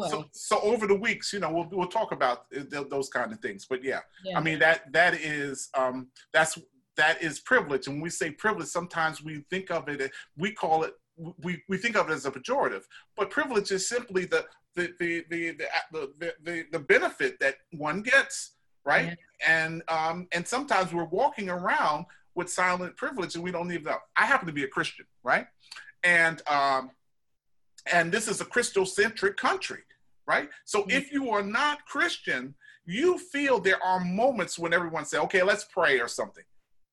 [0.10, 3.40] So, so, over the weeks, you know, we'll we'll talk about uh, those kind of
[3.40, 3.66] things.
[3.70, 4.38] But yeah, yeah.
[4.38, 6.58] I mean that that is um, that's
[7.00, 7.88] that is privilege.
[7.88, 10.94] And when we say privilege, sometimes we think of it, we call it,
[11.42, 12.84] we, we think of it as a pejorative,
[13.16, 14.46] but privilege is simply the,
[14.76, 15.52] the, the, the,
[15.92, 18.52] the, the, the, the benefit that one gets,
[18.86, 19.18] right?
[19.40, 19.48] Yeah.
[19.48, 22.06] And, um, and sometimes we're walking around
[22.36, 23.98] with silent privilege and we don't even know.
[24.18, 25.48] I happen to be a Christian, right?
[26.04, 26.92] And, um,
[27.92, 29.84] and this is a Christocentric country,
[30.28, 30.50] right?
[30.66, 30.92] So mm-hmm.
[30.92, 32.56] if you are not Christian,
[32.86, 36.44] you feel there are moments when everyone say, okay, let's pray or something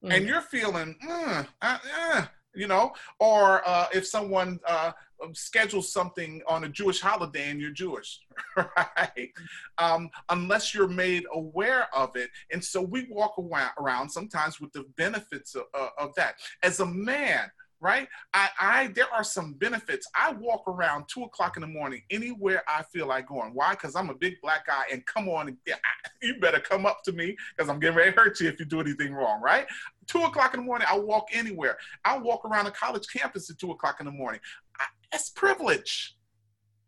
[0.06, 0.16] mm.
[0.16, 4.92] and you're feeling, mm, uh, uh, you know, or uh, if someone uh,
[5.32, 8.20] schedules something on a Jewish holiday and you're Jewish,
[8.56, 9.30] right?
[9.78, 12.30] Um, unless you're made aware of it.
[12.52, 13.34] And so we walk
[13.78, 15.64] around sometimes with the benefits of,
[15.98, 16.36] of that.
[16.62, 17.50] As a man,
[17.80, 18.08] right?
[18.34, 20.08] I, I there are some benefits.
[20.14, 23.52] I walk around two o'clock in the morning anywhere I feel like going.
[23.52, 23.72] Why?
[23.72, 25.56] Because I'm a big black guy, and come on,
[26.22, 28.64] you better come up to me because I'm getting ready to hurt you if you
[28.66, 29.66] do anything wrong, right?
[30.06, 31.78] Two o'clock in the morning, I walk anywhere.
[32.04, 34.40] I walk around a college campus at two o'clock in the morning.
[34.78, 36.16] I, that's privilege,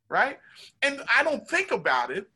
[0.09, 0.39] right?
[0.83, 2.29] And I don't think about it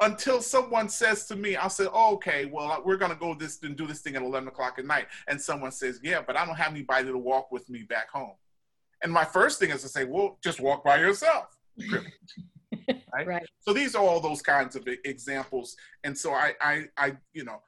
[0.00, 3.62] until someone says to me, I'll say, oh, okay, well, we're going to go this
[3.62, 5.06] and do this thing at 11 o'clock at night.
[5.28, 8.32] And someone says, yeah, but I don't have anybody to walk with me back home.
[9.02, 11.56] And my first thing is to say, well, just walk by yourself.
[13.12, 13.26] right?
[13.26, 13.46] right?
[13.60, 15.76] So these are all those kinds of examples.
[16.04, 17.62] And so I, I, I you know,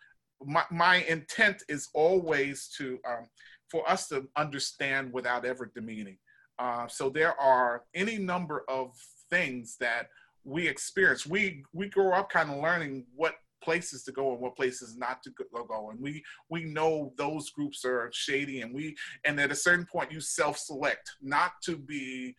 [0.47, 3.29] my, my intent is always to, um,
[3.71, 6.19] for us to understand without ever demeaning.
[6.59, 8.93] Uh, so there are any number of
[9.31, 10.09] things that
[10.45, 11.27] we experience.
[11.27, 13.35] We we grow up kind of learning what
[13.65, 17.83] places to go and what places not to go and we we know those groups
[17.85, 18.95] are shady and we
[19.25, 22.37] and at a certain point you self-select not to be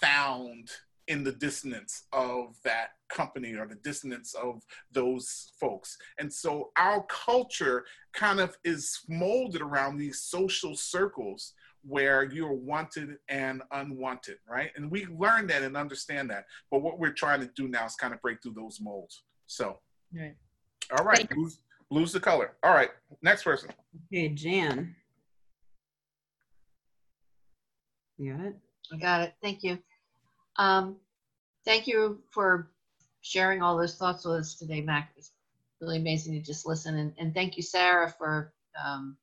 [0.00, 0.68] found
[1.08, 4.62] in the dissonance of that company or the dissonance of
[4.92, 5.98] those folks.
[6.18, 11.54] And so our culture kind of is molded around these social circles
[11.86, 14.70] where you're wanted and unwanted, right?
[14.76, 16.46] And we learn that and understand that.
[16.70, 19.22] But what we're trying to do now is kind of break through those molds.
[19.46, 19.78] So,
[20.16, 20.34] right.
[20.96, 21.58] all right, blues,
[21.90, 22.54] blues the color.
[22.62, 22.90] All right,
[23.22, 23.70] next person.
[24.06, 24.96] Okay, Jan.
[28.16, 28.56] You got it?
[28.92, 29.34] I got it.
[29.42, 29.78] Thank you.
[30.56, 30.96] Um,
[31.64, 32.70] thank you for
[33.20, 35.12] sharing all those thoughts with us today, Mac.
[35.16, 35.32] It's
[35.80, 36.96] really amazing to just listen.
[36.96, 38.52] And, and thank you, Sarah, for
[38.82, 39.16] um,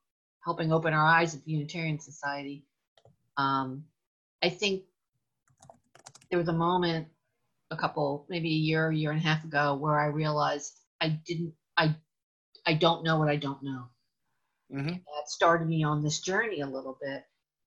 [0.44, 2.66] helping open our eyes at the Unitarian Society.
[3.38, 3.86] Um,
[4.44, 4.84] I think
[6.30, 7.08] there was a moment
[7.70, 11.54] a couple, maybe a year, year and a half ago, where I realized I didn't,
[11.78, 11.96] I,
[12.66, 13.86] I don't know what I don't know.
[14.74, 14.88] Mm-hmm.
[14.90, 17.24] That started me on this journey a little bit,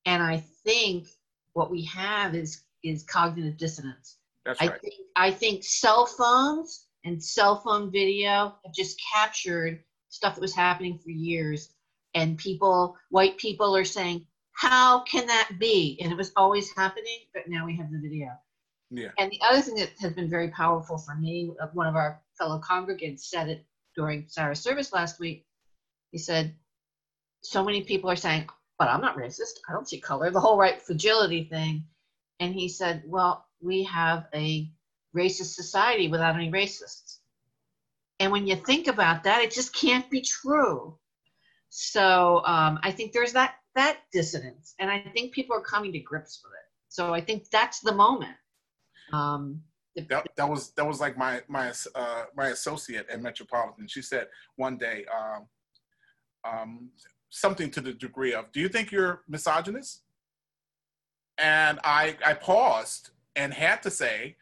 [0.07, 1.09] and I think
[1.53, 4.19] what we have is is cognitive dissonance.
[4.44, 4.81] That's I right.
[4.81, 10.55] think I think cell phones and cell phone video have just captured stuff that was
[10.55, 11.74] happening for years
[12.15, 15.98] and people, white people are saying, how can that be?
[16.01, 18.31] And it was always happening, but now we have the video.
[18.90, 19.09] Yeah.
[19.19, 22.23] And the other thing that has been very powerful for me, uh, one of our
[22.39, 23.65] fellow congregants said it
[23.97, 25.44] during Sarah's service last week.
[26.12, 26.55] He said,
[27.40, 28.48] So many people are saying,
[28.78, 29.59] but I'm not racist.
[29.69, 31.85] I don't see color, the whole right fragility thing.
[32.40, 34.70] And he said, Well, we have a
[35.16, 37.19] racist society without any racists.
[38.20, 40.98] And when you think about that, it just can't be true.
[41.69, 45.98] So um, I think there's that that dissonance, and I think people are coming to
[45.98, 46.70] grips with it.
[46.89, 48.36] So I think that's the moment.
[49.12, 49.61] Um,
[49.97, 53.89] that, that was that was like my my uh, my associate at Metropolitan.
[53.89, 55.47] She said one day um,
[56.44, 56.90] um,
[57.31, 60.02] something to the degree of, "Do you think you're misogynist?"
[61.39, 64.36] And I I paused and had to say,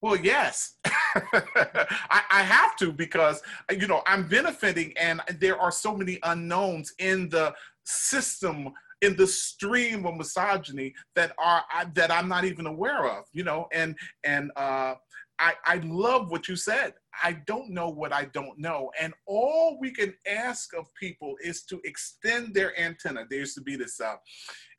[0.00, 5.96] "Well, yes, I, I have to because you know I'm benefiting, and there are so
[5.96, 7.54] many unknowns in the
[7.84, 8.72] system."
[9.02, 11.64] in the stream of misogyny that are
[11.94, 14.94] that I'm not even aware of, you know, and and uh,
[15.40, 16.92] I, I love what you said.
[17.24, 18.90] I don't know what I don't know.
[19.00, 23.24] And all we can ask of people is to extend their antenna.
[23.28, 24.16] There used to be this, uh,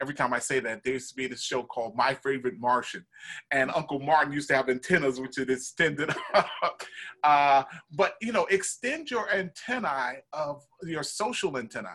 [0.01, 3.03] every time I say that, there used to be this show called My Favorite Martian.
[3.51, 6.13] And Uncle Martin used to have antennas which it extended
[7.23, 11.89] uh, but, you know, extend your antennae of your social antennae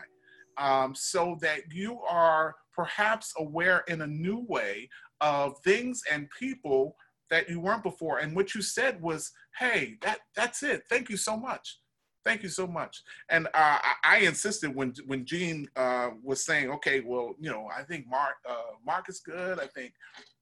[0.58, 4.88] um, so that you are perhaps aware in a new way
[5.20, 6.96] of things and people
[7.30, 8.18] that you weren't before.
[8.18, 10.82] And what you said was, "Hey, that that's it.
[10.88, 11.78] Thank you so much.
[12.24, 16.70] Thank you so much." And uh, I, I, insisted when when Gene uh, was saying,
[16.70, 19.58] "Okay, well, you know, I think Mark uh, Mark is good.
[19.58, 19.92] I think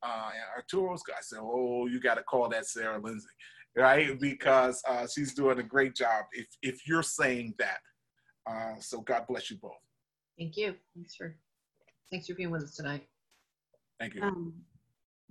[0.02, 3.28] uh, Arturo's good." I said, "Oh, you got to call that Sarah Lindsay."
[3.77, 6.27] Right, because uh, she's doing a great job.
[6.32, 7.78] If if you're saying that,
[8.48, 9.73] uh, so God bless you both.
[10.39, 10.74] Thank you.
[10.94, 11.36] Thanks for
[12.11, 13.09] thanks for being with us tonight.
[13.98, 14.23] Thank you.
[14.23, 14.55] Um,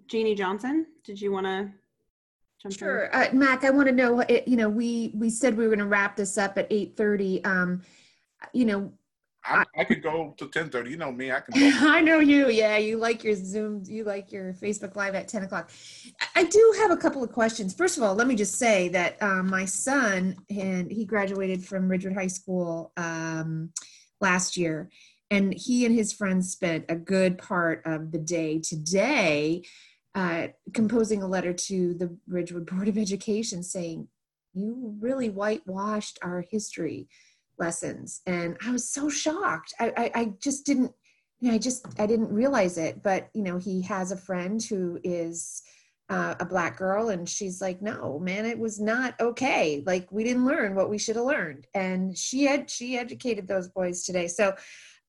[0.08, 1.72] Jeannie Johnson, did you want to
[2.62, 3.64] jump Sure, uh, Mac.
[3.64, 4.24] I want to know.
[4.48, 7.44] You know, we we said we were going to wrap this up at eight thirty.
[7.44, 7.82] Um,
[8.54, 8.92] you know,
[9.46, 10.92] I, I, could go to ten thirty.
[10.92, 11.32] You know me.
[11.32, 11.54] I can.
[11.82, 11.88] Go.
[11.88, 12.50] I know you.
[12.50, 13.84] Yeah, you like your Zoom.
[13.86, 15.72] You like your Facebook Live at ten o'clock.
[16.36, 17.74] I do have a couple of questions.
[17.74, 21.90] First of all, let me just say that um, my son and he graduated from
[21.90, 23.72] Ridgewood High School um,
[24.22, 24.90] last year,
[25.34, 29.64] and he and his friends spent a good part of the day today
[30.14, 34.08] uh, composing a letter to the Ridgewood Board of Education saying,
[34.54, 37.08] You really whitewashed our history
[37.58, 38.22] lessons.
[38.28, 39.74] And I was so shocked.
[39.80, 40.92] I, I, I just didn't,
[41.44, 43.02] I just, I didn't realize it.
[43.02, 45.64] But, you know, he has a friend who is
[46.10, 50.24] uh, a black girl and she's like no man it was not okay like we
[50.24, 54.28] didn't learn what we should have learned and she had she educated those boys today
[54.28, 54.54] so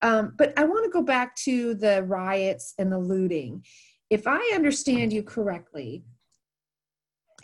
[0.01, 3.63] um, but i want to go back to the riots and the looting
[4.09, 6.03] if I understand you correctly,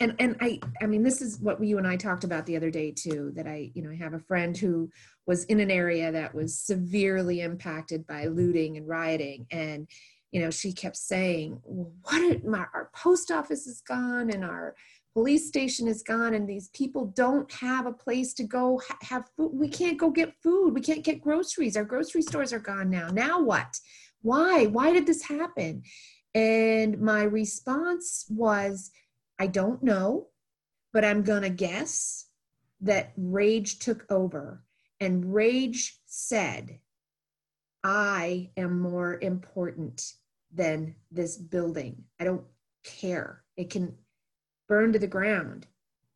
[0.00, 2.70] and and I I mean this is what you and I talked about the other
[2.70, 3.32] day too.
[3.34, 4.90] That I you know I have a friend who
[5.26, 9.88] was in an area that was severely impacted by looting and rioting, and
[10.30, 12.44] you know she kept saying, well, "What?
[12.44, 14.76] my our post office is gone, and our
[15.14, 19.30] police station is gone, and these people don't have a place to go ha- have
[19.36, 19.52] food.
[19.54, 20.74] We can't go get food.
[20.74, 21.76] We can't get groceries.
[21.76, 23.08] Our grocery stores are gone now.
[23.08, 23.78] Now what?
[24.22, 24.66] Why?
[24.66, 25.82] Why did this happen?"
[26.34, 28.90] And my response was,
[29.38, 30.28] I don't know,
[30.92, 32.26] but I'm going to guess
[32.80, 34.64] that rage took over.
[35.00, 36.78] And rage said,
[37.82, 40.14] I am more important
[40.54, 42.04] than this building.
[42.20, 42.44] I don't
[42.84, 43.42] care.
[43.56, 43.96] It can
[44.72, 45.66] burn to the ground.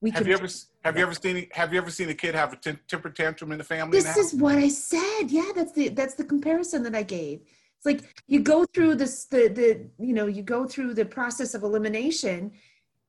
[0.01, 0.49] We have you ever
[0.83, 3.53] have you ever seen have you ever seen a kid have a t- temper tantrum
[3.53, 3.99] in the family?
[3.99, 4.23] This now?
[4.23, 5.25] is what I said.
[5.29, 7.41] Yeah, that's the that's the comparison that I gave.
[7.77, 9.69] It's like you go through this the the
[9.99, 12.53] you know you go through the process of elimination.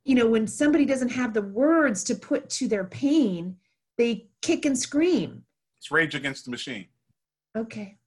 [0.03, 3.56] You know when somebody doesn't have the words to put to their pain,
[3.98, 5.44] they kick and scream.
[5.78, 6.88] It's rage against the machine.
[7.56, 7.98] Okay.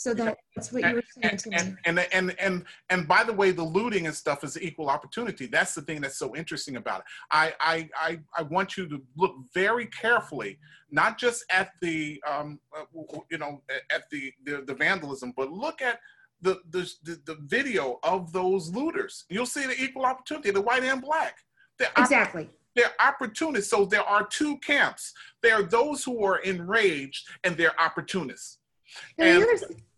[0.00, 1.76] So that, that's what you were saying to and, me.
[1.84, 5.44] And, and, and, and, and by the way, the looting and stuff is equal opportunity.
[5.44, 7.04] That's the thing that's so interesting about it.
[7.30, 10.58] I, I, I, I want you to look very carefully,
[10.90, 12.84] not just at the, um, uh,
[13.30, 13.60] you know,
[13.90, 16.00] at the, the, the vandalism, but look at
[16.40, 16.90] the, the,
[17.26, 19.26] the, video of those looters.
[19.28, 21.36] You'll see the equal opportunity, the white and black.
[21.78, 22.48] They're exactly.
[22.74, 23.70] they're opportunists.
[23.70, 25.12] So there are two camps.
[25.42, 28.56] There are those who are enraged and they're opportunists.
[29.18, 29.44] And,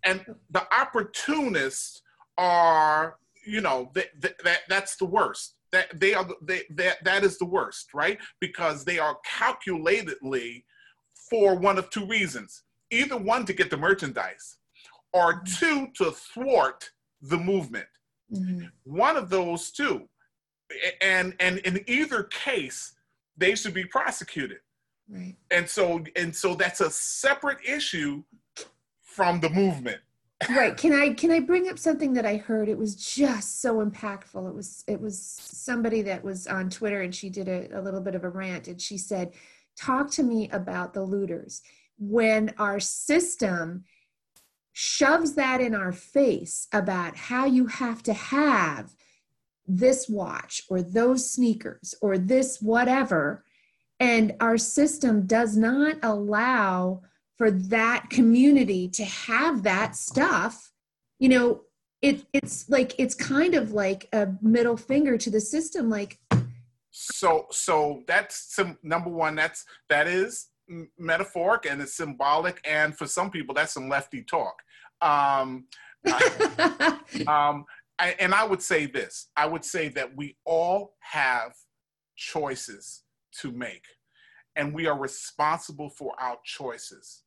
[0.05, 2.03] and the opportunists
[2.39, 3.17] are,
[3.47, 4.09] you know, that,
[4.45, 5.55] that that's the worst.
[5.71, 8.19] That they are they that that is the worst, right?
[8.41, 10.65] Because they are calculatedly
[11.31, 12.63] for one of two reasons.
[12.91, 14.59] Either one to get the merchandise,
[15.15, 16.91] or two to thwart
[17.23, 17.87] the movement.
[18.31, 18.67] Mm-hmm.
[18.85, 20.09] One of those two
[21.01, 22.95] and and in either case,
[23.37, 24.59] they should be prosecuted.
[25.09, 25.35] Right.
[25.51, 28.23] And so and so that's a separate issue
[29.15, 29.99] from the movement.
[30.51, 30.77] right.
[30.77, 32.69] Can i can i bring up something that i heard?
[32.69, 34.49] It was just so impactful.
[34.49, 38.01] It was it was somebody that was on twitter and she did a, a little
[38.01, 39.33] bit of a rant and she said
[39.77, 41.63] talk to me about the looters.
[41.99, 43.85] When our system
[44.73, 48.95] shoves that in our face about how you have to have
[49.67, 53.45] this watch or those sneakers or this whatever
[54.01, 57.03] and our system does not allow
[57.39, 60.73] for that community to have that stuff
[61.19, 61.63] you know
[62.03, 66.19] it it's like it's kind of like a middle finger to the system like
[66.91, 70.49] so so that's some number one that's that is
[70.99, 74.55] metaphoric and it's symbolic and for some people that's some lefty talk.
[75.01, 75.67] Um,
[77.27, 77.65] um
[77.99, 81.53] I, and i would say this i would say that we all have
[82.17, 83.03] choices
[83.41, 83.85] to make
[84.57, 87.23] and we are responsible for our choices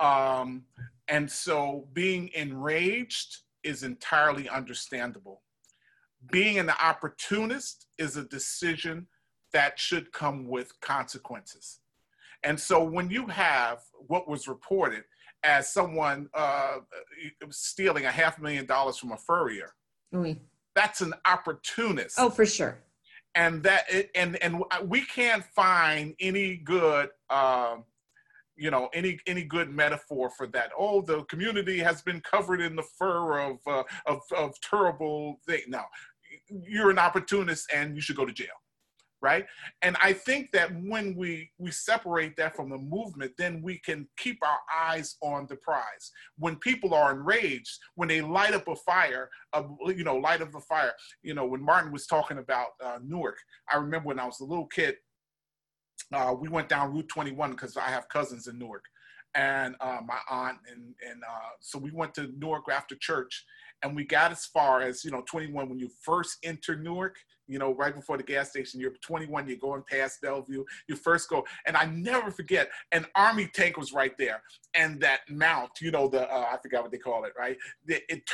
[0.00, 0.64] um,
[1.08, 5.42] and so being enraged is entirely understandable.
[6.30, 9.06] Being an opportunist is a decision
[9.52, 11.80] that should come with consequences.
[12.44, 15.04] And so when you have what was reported
[15.42, 16.78] as someone uh,
[17.50, 19.74] stealing a half million dollars from a furrier,
[20.12, 20.40] oui.
[20.74, 22.16] that's an opportunist.
[22.18, 22.78] Oh, for sure.
[23.38, 23.84] And that
[24.14, 27.76] and and we can't find any good uh,
[28.56, 30.70] you know any any good metaphor for that.
[30.76, 35.62] Oh the community has been covered in the fur of uh, of, of terrible thing.
[35.68, 35.84] No
[36.50, 38.48] you're an opportunist and you should go to jail
[39.20, 39.46] right?
[39.82, 44.06] And i think that when we we separate that from the movement then we can
[44.16, 46.12] keep our eyes on the prize.
[46.38, 50.54] When people are enraged when they light up a fire uh, you know light up
[50.54, 50.92] a fire
[51.22, 53.38] you know when martin was talking about uh, newark
[53.72, 54.96] i remember when i was a little kid
[56.12, 58.84] uh, we went down Route 21 because I have cousins in Newark,
[59.34, 63.44] and uh, my aunt, and and uh, so we went to Newark after church,
[63.82, 67.16] and we got as far as you know 21 when you first enter Newark.
[67.50, 71.30] You know, right before the gas station, you're 21, you're going past Belleville, you first
[71.30, 74.42] go, and I never forget, an army tank was right there,
[74.74, 77.56] and that mount, you know, the uh, I forgot what they call it, right?
[77.86, 78.28] The, it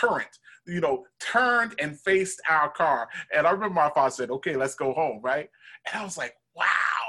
[0.66, 4.75] you know, turned and faced our car, and I remember my father said, "Okay, let's
[4.75, 5.49] go home," right?
[5.87, 6.65] And I was like, wow,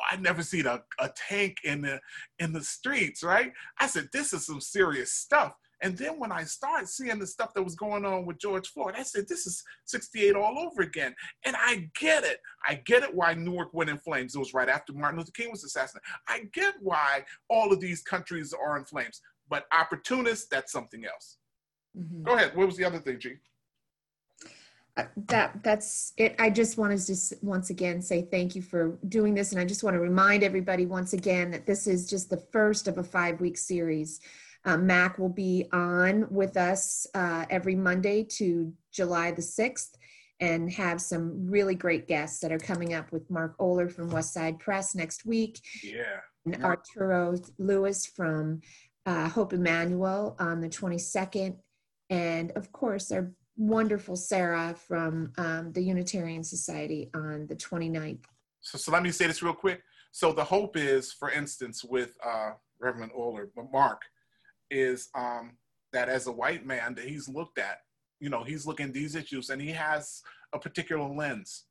[0.09, 1.99] I never seen a, a tank in the
[2.39, 3.51] in the streets, right?
[3.79, 5.55] I said, this is some serious stuff.
[5.85, 8.95] And then when I started seeing the stuff that was going on with George Floyd,
[8.97, 11.13] I said, this is 68 all over again.
[11.45, 12.39] And I get it.
[12.67, 14.33] I get it why Newark went in flames.
[14.33, 16.07] It was right after Martin Luther King was assassinated.
[16.27, 19.21] I get why all of these countries are in flames.
[19.47, 21.37] But opportunists, that's something else.
[21.95, 22.23] Mm-hmm.
[22.23, 22.55] Go ahead.
[22.55, 23.35] What was the other thing, G?
[24.97, 28.97] Uh, that that's it i just wanted to just once again say thank you for
[29.09, 32.29] doing this and i just want to remind everybody once again that this is just
[32.29, 34.21] the first of a five week series
[34.65, 39.91] uh, mac will be on with us uh, every monday to july the 6th
[40.41, 44.33] and have some really great guests that are coming up with mark oler from west
[44.33, 48.61] side press next week yeah and arturo lewis from
[49.05, 51.55] uh, hope emmanuel on the 22nd
[52.09, 58.23] and of course our wonderful Sarah from um, the Unitarian Society on the 29th.
[58.61, 59.81] So, so let me say this real quick.
[60.11, 64.01] So the hope is, for instance, with uh, Reverend Oler, Mark,
[64.71, 65.57] is um,
[65.93, 67.79] that as a white man that he's looked at,
[68.19, 70.21] you know, he's looking these issues and he has
[70.53, 71.65] a particular lens.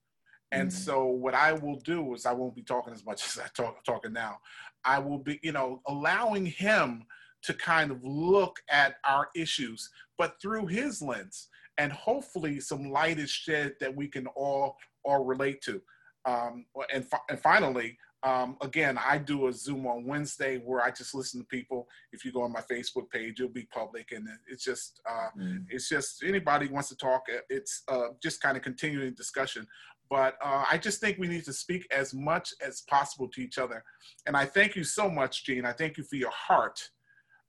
[0.52, 0.76] And mm-hmm.
[0.76, 3.84] so what I will do is I won't be talking as much as I talk
[3.84, 4.38] talking now.
[4.84, 7.04] I will be, you know, allowing him
[7.42, 11.48] to kind of look at our issues, but through his lens
[11.78, 15.82] and hopefully some light is shed that we can all all relate to.
[16.24, 20.90] Um, and, fi- and finally, um, again, I do a Zoom on Wednesday where I
[20.90, 21.86] just listen to people.
[22.10, 25.64] If you go on my Facebook page, it'll be public, and it's just uh, mm.
[25.68, 27.24] it's just anybody wants to talk.
[27.50, 29.66] It's uh, just kind of continuing discussion.
[30.08, 33.58] But uh, I just think we need to speak as much as possible to each
[33.58, 33.84] other.
[34.26, 35.66] And I thank you so much, Gene.
[35.66, 36.80] I thank you for your heart,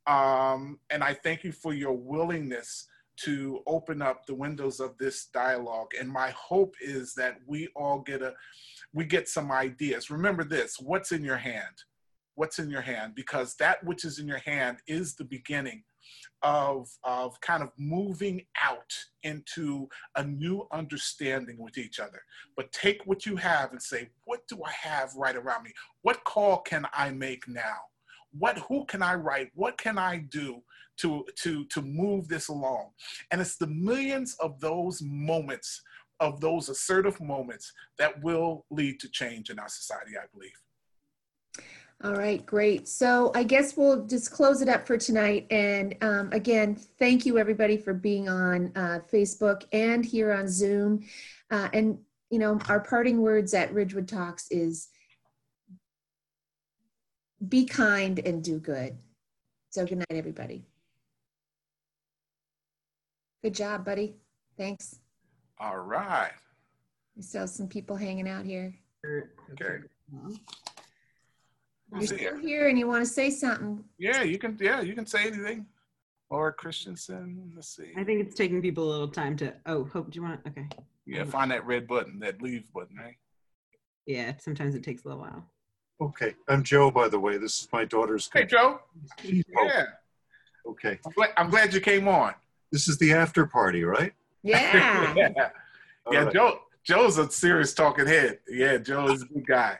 [0.07, 2.87] um, and I thank you for your willingness
[3.17, 5.91] to open up the windows of this dialogue.
[5.97, 8.33] And my hope is that we all get a
[8.95, 10.09] we get some ideas.
[10.09, 11.83] Remember this, what's in your hand?
[12.35, 13.13] What's in your hand?
[13.13, 15.83] Because that which is in your hand is the beginning
[16.41, 18.93] of, of kind of moving out
[19.23, 22.21] into a new understanding with each other.
[22.55, 25.71] But take what you have and say, what do I have right around me?
[26.01, 27.77] What call can I make now?
[28.37, 29.49] What who can I write?
[29.55, 30.61] What can I do
[30.97, 32.89] to, to, to move this along.
[33.31, 35.81] And it's the millions of those moments
[36.19, 40.51] of those assertive moments that will lead to change in our society, I believe.
[42.03, 42.87] All right, great.
[42.87, 45.47] So I guess we'll just close it up for tonight.
[45.49, 51.05] And um, again, thank you everybody for being on uh, Facebook and here on Zoom.
[51.49, 51.97] Uh, and,
[52.29, 54.89] you know, our parting words at Ridgewood Talks is
[57.47, 58.97] be kind and do good.
[59.69, 60.65] So good night, everybody.
[63.41, 64.15] Good job, buddy.
[64.57, 64.99] Thanks.
[65.59, 66.31] All right.
[67.15, 68.73] We still have some people hanging out here.
[69.53, 69.85] Okay.
[71.93, 72.37] You're still ya.
[72.37, 73.83] here and you want to say something.
[73.97, 74.57] Yeah, you can.
[74.59, 75.65] Yeah, you can say anything.
[76.31, 77.51] Laura Christensen.
[77.55, 77.91] Let's see.
[77.95, 79.53] I think it's taking people a little time to.
[79.65, 80.41] Oh, Hope, do you want?
[80.47, 80.67] Okay.
[81.05, 83.15] Yeah, find that red button, that leave button, right?
[84.07, 85.45] Yeah, sometimes it takes a little while.
[86.01, 87.37] Okay, I'm Joe, by the way.
[87.37, 88.29] This is my daughter's.
[88.33, 88.79] Hey, Joe.
[89.23, 89.85] Yeah,
[90.67, 92.33] okay, I'm glad, I'm glad you came on.
[92.71, 94.13] this is the after party, right?
[94.45, 95.13] Yeah.
[95.17, 95.29] yeah,
[96.11, 96.23] yeah.
[96.23, 96.33] right.
[96.33, 96.59] Joe.
[96.85, 98.39] Joe's a serious talking head.
[98.47, 99.79] Yeah, Joe is a good guy.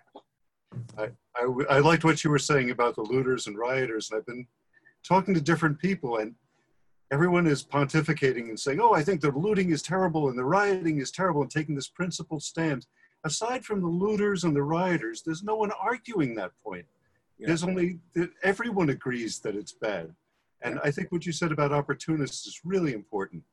[0.98, 1.10] I,
[1.70, 4.10] I liked what you were saying about the looters and rioters.
[4.10, 4.48] And I've been
[5.08, 6.34] talking to different people, and
[7.12, 11.00] everyone is pontificating and saying, "Oh, I think the looting is terrible and the rioting
[11.00, 12.88] is terrible," and taking this principled stand.
[13.24, 16.86] Aside from the looters and the rioters, there's no one arguing that point.
[17.38, 17.48] Yeah.
[17.48, 18.00] There's only
[18.44, 20.12] everyone agrees that it's bad.
[20.62, 23.44] And I think what you said about opportunists is really important.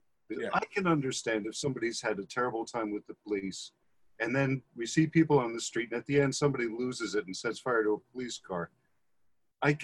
[0.40, 0.48] Yeah.
[0.54, 3.72] I can understand if somebody's had a terrible time with the police,
[4.20, 7.26] and then we see people on the street, and at the end somebody loses it
[7.26, 8.70] and sets fire to a police car.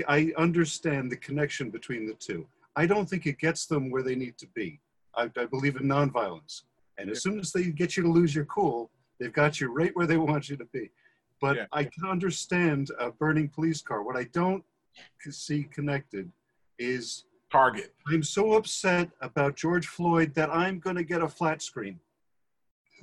[0.09, 2.47] I understand the connection between the two.
[2.75, 4.81] I don't think it gets them where they need to be.
[5.15, 6.62] I, I believe in nonviolence.
[6.99, 9.95] And as soon as they get you to lose your cool, they've got you right
[9.95, 10.91] where they want you to be.
[11.41, 11.66] But Yeah.
[11.73, 14.03] I can understand a burning police car.
[14.03, 14.65] What I don't
[15.31, 16.31] see connected
[16.79, 17.95] is Target.
[18.07, 21.99] I'm so upset about George Floyd that I'm going to get a flat screen.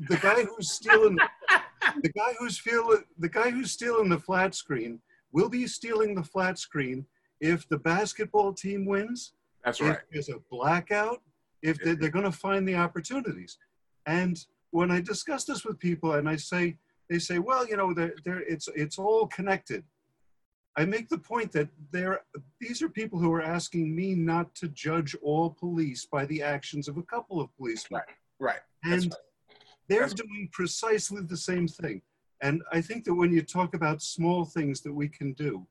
[0.08, 1.18] The guy who's stealing,
[2.04, 5.00] the guy who's feeling, the guy who's stealing the flat screen
[5.32, 7.06] will be stealing the flat screen
[7.40, 9.92] if the basketball team wins, That's right.
[9.92, 11.22] if there's a blackout,
[11.62, 13.58] if they're, they're going to find the opportunities.
[14.06, 14.38] And
[14.72, 16.78] when I discuss this with people, and I say,
[17.10, 19.84] they say, well, you know, they're, they're, it's it's all connected.
[20.78, 22.22] I make the point that they're,
[22.60, 26.88] these are people who are asking me not to judge all police by the actions
[26.88, 28.02] of a couple of policemen.
[28.40, 28.60] Right.
[28.84, 29.58] That's And right.
[29.88, 32.02] they're That's- doing precisely the same thing.
[32.42, 35.66] And I think that when you talk about small things that we can do,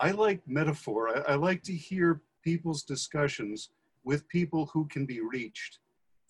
[0.00, 1.08] I like metaphor.
[1.28, 3.70] I, I like to hear people's discussions
[4.04, 5.78] with people who can be reached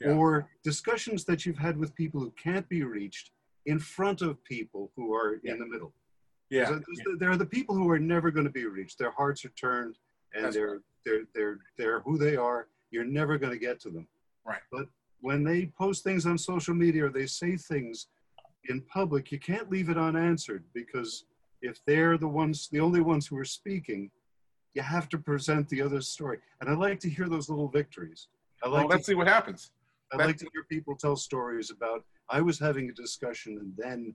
[0.01, 0.13] Yeah.
[0.13, 3.31] or discussions that you've had with people who can't be reached
[3.65, 5.53] in front of people who are Yeah.
[5.55, 5.95] in the middle.
[6.51, 6.67] Yeah.
[6.67, 8.99] So there's- there are the people who are never going to be reached.
[8.99, 9.99] Their hearts are turned,
[10.35, 12.69] and That's they're they're they're they're who they are.
[12.91, 14.07] You're never going to get to them.
[14.47, 14.63] Right.
[14.73, 14.87] But
[15.21, 18.09] when they post things on social media or they say things
[18.69, 21.25] in public, you can't leave it unanswered because
[21.61, 24.11] if they're the ones, the only ones who are speaking,
[24.75, 26.39] you have to present the other story.
[26.61, 28.29] And I like to hear those little victories.
[28.63, 29.73] I Well, like let's to, see what happens.
[30.13, 34.15] I like to hear people tell stories about I was having a discussion and then,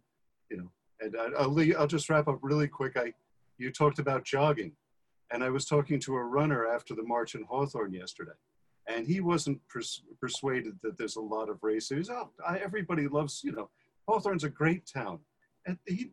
[0.49, 0.71] you know,
[1.03, 2.93] and uh, uh, I, I'll I'll just wrap up really quick.
[2.95, 3.13] I
[3.57, 4.71] you talked about jogging,
[5.31, 8.31] and I was talking to a runner after the march in Hawthorne yesterday,
[8.87, 11.91] and he wasn't pers- persuaded that there's a lot of race.
[12.09, 13.69] Oh, I, everybody loves, you know,
[14.07, 15.19] Hawthorne's a great town,
[15.65, 16.11] and he,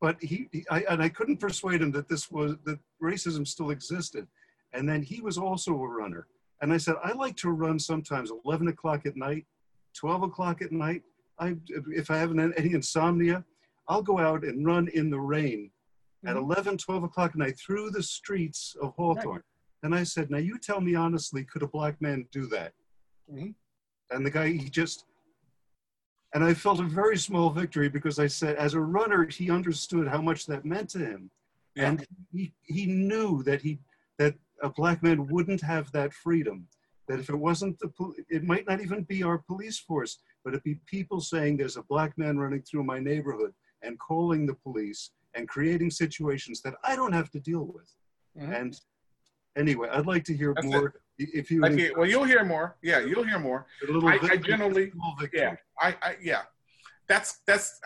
[0.00, 3.70] but he, he I, and I couldn't persuade him that this was that racism still
[3.70, 4.26] existed,
[4.72, 6.26] and then he was also a runner,
[6.62, 9.46] and I said I like to run sometimes 11 o'clock at night,
[9.94, 11.02] 12 o'clock at night.
[11.40, 11.54] I,
[11.90, 13.44] if I have any insomnia,
[13.88, 15.70] I'll go out and run in the rain
[16.26, 19.42] at 11, 12 o'clock at night through the streets of Hawthorne.
[19.82, 22.72] And I said, now you tell me honestly, could a black man do that?
[23.30, 23.54] Mhm.
[24.10, 25.04] And the guy, he just,
[26.34, 30.08] and I felt a very small victory because I said, as a runner, he understood
[30.08, 31.30] how much that meant to him.
[31.74, 31.90] Yeah.
[31.90, 33.78] And he, he knew that he,
[34.18, 36.66] that a black man wouldn't have that freedom.
[37.06, 37.90] That if it wasn't the,
[38.28, 41.82] it might not even be our police force, but it'd be people saying there's a
[41.84, 46.96] black man running through my neighborhood and calling the police and creating situations that I
[46.96, 47.94] don't have to deal with.
[48.36, 48.60] Mhm.
[48.60, 48.80] And
[49.56, 50.94] anyway, I'd like to hear That's more.
[51.18, 52.76] If you Okay, well, you'll hear more.
[52.82, 53.66] Yeah, you'll hear more.
[53.82, 54.92] a little I- I generally-
[55.32, 56.42] Yeah, I, I, yeah,
[57.08, 57.80] that's that's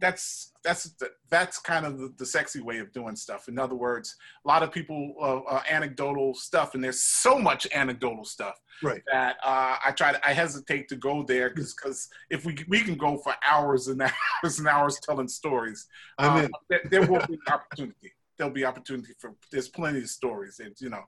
[0.00, 0.94] that's that's
[1.30, 3.48] that's kind of the, the sexy way of doing stuff.
[3.48, 7.66] In other words, a lot of people uh, uh, anecdotal stuff, and there's so much
[7.74, 9.02] anecdotal stuff Right.
[9.12, 12.80] that uh, I try to I hesitate to go there because because if we we
[12.80, 14.02] can go for hours and
[14.44, 15.86] hours and hours telling stories.
[16.18, 16.58] I mean, Uh.
[16.70, 18.12] There, there will be opportunity.
[18.38, 19.34] There'll be opportunity for.
[19.50, 21.04] There's plenty of stories, and you know.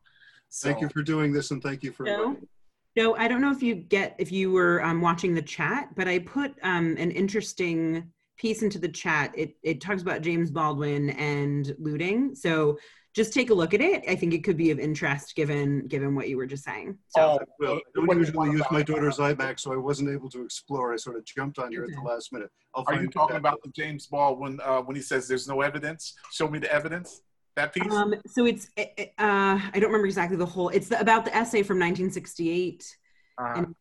[0.50, 2.04] So, Thank you for doing this, and thank you for.
[2.06, 2.36] Joe?
[2.96, 6.06] So I don't know if you get if you were um, watching the chat, but
[6.06, 9.32] I put um, an interesting piece into the chat.
[9.36, 12.34] It it talks about James Baldwin and looting.
[12.34, 12.78] So
[13.14, 14.02] just take a look at it.
[14.08, 16.98] I think it could be of interest given given what you were just saying.
[17.08, 20.30] So Oh, Well, I what don't usually use my daughter's iMac, so I wasn't able
[20.30, 20.92] to explore.
[20.92, 22.50] I sort of jumped on here at the last minute.
[22.74, 26.14] I'll Are you talking about the James Baldwin uh, when he says there's no evidence?
[26.32, 27.22] Show me the evidence.
[27.56, 27.93] That piece.
[27.93, 28.82] um, so it's uh,
[29.18, 30.70] I don't remember exactly the whole.
[30.70, 32.97] It's the, about the essay from 1968.
[33.40, 33.74] Uh, and-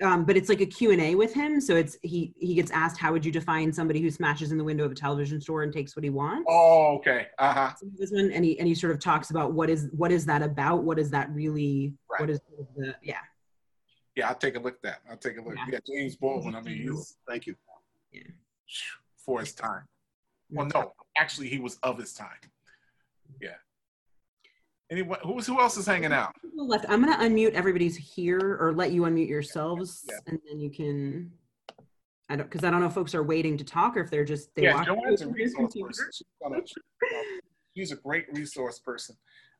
[0.00, 3.10] um, but it's like a q&a with him so it's he he gets asked how
[3.10, 5.96] would you define somebody who smashes in the window of a television store and takes
[5.96, 7.26] what he wants oh, okay.
[7.40, 7.72] Uh huh.
[7.76, 10.24] So this one and he and he sort of talks about what is what is
[10.26, 12.20] that about what is that really Right.
[12.20, 12.38] what is
[12.76, 13.16] the yeah
[14.14, 15.00] Yeah, I'll take a look at that.
[15.10, 15.56] I'll take a look.
[15.56, 15.64] Yeah.
[15.72, 16.54] Yeah, James Baldwin.
[16.54, 17.56] I mean, he's Thank you.
[19.16, 19.82] for his time.
[20.48, 22.28] Well, no, actually, he was of his time.
[23.40, 23.54] Yeah.
[24.90, 25.18] Anyone?
[25.22, 26.34] Who's who else is hanging out?
[26.56, 30.18] Left i'm going to unmute everybody's here or let you unmute yourselves Yeah.
[30.26, 31.30] and then you can
[32.28, 34.24] i don't because i don't know if folks are waiting to talk or if they're
[34.24, 36.04] just they yeah, Joanne's a it on their resource person.
[36.12, 36.60] She's, gonna-
[37.76, 39.16] she's a great resource person,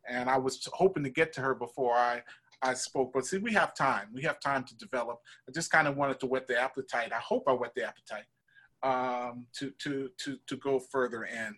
[0.08, 2.22] and I was hoping to get to her before I
[2.62, 3.12] I spoke.
[3.14, 4.08] But see, we have time.
[4.12, 5.20] We have time to develop.
[5.48, 7.12] I just kind of wanted to whet the appetite.
[7.12, 8.24] I hope I whet the appetite
[8.82, 11.54] um, to to to to go further in.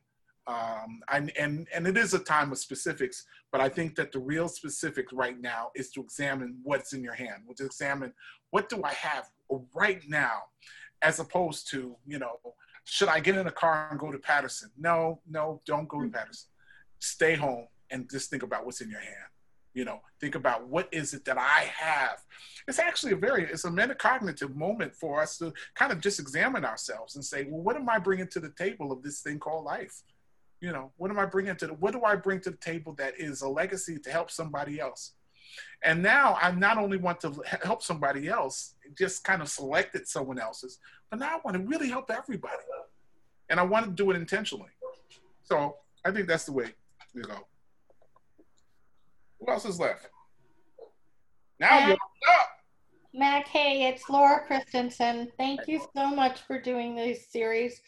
[0.47, 4.19] Um, and, and and it is a time of specifics, but I think that the
[4.19, 7.43] real specific right now is to examine what's in your hand.
[7.57, 8.13] To examine
[8.51, 9.31] what do I have
[9.75, 10.45] right now,
[11.03, 12.39] as opposed to you know
[12.85, 14.71] should I get in a car and go to Paterson?
[14.77, 16.49] No, no, don't go to Paterson.
[16.99, 19.15] Stay home and just think about what's in your hand.
[19.75, 22.19] You know, think about what is it that I have.
[22.67, 26.65] It's actually a very, it's a metacognitive moment for us to kind of just examine
[26.65, 29.65] ourselves and say, well, what am I bringing to the table of this thing called
[29.65, 30.03] life?
[30.61, 32.93] You know, what am I bringing to the, what do I bring to the table
[32.99, 35.13] that is a legacy to help somebody else?
[35.83, 40.39] And now I not only want to help somebody else, just kind of selected someone
[40.39, 40.79] else's,
[41.11, 42.55] but now I want to really help everybody.
[43.49, 44.69] And I want to do it intentionally.
[45.43, 46.67] So I think that's the way
[47.15, 47.47] to go.
[49.41, 50.09] Who else is left?
[51.59, 51.99] Now up.
[53.13, 55.33] Mac, hey, it's Laura Christensen.
[55.37, 57.81] Thank you so much for doing this series.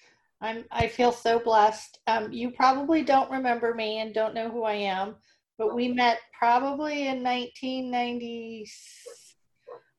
[0.43, 2.01] I'm I feel so blessed.
[2.07, 5.15] Um, you probably don't remember me and don't know who I am,
[5.57, 8.69] but we met probably in 1990.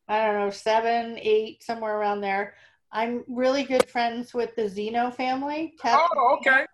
[0.10, 2.56] I don't know, seven, eight, somewhere around there.
[2.92, 5.74] I'm really good friends with the Zeno family.
[5.86, 6.66] Oh, okay.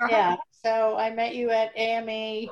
[0.00, 0.08] Uh-huh.
[0.10, 0.36] Yeah.
[0.64, 2.50] So I met you at AMA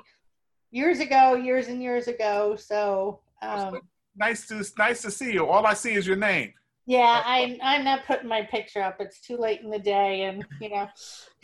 [0.70, 2.56] years ago, years and years ago.
[2.56, 3.80] So um,
[4.18, 5.46] Nice to nice to see you.
[5.46, 6.52] All I see is your name.
[6.88, 8.96] Yeah, I'm I'm not putting my picture up.
[8.98, 10.88] It's too late in the day, and you know,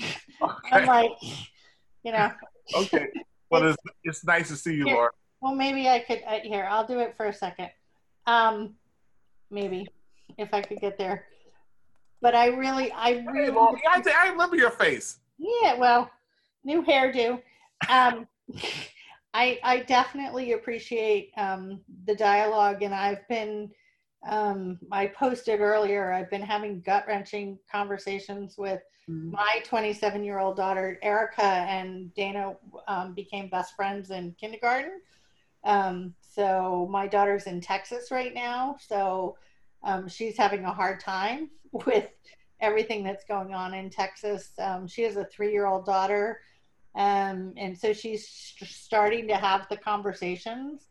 [0.73, 1.11] I'm like,
[2.03, 2.33] you know,
[2.75, 3.09] okay.
[3.51, 4.95] Well, it's, it's nice to see you, Here.
[4.95, 5.11] Laura.
[5.41, 6.23] well, maybe I could.
[6.27, 7.69] Uh, here, I'll do it for a second.
[8.27, 8.75] Um,
[9.51, 9.87] maybe
[10.39, 11.27] if I could get there.
[12.23, 13.79] But I really, I Hey, really, Laura.
[13.89, 15.19] I, I remember your face.
[15.39, 16.11] Yeah, well,
[16.65, 17.43] new hairdo.
[17.91, 18.27] Um,
[19.35, 23.71] I I definitely appreciate um, the dialogue, and I've been
[24.27, 26.13] um, I posted earlier.
[26.13, 32.57] I've been having gut wrenching conversations with my 27 year old daughter Erica and Dana
[32.89, 35.01] um, became best friends in kindergarten.
[35.65, 39.37] Um, so my daughter's in Texas right now, so
[39.83, 41.51] um, she's having a hard time
[41.87, 42.09] with
[42.61, 44.53] everything that's going on in Texas.
[44.59, 46.41] Um, she has a three year old daughter.
[46.97, 50.87] Um, and so she's st- starting to have the conversations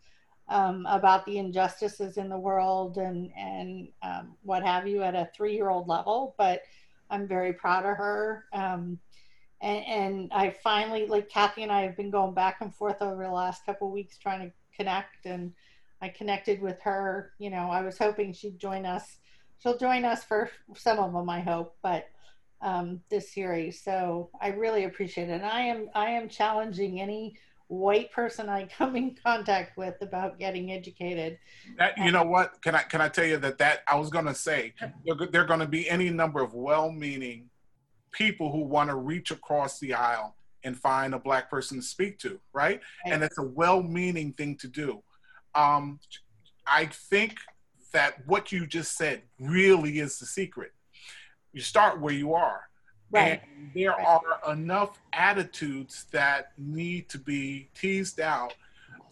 [0.50, 5.30] um, about the injustices in the world and, and um, what have you at a
[5.36, 6.36] three year old level.
[6.38, 6.62] But
[7.10, 8.46] I'm very proud of her.
[8.54, 9.00] Um,
[9.62, 13.24] and, and I finally, like Kathy and I have been going back and forth over
[13.24, 15.26] the last couple weeks trying to connect.
[15.26, 15.54] And
[16.02, 17.32] I connected with her.
[17.40, 19.18] You know, I was hoping she'd join us.
[19.60, 21.78] She'll join us for some of them, I hope.
[21.82, 22.08] But
[22.64, 23.82] um, this series.
[23.84, 25.34] So I really appreciate it.
[25.34, 27.36] And I am I am challenging any
[27.74, 31.38] white person I come in contact with about getting educated.
[31.78, 32.62] That, you know what?
[32.62, 34.74] Can I can I tell you that that I was going to say
[35.06, 37.50] there, there are going to be any number of well-meaning
[38.12, 42.20] people who want to reach across the aisle and find a black person to speak
[42.20, 42.80] to, right?
[43.06, 45.04] And it's a well-meaning thing to do.
[45.56, 46.00] Um,
[46.66, 47.38] I think
[47.92, 50.72] that what you just said really is the secret.
[51.52, 52.62] You start where you are.
[53.14, 53.42] Right.
[53.44, 54.06] And there Right.
[54.06, 58.54] are enough attitudes that need to be teased out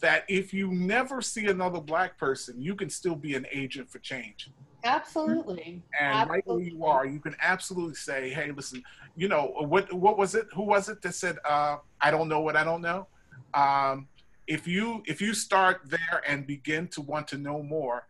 [0.01, 3.99] that if you never see another black person, you can still be an agent for
[3.99, 4.51] change.
[4.83, 5.83] Absolutely.
[5.99, 8.81] And right where you are, you can absolutely say, "Hey, listen,
[9.15, 9.93] you know what?
[9.93, 10.47] What was it?
[10.53, 13.07] Who was it that said, uh, I don't know what I don't know?"
[13.53, 14.09] Um,
[14.47, 18.07] if you if you start there and begin to want to know more,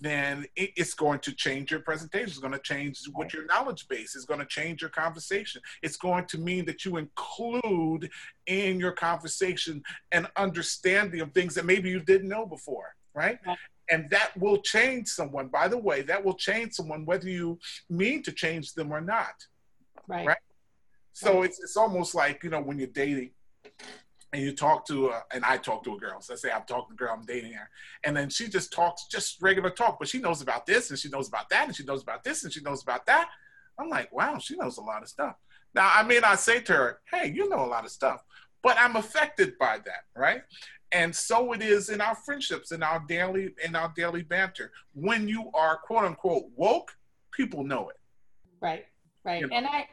[0.00, 2.28] then it's going to change your presentation.
[2.28, 5.60] It's going to change what your knowledge base is going to change your conversation.
[5.82, 8.10] It's going to mean that you include
[8.46, 9.82] in your conversation
[10.12, 13.38] an understanding of things that maybe you didn't know before, right?
[13.46, 13.58] Right.
[13.90, 15.48] And that will change someone.
[15.48, 17.58] By the way, that will change someone whether you
[17.88, 19.34] mean to change them or not.
[20.08, 20.26] Right.
[20.26, 20.38] Right.
[21.12, 23.30] So it's, it's almost like, you know, when you're dating
[24.32, 26.20] and you talk to, a, and I talk to a girl.
[26.20, 27.68] So let's say I'm talking to a girl, I'm dating her.
[28.04, 31.08] And then she just talks just regular talk, but she knows about this and she
[31.08, 33.28] knows about that and she knows about this and she knows about that.
[33.78, 35.36] I'm like, wow, she knows a lot of stuff.
[35.74, 38.22] Now, I may not say to her, hey, you know a lot of stuff,
[38.62, 40.42] but I'm affected by that, right?
[40.92, 44.72] And so it is in our friendships, in our daily, in our daily banter.
[44.94, 46.96] When you are quote unquote woke,
[47.32, 47.96] people know it.
[48.60, 48.86] Right,
[49.24, 49.40] right.
[49.40, 49.56] You know.
[49.56, 49.88] And I,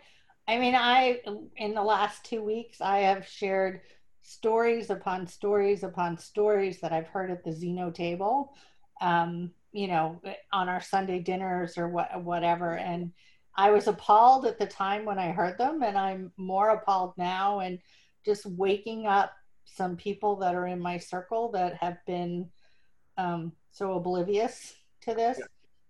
[0.47, 1.21] I mean, I,
[1.57, 3.81] in the last two weeks, I have shared
[4.23, 8.55] stories upon stories upon stories that I've heard at the Zeno table,
[9.01, 10.21] um, you know,
[10.51, 12.77] on our Sunday dinners or what, whatever.
[12.77, 13.11] And
[13.55, 17.59] I was appalled at the time when I heard them, and I'm more appalled now.
[17.59, 17.79] And
[18.25, 19.33] just waking up
[19.65, 22.49] some people that are in my circle that have been
[23.17, 25.39] um, so oblivious to this,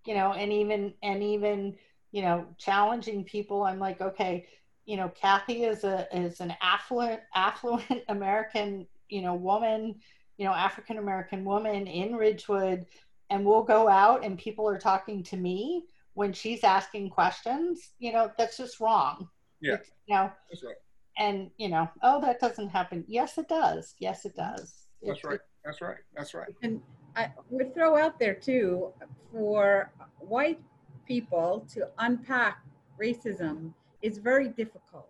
[0.06, 1.76] you know, and even, and even,
[2.12, 3.64] you know, challenging people.
[3.64, 4.48] I'm like, okay,
[4.86, 9.96] you know, Kathy is a is an affluent affluent American, you know, woman,
[10.38, 12.86] you know, African American woman in Ridgewood,
[13.30, 15.86] and we'll go out and people are talking to me
[16.16, 17.92] when she's asking questions.
[18.00, 19.30] You know, that's just wrong.
[19.62, 19.76] Yeah.
[19.76, 20.76] It's, you know, That's right.
[21.18, 23.06] and you know, oh, that doesn't happen.
[23.08, 23.96] Yes, it does.
[24.00, 24.88] Yes, it does.
[25.02, 25.40] That's It- right.
[25.64, 25.98] That's right.
[26.14, 26.50] That's right.
[26.62, 26.82] And
[27.16, 28.92] I would throw out there too,
[29.32, 30.60] for white
[31.08, 32.58] people to unpack
[33.00, 33.74] racism
[34.04, 35.10] is very difficult.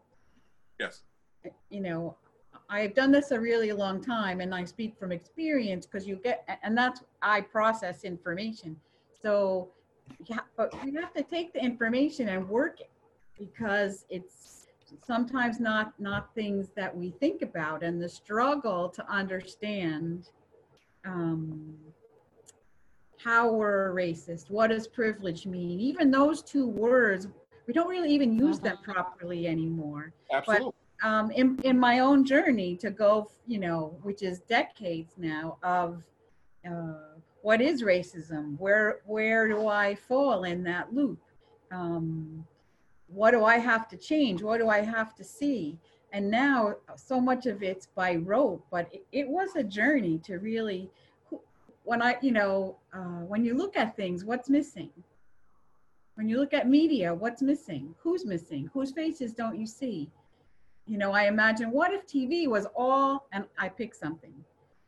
[0.79, 1.01] Yes.
[1.69, 2.15] You know,
[2.69, 6.47] I've done this a really long time and I speak from experience because you get,
[6.63, 8.77] and that's, I process information.
[9.21, 9.69] So,
[10.25, 12.91] yeah, but we have to take the information and work it
[13.37, 14.67] because it's
[15.05, 20.29] sometimes not, not things that we think about and the struggle to understand
[21.05, 21.75] um,
[23.17, 25.79] how we're racist, what does privilege mean?
[25.79, 27.27] Even those two words,
[27.67, 30.13] we don't really even use them properly anymore.
[30.31, 30.73] Absolutely.
[31.03, 36.03] Um, in, in my own journey to go, you know, which is decades now of
[36.69, 38.57] uh, what is racism?
[38.57, 41.19] Where where do I fall in that loop?
[41.71, 42.45] Um,
[43.07, 44.41] what do I have to change?
[44.41, 45.77] What do I have to see?
[46.13, 50.37] And now so much of it's by rote, but it, it was a journey to
[50.37, 50.89] really,
[51.83, 54.91] when I, you know, uh, when you look at things, what's missing?
[56.15, 57.95] When you look at media, what's missing?
[57.99, 58.69] Who's missing?
[58.73, 60.11] Whose faces don't you see?
[60.85, 64.33] You know, I imagine what if TV was all, and I pick something.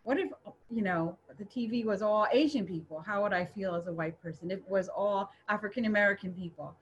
[0.03, 0.29] What if,
[0.69, 3.03] you know, the TV was all Asian people?
[3.05, 4.51] How would I feel as a white person?
[4.51, 6.75] If it was all African American people,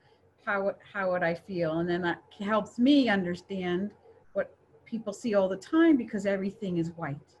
[0.44, 1.78] how how would I feel?
[1.78, 3.92] And then that helps me understand
[4.34, 4.54] what
[4.84, 7.36] people see all the time because everything is white.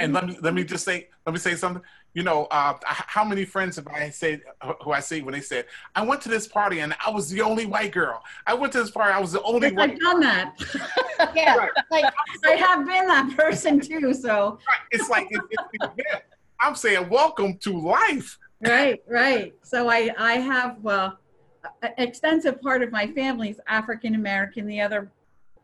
[0.00, 1.82] And let me let me just say let me say something.
[2.14, 4.42] You know, uh, how many friends have I said
[4.82, 7.42] who I see when they said I went to this party and I was the
[7.42, 8.22] only white girl.
[8.46, 9.12] I went to this party.
[9.12, 9.90] I was the only Yes, white.
[9.92, 10.54] I've done that.
[11.34, 12.04] Yeah, like
[12.46, 14.14] I have been that person too.
[14.14, 14.58] So
[14.92, 16.18] It's like it, it, yeah.
[16.60, 18.38] I'm saying welcome to life.
[18.60, 19.52] right, right.
[19.62, 21.18] So I I have well,
[21.82, 24.66] an extensive part of my family is African American.
[24.66, 25.10] The other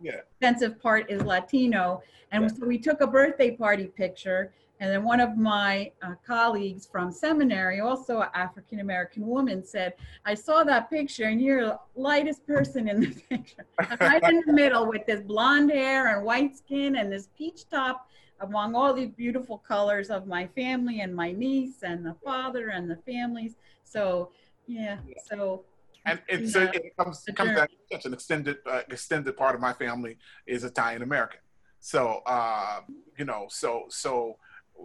[0.00, 0.20] Yeah.
[0.30, 2.02] extensive part is Latino,
[2.32, 4.52] and so we took a birthday party picture.
[4.80, 9.94] And then one of my uh, colleagues from seminary, also an African American woman, said,
[10.24, 14.42] "I saw that picture, and you're the lightest person in the picture, I'm right in
[14.46, 18.08] the middle with this blonde hair and white skin and this peach top."
[18.40, 22.90] among all these beautiful colors of my family and my niece and the father and
[22.90, 23.54] the families.
[23.84, 24.30] So,
[24.66, 24.98] yeah,
[25.28, 25.64] so
[26.06, 26.70] And it's Yeah.
[26.72, 27.56] it comes The comes journey.
[27.56, 31.40] down to such an extended uh, extended part of my family is Italian American.
[31.80, 32.80] So uh,
[33.18, 34.38] you know, so so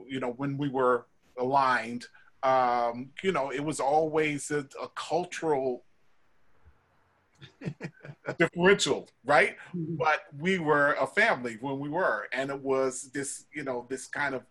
[0.08, 2.06] you know, when we were aligned,
[2.44, 5.84] um, you know, it was always a, a cultural
[8.40, 9.56] differential, right?
[9.74, 14.08] But we were a family when we were, and it was this, you know, this
[14.08, 14.44] kind of,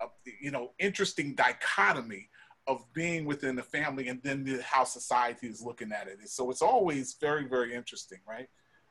[0.00, 0.06] uh,
[0.40, 2.28] you know, interesting dichotomy
[2.66, 6.18] of being within the family and then the, how society is looking at it.
[6.28, 8.48] So it's always very, very interesting, right?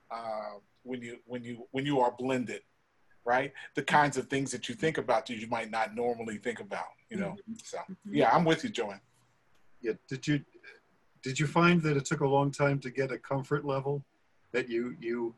[0.09, 2.61] Uh, when you when you when you are blended,
[3.25, 3.51] right?
[3.75, 6.93] The kinds of things that you think about that you might not normally think about,
[7.09, 7.35] you know.
[7.63, 7.79] So
[8.09, 9.01] yeah, I'm with you, Joanne.
[9.81, 9.93] Yeah.
[10.07, 10.41] Did you
[11.23, 14.03] did you find that it took a long time to get a comfort level
[14.51, 15.33] that you you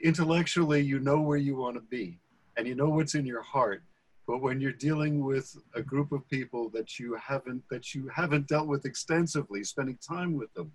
[0.00, 2.18] intellectually you know where you want to be
[2.56, 3.82] and you know what's in your heart,
[4.26, 8.48] but when you're dealing with a group of people that you haven't that you haven't
[8.48, 10.72] dealt with extensively, spending time with them,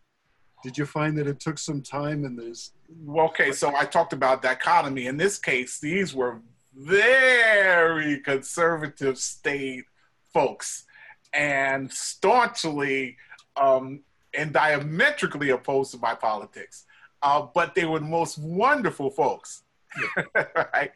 [0.63, 2.71] did you find that it took some time in this?
[3.03, 5.07] Well, okay, so I talked about dichotomy.
[5.07, 6.41] In this case, these were
[6.75, 9.85] very conservative state
[10.33, 10.85] folks
[11.33, 13.17] and staunchly
[13.57, 14.01] um,
[14.33, 16.85] and diametrically opposed to my politics.
[17.21, 19.63] Uh, but they were the most wonderful folks.
[20.55, 20.91] right?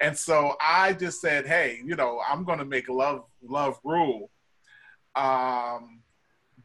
[0.00, 4.30] And so I just said, hey, you know, I'm going to make love love rule.
[5.14, 6.02] Um,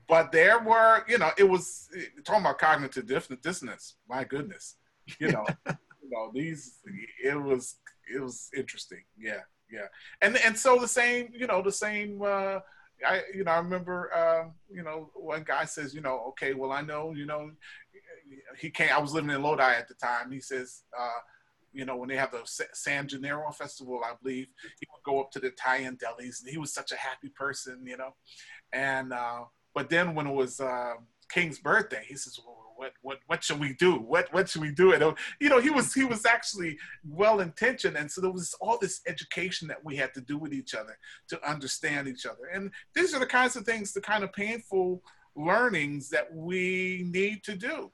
[0.08, 1.90] but there were, you know, it was
[2.24, 3.08] talking about cognitive
[3.42, 3.96] dissonance.
[4.08, 4.76] My goodness,
[5.20, 6.80] you know, you know, these.
[7.24, 7.78] It was
[8.14, 9.04] it was interesting.
[9.18, 9.42] Yeah,
[9.72, 9.88] yeah,
[10.22, 12.22] and and so the same, you know, the same.
[12.22, 12.60] Uh,
[13.06, 16.72] I you know I remember um, you know one guy says you know okay well
[16.72, 17.52] I know you know
[18.58, 21.20] he came I was living in Lodi at the time he says uh,
[21.74, 22.42] you know when they have the
[22.74, 24.48] San Gennaro festival I believe
[24.80, 27.84] he would go up to the Italian delis and he was such a happy person
[27.86, 28.16] you know
[28.72, 29.44] and uh,
[29.74, 30.94] but then when it was uh,
[31.30, 33.96] King's birthday he says well what what what should we do?
[33.96, 34.94] What what should we do?
[34.94, 36.78] And you know, he was he was actually
[37.08, 40.54] well intentioned, and so there was all this education that we had to do with
[40.54, 40.98] each other
[41.30, 42.48] to understand each other.
[42.54, 45.02] And these are the kinds of things, the kind of painful
[45.36, 47.92] learnings that we need to do.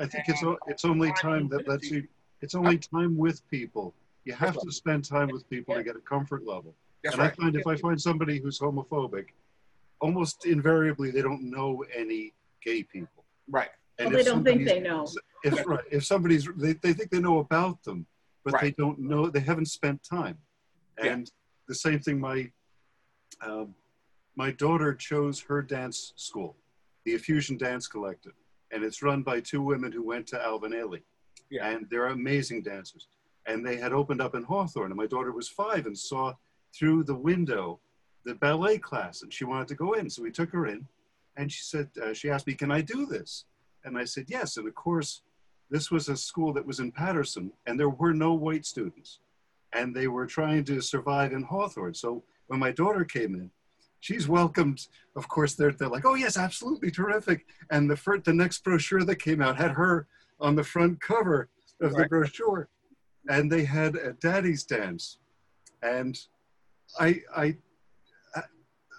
[0.00, 2.06] I think it's it's only time that lets you.
[2.42, 3.94] It's only time with people.
[4.24, 6.74] You have to spend time with people to get a comfort level.
[7.02, 7.32] That's and right.
[7.32, 9.26] I find if I find somebody who's homophobic,
[10.00, 12.32] almost invariably they don't know any
[12.62, 13.24] gay people.
[13.48, 13.70] Right.
[13.98, 15.06] And Well, they don't think they know.
[15.44, 18.06] If, right, if somebody's, they, they think they know about them,
[18.44, 20.36] but they don't know, they haven't spent time.
[20.98, 21.12] Yeah.
[21.12, 21.30] And
[21.68, 22.50] the same thing, my,
[23.40, 23.74] um,
[24.34, 26.56] my daughter chose her dance school,
[27.04, 28.34] the Effusion Dance Collective,
[28.70, 31.02] and it's run by two women who went to Alvin Ailey.
[31.50, 31.68] Yeah.
[31.68, 33.08] And they're amazing dancers.
[33.46, 36.34] And they had opened up in Hawthorne, and my daughter was five and saw
[36.74, 37.80] through the window
[38.24, 40.10] the ballet class, and she wanted to go in.
[40.10, 40.86] So we took her in,
[41.36, 43.44] and she said, uh, she asked me, "Can I do this?"
[43.84, 45.22] And I said, "Yes." And of course,
[45.70, 49.20] this was a school that was in Paterson, and there were no white students,
[49.72, 51.94] and they were trying to survive in Hawthorne.
[51.94, 53.50] So when my daughter came in,
[54.00, 54.88] she's welcomed.
[55.14, 59.04] Of course, they're they're like, "Oh yes, absolutely terrific." And the first, the next brochure
[59.04, 60.08] that came out had her
[60.40, 61.48] on the front cover
[61.80, 62.08] of the Right.
[62.10, 62.68] brochure,
[63.28, 65.18] and they had a daddy's dance,
[65.82, 66.18] and
[66.98, 67.56] I I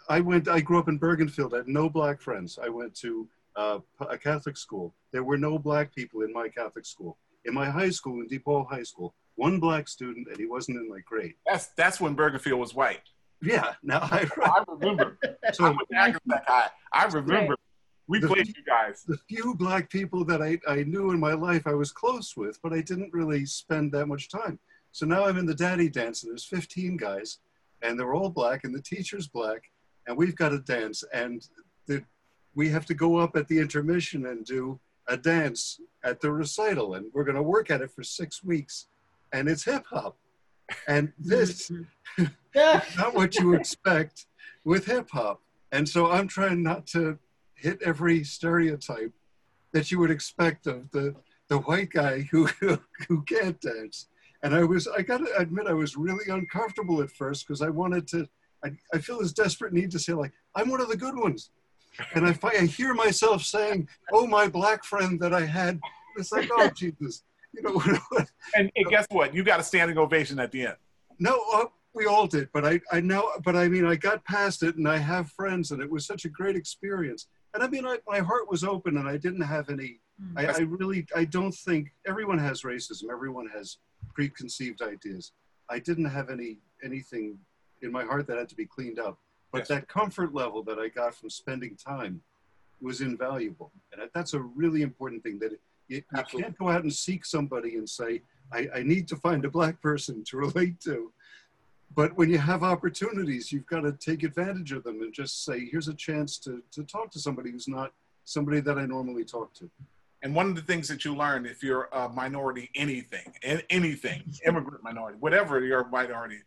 [0.09, 0.47] I went.
[0.47, 1.53] I grew up in Bergenfield.
[1.53, 2.57] I had no black friends.
[2.61, 3.27] I went to
[3.57, 4.93] uh, a Catholic school.
[5.11, 7.17] There were no black people in my Catholic school.
[7.45, 10.89] In my high school, in DePaul High School, one black student, and he wasn't in
[10.89, 11.35] my grade.
[11.45, 13.01] That's that's when Bergenfield was white.
[13.41, 13.73] Yeah.
[13.83, 14.27] Now I.
[14.43, 15.17] I remember.
[15.45, 16.69] I So Hackensack High.
[16.93, 17.55] I remember.
[18.07, 19.03] We The- played you guys.
[19.03, 22.59] the few black people that I, I knew in my life I was close with,
[22.61, 24.59] but I didn't really spend that much time.
[24.93, 27.39] So now I'm in the daddy dance, and there's 15 guys,
[27.81, 29.69] and they're all black, and the teacher's black,
[30.07, 31.47] and we've got to dance, and
[31.85, 32.03] the,
[32.55, 34.79] we have to go up at the intermission and do
[35.09, 38.87] a dance at the recital, and we're going to work at it for six weeks,
[39.33, 40.17] and it's hip hop,
[40.87, 41.69] and this
[42.55, 44.25] not what you expect
[44.63, 45.41] with hip hop.
[45.71, 47.19] And so I'm trying not to
[47.57, 49.13] hit every stereotype
[49.73, 51.15] that you would expect of the
[51.49, 52.45] the white guy who
[53.07, 54.07] who can't dance.
[54.43, 57.69] And I was I got to admit I was really uncomfortable at first because I
[57.69, 58.27] wanted to.
[58.63, 61.51] I, I feel this desperate need to say like I'm one of the good ones,
[62.15, 65.79] and I I hear myself saying, "Oh, my black friend that I had."
[66.17, 67.23] It's like, oh Jesus,
[67.53, 67.81] you know.
[68.55, 69.35] And, and guess what?
[69.35, 70.77] You got a standing ovation at the end.
[71.19, 74.63] No, uh, we all did, but I, I know, but I mean, I got past
[74.63, 77.27] it, and I have friends, and it was such a great experience.
[77.57, 79.99] And I mean, I, my heart was open, and I didn't have any.
[80.21, 80.37] Hmm.
[80.37, 83.05] I, I really, I don't think everyone has racism.
[83.11, 83.77] Everyone has
[84.13, 85.31] preconceived ideas.
[85.67, 87.39] I didn't have any anything
[87.81, 89.17] in my heart that had to be cleaned up.
[89.51, 89.67] But Yes.
[89.69, 92.21] that comfort level that I got from spending time
[92.79, 95.39] was invaluable, and that's a really important thing.
[95.39, 95.53] That
[95.87, 98.21] you, you can't go out and seek somebody and say,
[98.53, 101.11] I, I need to find a black person to relate to.
[101.95, 105.65] But when you have opportunities, you've got to take advantage of them and just say,
[105.65, 107.93] here's a chance to, to talk to somebody who's not
[108.23, 109.69] somebody that I normally talk to.
[110.23, 114.23] And one of the things that you learn if you're a minority, anything, and anything,
[114.45, 116.39] immigrant minority, whatever your minority,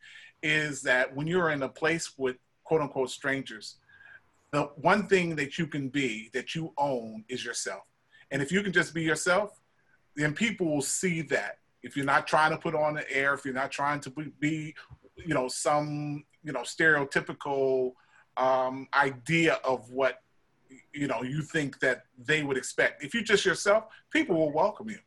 [0.42, 3.76] is that when you're in a place with quote unquote strangers,
[4.52, 7.82] the one thing that you can be that you own is yourself.
[8.30, 9.60] And if you can just be yourself,
[10.16, 11.58] then people will see that.
[11.82, 14.74] If you're not trying to put on the air, if you're not trying to be,
[15.26, 17.92] you know, some, you know, stereotypical
[18.36, 20.22] um, idea of what
[20.92, 23.02] you know you think that they would expect.
[23.04, 24.98] If you're just yourself, people will welcome you.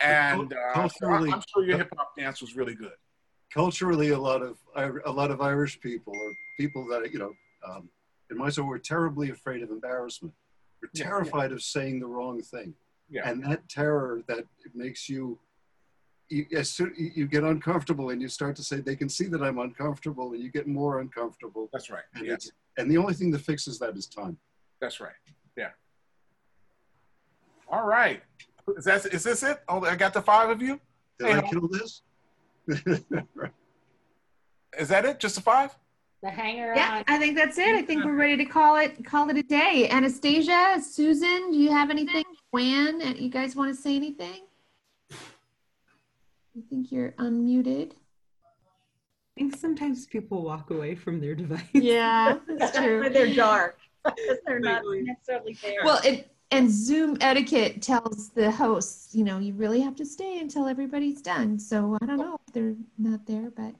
[0.00, 2.92] And uh, so I, I'm sure your hip hop dance was really good.
[3.52, 4.56] culturally, a lot of
[5.06, 7.32] a lot of Irish people or people that you know,
[7.68, 7.88] um,
[8.30, 10.34] in my story, were terribly afraid of embarrassment.
[10.80, 11.10] We're Yeah, yeah.
[11.10, 12.74] terrified of saying the wrong thing,
[13.08, 13.28] Yeah.
[13.28, 14.44] and that terror that
[14.74, 15.38] makes you.
[16.32, 19.26] You, as soon, you you get uncomfortable and you start to say they can see
[19.26, 22.04] that I'm uncomfortable and you get more uncomfortable That's right.
[22.14, 22.34] and Yeah.
[22.34, 24.38] it's and the only thing that fixes that is time.
[24.80, 25.12] That's right.
[25.58, 25.72] Yeah.
[27.68, 28.22] All right.
[28.78, 29.60] Is that is this it?
[29.68, 30.80] Oh, I got the five of you.
[31.18, 32.00] Did Hey, I how- kill this?
[34.78, 35.20] Is that it?
[35.20, 35.76] Just the five?
[36.22, 37.04] The hanger Yeah, on.
[37.08, 37.74] I think that's it.
[37.74, 39.88] I think we're ready to call it call it a day.
[39.90, 42.24] Anastasia, Susan, do you have anything?
[42.52, 44.40] Juan, you guys want to say anything?
[46.56, 47.92] I think you're unmuted.
[47.92, 51.62] I think sometimes people walk away from their device.
[51.72, 53.08] Yeah, that's true.
[53.08, 53.78] they're dark.
[54.46, 55.80] They're not necessarily there.
[55.84, 60.38] Well, it, and Zoom etiquette tells the hosts, you know, you really have to stay
[60.40, 61.58] until everybody's done.
[61.58, 63.74] So I don't know if they're not there, but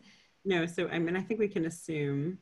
[0.46, 2.38] No, so I mean, I think we can assume.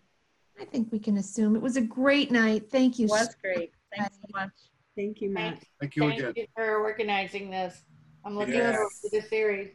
[0.61, 2.70] I think we can assume it was a great night.
[2.70, 3.07] Thank you.
[3.07, 3.73] It was great.
[3.97, 4.51] Thanks so much.
[4.97, 5.65] Thank you, Matt.
[5.81, 6.32] Thank you Thank again.
[6.36, 7.82] you for organizing this.
[8.24, 8.74] I'm looking Yes.
[8.77, 9.70] forward to the series.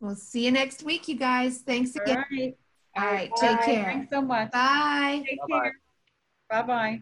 [0.00, 1.58] We'll see you next week, you guys.
[1.58, 2.24] Thanks again.
[2.30, 2.56] right.
[2.96, 3.64] All right, take Bye.
[3.64, 3.84] care.
[3.84, 4.50] Thanks so much.
[4.52, 5.24] Bye.
[5.26, 5.72] Take care.
[6.50, 7.00] Bye-bye.